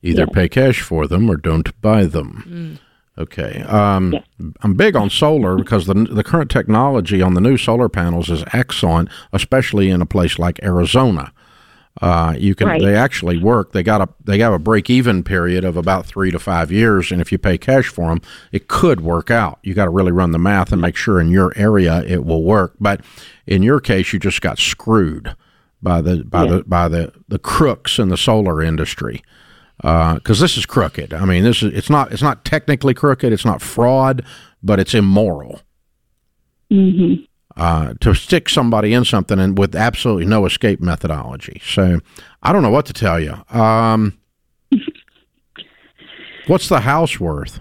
Either 0.03 0.27
yeah. 0.29 0.35
pay 0.35 0.49
cash 0.49 0.83
for 0.83 1.07
them 1.07 1.31
or 1.31 1.37
don't 1.37 1.81
buy 1.81 2.05
them. 2.05 2.45
Mm. 2.47 2.79
Okay. 3.19 3.63
Um, 3.63 4.13
yeah. 4.13 4.21
I'm 4.63 4.75
big 4.75 4.95
on 4.95 5.11
solar 5.11 5.57
because 5.57 5.87
the 5.87 5.95
the 5.95 6.23
current 6.23 6.51
technology 6.51 7.21
on 7.21 7.35
the 7.35 7.41
new 7.41 7.57
solar 7.57 7.89
panels 7.89 8.31
is 8.31 8.45
excellent, 8.53 9.09
especially 9.33 9.91
in 9.91 10.01
a 10.01 10.07
place 10.07 10.39
like 10.39 10.63
Arizona. 10.63 11.33
Uh, 12.01 12.37
you 12.39 12.55
can 12.55 12.69
right. 12.69 12.81
they 12.81 12.95
actually 12.95 13.37
work. 13.37 13.73
They 13.73 13.83
got 13.83 14.01
a 14.01 14.09
they 14.25 14.39
have 14.39 14.53
a 14.53 14.59
break 14.59 14.89
even 14.89 15.25
period 15.25 15.65
of 15.65 15.77
about 15.77 16.07
three 16.07 16.31
to 16.31 16.39
five 16.39 16.71
years, 16.71 17.11
and 17.11 17.21
if 17.21 17.33
you 17.33 17.39
pay 17.39 17.59
cash 17.59 17.89
for 17.89 18.09
them, 18.09 18.21
it 18.53 18.69
could 18.69 19.01
work 19.01 19.33
out. 19.33 19.59
You 19.65 19.75
got 19.75 19.87
to 19.87 19.91
really 19.91 20.13
run 20.13 20.31
the 20.31 20.39
math 20.39 20.71
and 20.71 20.81
make 20.81 20.95
sure 20.95 21.21
in 21.21 21.29
your 21.29 21.53
area 21.57 22.05
it 22.05 22.25
will 22.25 22.45
work. 22.45 22.75
But 22.79 23.01
in 23.49 23.65
your 23.65 23.81
case, 23.81 24.13
you 24.13 24.21
just 24.21 24.41
got 24.41 24.61
screwed 24.61 25.35
by 25.83 26.01
the 26.01 26.23
by 26.23 26.45
yeah. 26.45 26.51
the 26.51 26.65
by 26.65 26.87
the 26.87 27.13
the 27.27 27.41
crooks 27.41 27.99
in 27.99 28.11
the 28.11 28.17
solar 28.17 28.63
industry 28.63 29.23
because 29.79 30.41
uh, 30.41 30.45
this 30.45 30.57
is 30.57 30.67
crooked. 30.67 31.15
I 31.15 31.25
mean, 31.25 31.45
this 31.45 31.63
is 31.63 31.73
it's 31.73 31.91
not 31.91 32.13
it's 32.13 32.23
not 32.23 32.45
technically 32.45 32.95
crooked. 32.95 33.33
It's 33.33 33.45
not 33.45 33.63
fraud, 33.63 34.25
but 34.63 34.81
it's 34.81 34.95
immoral. 34.95 35.61
Mm-hmm. 36.71 37.25
Uh, 37.57 37.95
to 38.01 38.15
stick 38.15 38.49
somebody 38.49 38.93
in 38.93 39.05
something 39.05 39.39
and 39.41 39.59
with 39.59 39.75
absolutely 39.75 40.25
no 40.25 40.47
escape 40.47 40.81
methodology. 40.81 41.61
So 41.65 41.99
I 42.43 42.53
don't 42.53 42.63
know 42.63 42.71
what 42.71 42.87
to 42.87 42.93
tell 42.93 43.19
you. 43.19 43.35
Um, 43.51 44.17
what's 46.47 46.69
the 46.69 46.81
house 46.81 47.19
worth? 47.19 47.59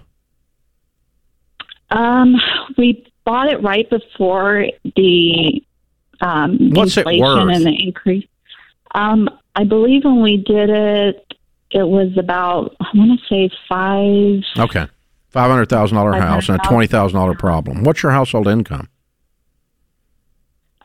Um, 1.90 2.36
we 2.76 3.10
bought 3.24 3.48
it 3.48 3.62
right 3.62 3.88
before 3.88 4.66
the 4.94 5.64
um, 6.20 6.70
what's 6.70 6.96
inflation 6.96 7.50
and 7.50 7.64
the 7.64 7.76
increase. 7.82 8.26
Um, 8.94 9.28
I 9.56 9.64
believe 9.64 10.04
when 10.04 10.22
we 10.22 10.36
did 10.36 10.70
it, 10.70 11.34
it 11.70 11.88
was 11.88 12.16
about 12.16 12.76
I 12.80 12.88
want 12.94 13.20
to 13.20 13.26
say 13.26 13.50
five. 13.68 14.42
Okay, 14.58 14.86
five 15.28 15.50
hundred 15.50 15.68
thousand 15.68 15.96
dollar 15.96 16.12
house 16.14 16.48
and 16.48 16.60
a 16.60 16.68
twenty 16.68 16.86
thousand 16.86 17.18
dollar 17.18 17.34
problem. 17.34 17.84
What's 17.84 18.02
your 18.02 18.12
household 18.12 18.48
income? 18.48 18.88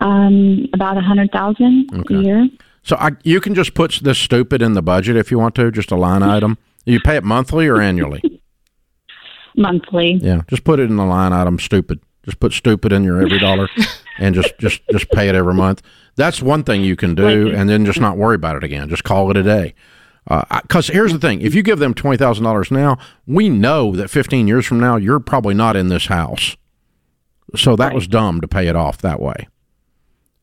Um, 0.02 0.68
about 0.74 0.98
a 0.98 1.02
hundred 1.02 1.32
thousand 1.32 1.90
okay. 1.94 2.16
a 2.16 2.20
year. 2.20 2.48
So 2.84 2.98
I, 2.98 3.12
you 3.24 3.40
can 3.40 3.56
just 3.56 3.74
put 3.74 4.00
this 4.04 4.18
stupid 4.18 4.62
in 4.62 4.74
the 4.74 4.82
budget 4.82 5.16
if 5.16 5.32
you 5.32 5.40
want 5.40 5.56
to, 5.56 5.72
just 5.72 5.92
a 5.92 5.96
line 5.96 6.22
item. 6.24 6.58
You 6.86 7.00
pay 7.00 7.16
it 7.16 7.24
monthly 7.24 7.68
or 7.68 7.80
annually? 7.80 8.42
monthly. 9.56 10.20
Yeah, 10.22 10.42
just 10.50 10.66
put 10.66 10.80
it 10.80 10.90
in 10.90 10.98
the 10.98 11.06
line 11.06 11.32
item. 11.32 11.60
Stupid. 11.60 12.02
Just 12.24 12.40
put 12.40 12.54
stupid 12.54 12.94
in 12.94 13.04
your 13.04 13.22
EveryDollar, 13.22 13.68
and 14.18 14.36
just 14.36 14.58
just 14.60 14.82
just 14.92 15.10
pay 15.12 15.30
it 15.30 15.36
every 15.36 15.54
month. 15.54 15.82
That's 16.16 16.42
one 16.42 16.64
thing 16.64 16.84
you 16.84 16.96
can 16.96 17.16
do, 17.16 17.52
and 17.52 17.70
then 17.70 17.86
just 17.86 18.00
not 18.00 18.18
worry 18.18 18.36
about 18.36 18.56
it 18.56 18.64
again. 18.64 18.88
Just 18.88 19.04
call 19.04 19.32
it 19.32 19.38
a 19.38 19.44
day. 19.44 19.74
Because 20.26 20.90
uh, 20.90 20.94
here's 20.94 21.12
the 21.12 21.20
thing: 21.20 21.42
if 21.42 21.54
you 21.54 21.64
give 21.64 21.80
them 21.80 21.94
twenty 21.94 22.18
thousand 22.18 22.44
dollars 22.44 22.72
now, 22.72 22.98
we 23.28 23.50
know 23.50 23.96
that 23.96 24.10
fifteen 24.10 24.48
years 24.48 24.66
from 24.66 24.80
now 24.80 24.96
you're 24.96 25.20
probably 25.20 25.54
not 25.54 25.76
in 25.76 25.90
this 25.90 26.06
house. 26.06 26.56
So 27.56 27.76
that 27.76 27.88
right. 27.88 27.96
was 27.96 28.08
dumb 28.08 28.42
to 28.42 28.48
pay 28.48 28.68
it 28.68 28.76
off 28.76 28.98
that 29.00 29.20
way, 29.20 29.48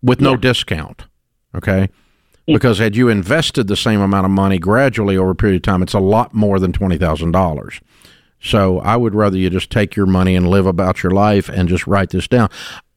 with 0.02 0.20
no 0.20 0.32
yeah. 0.32 0.36
discount. 0.36 1.06
Okay, 1.54 1.88
yeah. 2.46 2.54
because 2.54 2.78
had 2.78 2.94
you 2.94 3.08
invested 3.08 3.68
the 3.68 3.76
same 3.76 4.00
amount 4.00 4.26
of 4.26 4.30
money 4.30 4.58
gradually 4.58 5.16
over 5.16 5.30
a 5.30 5.34
period 5.34 5.56
of 5.56 5.62
time, 5.62 5.82
it's 5.82 5.94
a 5.94 5.98
lot 5.98 6.34
more 6.34 6.58
than 6.58 6.72
twenty 6.72 6.98
thousand 6.98 7.32
dollars. 7.32 7.80
So 8.42 8.80
I 8.80 8.96
would 8.96 9.14
rather 9.14 9.36
you 9.36 9.50
just 9.50 9.70
take 9.70 9.96
your 9.96 10.06
money 10.06 10.34
and 10.34 10.48
live 10.48 10.66
about 10.66 11.02
your 11.02 11.12
life 11.12 11.48
and 11.48 11.68
just 11.68 11.86
write 11.86 12.10
this 12.10 12.28
down. 12.28 12.48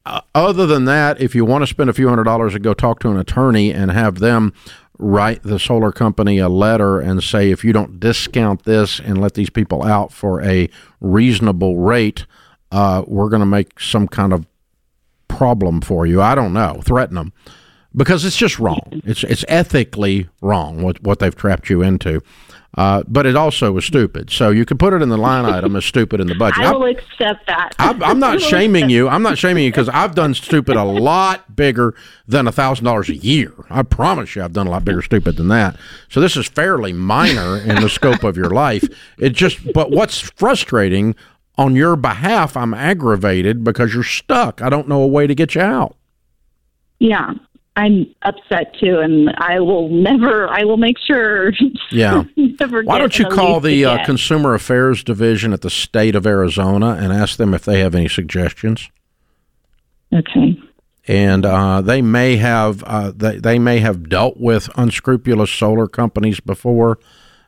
Uh, 0.06 0.20
other 0.34 0.66
than 0.66 0.84
that, 0.84 1.20
if 1.20 1.34
you 1.34 1.44
want 1.44 1.62
to 1.62 1.66
spend 1.66 1.88
a 1.88 1.94
few 1.94 2.08
hundred 2.08 2.24
dollars 2.24 2.54
and 2.54 2.62
go 2.62 2.74
talk 2.74 3.00
to 3.00 3.10
an 3.10 3.18
attorney 3.18 3.72
and 3.72 3.90
have 3.90 4.18
them 4.18 4.52
write 4.98 5.42
the 5.42 5.58
solar 5.58 5.92
company 5.92 6.38
a 6.38 6.48
letter 6.48 7.00
and 7.00 7.22
say, 7.22 7.50
if 7.50 7.64
you 7.64 7.72
don't 7.72 7.98
discount 7.98 8.64
this 8.64 9.00
and 9.00 9.20
let 9.20 9.34
these 9.34 9.50
people 9.50 9.82
out 9.82 10.12
for 10.12 10.42
a 10.42 10.68
reasonable 11.00 11.78
rate, 11.78 12.26
uh, 12.70 13.02
we're 13.06 13.28
going 13.28 13.40
to 13.40 13.46
make 13.46 13.80
some 13.80 14.06
kind 14.06 14.32
of 14.32 14.46
problem 15.28 15.80
for 15.80 16.06
you. 16.06 16.22
I 16.22 16.34
don't 16.34 16.52
know. 16.52 16.80
Threaten 16.84 17.16
them 17.16 17.32
because 17.94 18.24
it's 18.24 18.36
just 18.36 18.58
wrong. 18.58 19.02
It's 19.04 19.24
it's 19.24 19.44
ethically 19.48 20.28
wrong 20.40 20.82
what 20.82 21.02
what 21.02 21.18
they've 21.18 21.34
trapped 21.34 21.70
you 21.70 21.82
into. 21.82 22.20
Uh, 22.76 23.04
but 23.06 23.24
it 23.24 23.36
also 23.36 23.70
was 23.70 23.84
stupid. 23.84 24.30
So 24.30 24.50
you 24.50 24.64
can 24.64 24.78
put 24.78 24.92
it 24.92 25.00
in 25.00 25.08
the 25.08 25.16
line 25.16 25.44
item 25.44 25.76
as 25.76 25.84
stupid 25.84 26.20
in 26.20 26.26
the 26.26 26.34
budget. 26.34 26.64
I 26.64 26.72
will 26.72 26.84
I, 26.84 26.90
accept 26.90 27.46
that. 27.46 27.74
I, 27.78 28.10
am 28.10 28.18
not 28.18 28.40
shaming 28.50 28.90
you. 28.90 29.08
I'm 29.08 29.22
not 29.22 29.38
shaming 29.38 29.64
you 29.64 29.70
because 29.70 29.88
I've 29.88 30.14
done 30.14 30.34
stupid 30.34 30.76
a 30.76 30.82
lot 30.82 31.54
bigger 31.54 31.94
than 32.26 32.48
a 32.48 32.52
thousand 32.52 32.84
dollars 32.84 33.08
a 33.08 33.14
year. 33.14 33.52
I 33.70 33.84
promise 33.84 34.34
you, 34.34 34.42
I've 34.42 34.52
done 34.52 34.66
a 34.66 34.70
lot 34.70 34.84
bigger 34.84 35.02
stupid 35.02 35.36
than 35.36 35.48
that. 35.48 35.76
So 36.08 36.20
this 36.20 36.36
is 36.36 36.46
fairly 36.46 36.92
minor 36.92 37.58
in 37.58 37.80
the 37.80 37.88
scope 37.88 38.24
of 38.24 38.36
your 38.36 38.50
life. 38.50 38.84
It 39.18 39.30
just, 39.30 39.72
but 39.72 39.92
what's 39.92 40.18
frustrating 40.18 41.14
on 41.56 41.76
your 41.76 41.94
behalf, 41.94 42.56
I'm 42.56 42.74
aggravated 42.74 43.62
because 43.62 43.94
you're 43.94 44.02
stuck. 44.02 44.60
I 44.60 44.68
don't 44.68 44.88
know 44.88 45.02
a 45.02 45.06
way 45.06 45.28
to 45.28 45.34
get 45.34 45.54
you 45.54 45.60
out. 45.60 45.96
Yeah, 46.98 47.34
I'm 47.76 48.06
upset 48.22 48.74
too, 48.78 49.00
and 49.00 49.30
I 49.38 49.58
will 49.58 49.88
never. 49.88 50.48
I 50.48 50.64
will 50.64 50.76
make 50.76 50.96
sure. 50.98 51.52
Yeah. 51.90 52.24
Why 52.58 52.98
don't 52.98 53.16
you 53.20 53.28
call 53.28 53.60
the 53.60 53.84
uh, 53.84 54.04
Consumer 54.04 54.54
Affairs 54.54 55.04
Division 55.04 55.52
at 55.52 55.60
the 55.60 55.70
state 55.70 56.16
of 56.16 56.26
Arizona 56.26 56.96
and 56.98 57.12
ask 57.12 57.36
them 57.36 57.54
if 57.54 57.64
they 57.64 57.80
have 57.80 57.94
any 57.94 58.08
suggestions? 58.08 58.90
Okay. 60.12 60.60
And 61.06 61.46
uh, 61.46 61.82
they 61.82 62.02
may 62.02 62.36
have 62.36 62.82
uh, 62.82 63.12
they, 63.14 63.38
they 63.38 63.58
may 63.60 63.78
have 63.78 64.08
dealt 64.08 64.38
with 64.38 64.68
unscrupulous 64.76 65.52
solar 65.52 65.86
companies 65.86 66.40
before, 66.40 66.98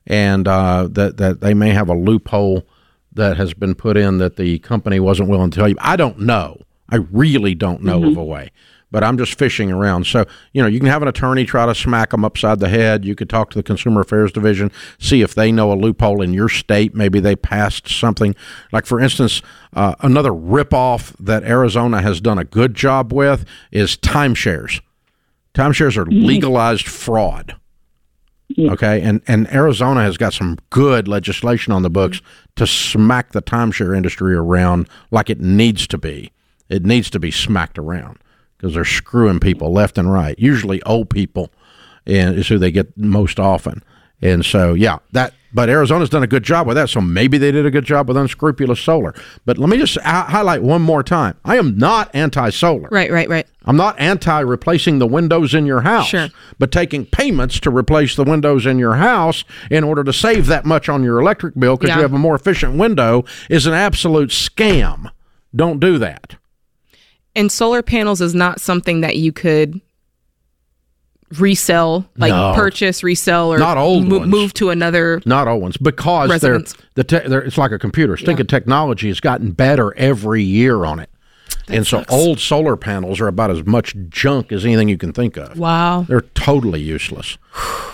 and 0.07 0.47
uh, 0.47 0.87
that 0.93 1.17
that 1.17 1.41
they 1.41 1.55
may 1.55 1.71
have 1.71 1.89
a 1.89 1.95
loophole 1.95 2.69
that 3.13 3.37
has 3.37 3.53
been 3.53 3.75
put 3.75 3.97
in 3.97 4.19
that 4.19 4.37
the 4.37 4.61
company 4.61 5.01
wasn't 5.01 5.29
willing 5.29 5.51
to 5.51 5.59
tell 5.59 5.69
you. 5.69 5.77
I 5.81 5.97
don't 5.97 6.21
know. 6.21 6.61
I 6.89 6.97
really 6.97 7.57
don't 7.57 7.83
know 7.83 8.01
mm-hmm. 8.01 8.11
of 8.11 8.17
a 8.17 8.25
way 8.25 8.53
but 8.91 9.03
I'm 9.03 9.19
just 9.19 9.37
fishing 9.39 9.73
around. 9.73 10.07
So, 10.07 10.25
you 10.53 10.63
know, 10.63 10.69
you 10.69 10.79
can 10.79 10.89
have 10.89 11.03
an 11.03 11.09
attorney 11.09 11.45
try 11.45 11.67
to 11.67 11.75
smack 11.75 12.11
them 12.11 12.25
upside 12.25 12.61
the 12.61 12.69
head. 12.69 13.05
You 13.05 13.15
could 13.15 13.29
talk 13.29 13.51
to 13.51 13.59
the 13.59 13.63
Consumer 13.63 14.03
Affairs 14.03 14.33
Division, 14.33 14.71
see 14.99 15.23
if 15.23 15.35
they 15.35 15.51
know 15.51 15.73
a 15.73 15.75
loophole 15.75 16.23
in 16.23 16.33
your 16.33 16.49
state. 16.49 16.95
Maybe 16.95 17.19
they 17.21 17.37
passed 17.37 17.89
something. 17.89 18.35
Like, 18.73 18.87
for 18.87 19.01
instance, 19.01 19.43
uh, 19.73 19.97
another 20.01 20.31
ripoff 20.31 21.15
that 21.19 21.43
Arizona 21.43 22.01
has 22.01 22.21
done 22.21 22.39
a 22.39 22.45
good 22.45 22.75
job 22.75 23.13
with 23.13 23.45
is 23.73 23.97
timeshares. 23.97 24.81
Timeshares 25.53 25.97
are 25.97 26.07
legalized 26.07 26.87
fraud. 26.87 27.57
Okay, 28.59 29.03
and 29.03 29.21
and 29.27 29.53
Arizona 29.53 30.03
has 30.03 30.17
got 30.17 30.33
some 30.33 30.57
good 30.71 31.09
legislation 31.09 31.73
on 31.73 31.83
the 31.83 31.91
books 31.91 32.23
to 32.55 32.65
smack 32.67 33.33
the 33.33 33.43
timeshare 33.43 33.97
industry 33.97 34.37
around 34.37 34.89
like 35.11 35.29
it 35.29 35.41
needs 35.41 35.89
to 35.89 35.99
be. 35.99 36.31
It 36.69 36.87
needs 36.87 37.11
to 37.11 37.19
be 37.19 37.33
smacked 37.33 37.77
around 37.77 38.19
because 38.57 38.75
they're 38.75 38.85
screwing 38.85 39.41
people 39.41 39.73
left 39.73 39.99
and 39.99 40.13
right. 40.13 40.39
Usually, 40.39 40.83
old 40.83 41.11
people, 41.11 41.51
and 42.07 42.37
is 42.39 42.49
who 42.49 42.59
they 42.59 42.71
get 42.71 42.97
most 42.97 43.39
often. 43.41 43.83
And 44.23 44.45
so, 44.45 44.73
yeah, 44.75 44.99
that. 45.13 45.35
But 45.53 45.71
Arizona's 45.71 46.11
done 46.11 46.23
a 46.23 46.27
good 46.27 46.43
job 46.43 46.67
with 46.67 46.77
that. 46.77 46.91
So 46.91 47.01
maybe 47.01 47.39
they 47.39 47.51
did 47.51 47.65
a 47.65 47.71
good 47.71 47.85
job 47.87 48.09
with 48.09 48.17
unscrupulous 48.19 48.79
solar. 48.79 49.15
But 49.47 49.57
let 49.57 49.71
me 49.71 49.79
just 49.79 49.97
highlight 50.03 50.63
one 50.63 50.83
more 50.83 51.03
time. 51.03 51.39
I 51.47 51.57
am 51.57 51.79
not 51.79 52.15
anti-solar. 52.15 52.91
Right, 52.93 53.11
right, 53.11 53.27
right. 53.27 53.47
I'm 53.65 53.77
not 53.79 53.99
anti 53.99 54.41
replacing 54.41 54.99
the 54.99 55.07
windows 55.07 55.55
in 55.55 55.65
your 55.65 55.81
house. 55.81 56.09
Sure. 56.09 56.29
But 56.59 56.73
taking 56.73 57.07
payments 57.07 57.59
to 57.61 57.71
replace 57.71 58.17
the 58.17 58.25
windows 58.25 58.67
in 58.67 58.79
your 58.79 58.97
house 58.97 59.45
in 59.71 59.83
order 59.83 60.05
to 60.05 60.13
save 60.13 60.45
that 60.47 60.67
much 60.67 60.91
on 60.91 61.03
your 61.03 61.21
electric 61.21 61.55
bill 61.59 61.77
because 61.77 61.89
Yeah. 61.89 61.97
you 61.97 62.03
have 62.03 62.13
a 62.13 62.19
more 62.19 62.35
efficient 62.35 62.75
window 62.77 63.25
is 63.49 63.67
an 63.67 63.73
absolute 63.73 64.29
scam. 64.31 65.11
Don't 65.55 65.81
do 65.81 65.97
that. 65.99 66.37
And 67.37 67.53
solar 67.53 67.83
panels 67.83 68.21
is 68.21 68.35
not 68.35 68.61
something 68.61 69.03
that 69.03 69.17
you 69.17 69.31
could 69.31 69.81
resell, 71.39 72.07
like 72.17 72.31
No. 72.33 72.53
purchase, 72.55 73.03
resell, 73.03 73.53
or 73.53 73.59
Not 73.59 73.77
old 73.79 74.07
mo- 74.09 74.25
move 74.25 74.55
to 74.55 74.71
another. 74.71 75.21
Not 75.27 75.49
old 75.49 75.61
ones 75.61 75.77
because 75.77 76.41
they're 76.41 76.61
the 76.95 77.05
te- 77.05 77.29
they're, 77.29 77.43
it's 77.43 77.59
like 77.59 77.73
a 77.73 77.79
computer. 77.79 78.17
Think 78.17 78.39
of 78.41 78.47
technology 78.47 79.09
has 79.09 79.21
gotten 79.21 79.51
better 79.53 79.97
every 79.97 80.43
year 80.43 80.85
on 80.85 80.99
it. 81.01 81.11
and 81.69 81.85
so 81.85 82.05
old 82.09 82.39
solar 82.39 82.77
panels 82.77 83.21
are 83.21 83.27
about 83.27 83.51
as 83.51 83.67
much 83.67 83.95
junk 84.09 84.53
as 84.53 84.65
anything 84.65 84.89
you 84.89 84.97
can 84.97 85.13
think 85.13 85.37
of. 85.37 85.59
Wow. 85.59 86.05
They're 86.09 86.21
totally 86.21 86.81
useless. 86.81 87.39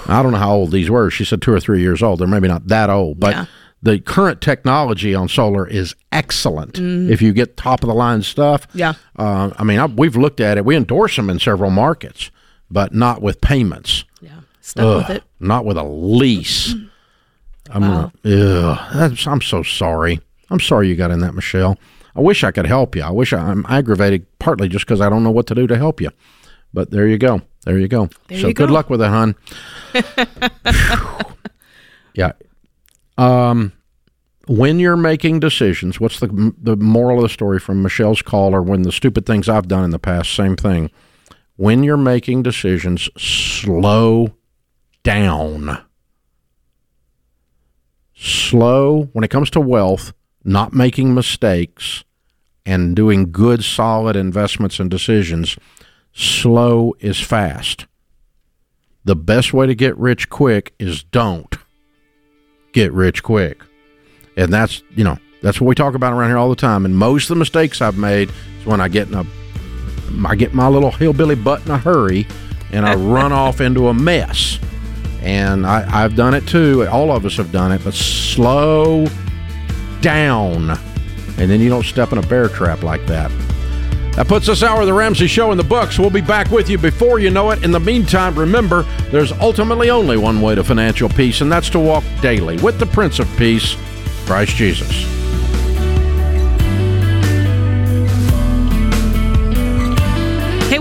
I 0.07 0.23
don't 0.23 0.33
know 0.33 0.39
how 0.39 0.53
old 0.55 0.73
these 0.73 0.91
were. 0.91 1.11
She 1.11 1.25
said 1.25 1.41
two 1.41 1.53
or 1.55 1.61
three 1.61 1.81
years 1.81 2.03
old. 2.03 2.21
They're 2.21 2.29
maybe 2.29 2.49
not 2.49 2.67
that 2.69 2.91
old, 2.91 3.19
but 3.19 3.35
Yeah. 3.35 3.45
The 3.83 3.99
current 3.99 4.41
technology 4.41 5.15
on 5.15 5.29
solar 5.29 5.67
is 5.67 5.95
excellent. 6.13 6.79
If 6.79 7.21
you 7.21 7.33
get 7.33 7.57
top 7.57 7.83
of 7.83 7.89
the 7.89 7.95
line 7.95 8.23
stuff, 8.23 8.67
Mm. 8.69 8.79
Yeah. 8.79 8.93
Uh, 9.19 9.51
I 9.57 9.65
mean, 9.65 9.79
I, 9.79 9.87
we've 9.87 10.17
looked 10.17 10.41
at 10.41 10.57
it. 10.59 10.65
We 10.65 10.77
endorse 10.77 11.17
them 11.17 11.29
in 11.29 11.39
several 11.39 11.71
markets, 11.71 12.31
but 12.71 12.95
not 12.95 13.21
with 13.23 13.41
payments. 13.41 14.05
Yeah. 14.21 14.31
Stuck 14.61 15.09
with 15.09 15.17
it. 15.17 15.25
Not 15.41 15.65
with 15.65 15.77
a 15.77 15.83
lease. 15.85 16.75
I'm 17.71 17.83
Wow. 17.83 18.13
gonna. 18.25 19.17
I'm 19.27 19.41
so 19.41 19.63
sorry. 19.63 20.21
I'm 20.51 20.61
sorry 20.61 20.89
you 20.89 20.95
got 20.95 21.11
in 21.11 21.21
that, 21.21 21.35
Michelle. 21.35 21.79
I 22.15 22.21
wish 22.21 22.45
I 22.45 22.51
could 22.51 22.67
help 22.67 22.95
you. 22.95 23.03
I 23.03 23.11
wish 23.11 23.33
I, 23.33 23.39
I'm 23.39 23.65
aggravated 23.69 24.27
partly 24.39 24.69
just 24.69 24.85
because 24.85 25.01
I 25.01 25.09
don't 25.09 25.25
know 25.25 25.31
what 25.31 25.47
to 25.49 25.55
do 25.55 25.67
to 25.67 25.77
help 25.77 26.01
you. 26.01 26.11
But 26.75 26.91
there 26.91 27.07
you 27.09 27.17
go. 27.19 27.41
There 27.65 27.79
you 27.79 27.89
go. 27.89 28.09
There 28.29 28.39
so 28.41 28.49
you 28.49 28.55
good 28.55 28.71
luck 28.71 28.91
with 28.91 29.01
it, 29.03 29.09
hon. 29.09 29.35
yeah. 32.15 32.33
Um, 33.19 33.73
when 34.47 34.81
you're 34.81 34.97
making 34.97 35.41
decisions, 35.41 36.01
what's 36.01 36.21
the 36.21 36.55
the 36.59 36.77
moral 36.77 37.19
of 37.19 37.23
the 37.23 37.29
story 37.29 37.59
from 37.59 37.83
Michelle's 37.83 38.23
call, 38.23 38.55
or 38.55 38.63
when 38.63 38.83
the 38.83 38.93
stupid 38.93 39.27
things 39.27 39.49
I've 39.49 39.69
done 39.69 39.85
in 39.85 39.91
the 39.91 39.99
past? 39.99 40.35
Same 40.35 40.57
thing. 40.57 40.91
When 41.57 41.83
you're 41.83 41.97
making 41.97 42.43
decisions, 42.43 43.09
slow 43.17 44.35
down. 45.03 45.85
Slow 48.15 49.05
when 49.13 49.25
it 49.25 49.31
comes 49.31 49.51
to 49.51 49.61
wealth, 49.61 50.13
not 50.45 50.73
making 50.73 51.15
mistakes, 51.15 52.05
and 52.65 52.97
doing 52.97 53.31
good, 53.33 53.65
solid 53.65 54.17
investments 54.17 54.81
and 54.81 54.91
decisions. 54.91 55.57
Slow 56.13 56.95
is 57.01 57.21
fast. 57.21 57.87
The 59.05 59.17
best 59.17 59.53
way 59.53 59.67
to 59.67 59.75
get 59.75 59.97
rich 59.99 60.29
quick 60.29 60.75
is 60.79 61.03
don't 61.03 61.52
get 62.73 62.93
rich 62.93 63.23
quick. 63.23 63.63
And 64.37 64.53
that's, 64.53 64.83
you 64.95 65.05
know, 65.05 65.19
that's 65.43 65.61
what 65.61 65.69
we 65.69 65.75
talk 65.75 65.95
about 65.95 66.13
around 66.13 66.31
here 66.31 66.39
all 66.39 66.49
the 66.49 66.57
time. 66.57 66.85
And 66.85 66.97
most 66.97 67.25
of 67.25 67.29
the 67.29 67.39
mistakes 67.39 67.81
I've 67.81 67.99
made 67.99 68.31
is 68.61 68.67
when 68.67 68.81
I 68.81 68.89
get 68.89 69.09
in 69.09 69.15
a 69.15 69.25
I 70.27 70.35
get 70.35 70.53
my 70.53 70.69
little 70.69 70.91
hillbilly 70.91 71.35
butt 71.35 71.65
in 71.65 71.71
a 71.71 71.79
hurry 71.79 72.27
and 72.71 72.87
I 72.87 72.95
run 72.97 73.33
off 73.33 73.61
into 73.61 73.89
a 73.89 73.95
mess. 73.95 74.59
And 75.21 75.67
I, 75.67 76.05
I've 76.05 76.17
done 76.17 76.35
it 76.35 76.47
too. 76.47 76.87
All 76.89 77.13
of 77.13 77.25
us 77.25 77.37
have 77.37 77.53
done 77.53 77.73
it, 77.73 77.83
but 77.85 77.95
slow 77.95 79.07
down. 80.01 80.71
And 81.39 81.51
then 81.51 81.61
you 81.61 81.69
don't 81.69 81.85
step 81.85 82.13
in 82.13 82.19
a 82.19 82.23
bear 82.23 82.49
trap 82.49 82.83
like 82.83 83.07
that. 83.07 83.31
That 84.17 84.29
puts 84.29 84.47
this 84.47 84.63
hour 84.63 84.83
of 84.83 84.87
the 84.87 84.93
Ramsey 84.93 85.27
Show 85.27 85.53
in 85.53 85.59
the 85.59 85.65
books. 85.65 85.99
We'll 85.99 86.11
be 86.11 86.21
back 86.21 86.51
with 86.51 86.69
you 86.69 86.77
before 86.77 87.19
you 87.19 87.31
know 87.31 87.51
it. 87.51 87.65
In 87.65 87.71
the 87.71 87.81
meantime, 87.81 88.39
remember, 88.39 88.83
there's 89.11 89.33
ultimately 89.33 89.89
only 89.89 90.19
one 90.19 90.43
way 90.43 90.55
to 90.55 90.63
financial 90.63 91.09
peace, 91.09 91.41
and 91.41 91.51
that's 91.51 91.71
to 91.71 91.79
walk 91.79 92.05
daily 92.21 92.59
with 92.59 92.79
the 92.79 92.87
Prince 92.87 93.21
of 93.21 93.37
Peace, 93.39 93.75
Christ 94.27 94.55
Jesus. 94.55 95.22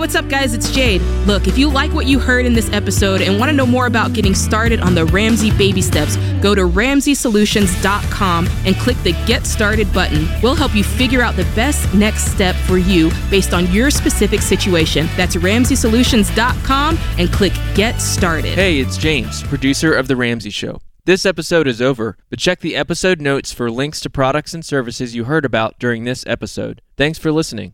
What's 0.02 0.16
up, 0.16 0.28
guys? 0.28 0.56
It's 0.56 0.72
Jade. 0.72 1.00
Look, 1.28 1.48
if 1.48 1.60
you 1.60 1.70
like 1.70 1.94
what 1.94 2.08
you 2.08 2.18
heard 2.18 2.48
in 2.48 2.54
this 2.54 2.74
episode 2.74 3.22
and 3.22 3.38
want 3.38 3.52
to 3.52 3.56
know 3.56 3.68
more 3.68 3.86
about 3.86 4.14
getting 4.14 4.34
started 4.34 4.80
on 4.80 4.96
the 4.96 5.06
Ramsey 5.06 5.56
baby 5.56 5.80
steps, 5.80 6.18
go 6.42 6.56
to 6.56 6.62
ramseysolutions.com 6.62 8.50
and 8.66 8.76
click 8.78 8.98
the 9.04 9.12
Get 9.28 9.46
Started 9.46 9.94
button. 9.94 10.28
We'll 10.42 10.56
help 10.56 10.74
you 10.74 10.84
figure 10.84 11.22
out 11.22 11.36
the 11.36 11.44
best 11.56 11.94
next 11.94 12.32
step 12.32 12.56
for 12.56 12.80
you 12.80 13.12
based 13.30 13.54
on 13.54 13.72
your 13.72 13.92
specific 13.92 14.42
situation. 14.42 15.08
That's 15.16 15.36
ramseysolutions.com 15.36 16.98
and 17.20 17.32
click 17.32 17.54
Get 17.76 18.02
Started. 18.02 18.56
Hey, 18.56 18.80
it's 18.80 18.98
James, 18.98 19.44
producer 19.44 19.94
of 19.94 20.08
The 20.08 20.16
Ramsey 20.16 20.50
Show. 20.50 20.82
This 21.06 21.28
episode 21.28 21.68
is 21.68 21.80
over, 21.80 22.18
but 22.32 22.40
check 22.40 22.62
the 22.62 22.76
episode 22.76 23.22
notes 23.22 23.54
for 23.54 23.70
links 23.70 24.02
to 24.02 24.10
products 24.10 24.56
and 24.56 24.66
services 24.66 25.14
you 25.16 25.26
heard 25.26 25.46
about 25.46 25.78
during 25.78 26.06
this 26.06 26.26
episode. 26.26 26.82
Thanks 26.98 27.20
for 27.20 27.32
listening. 27.32 27.70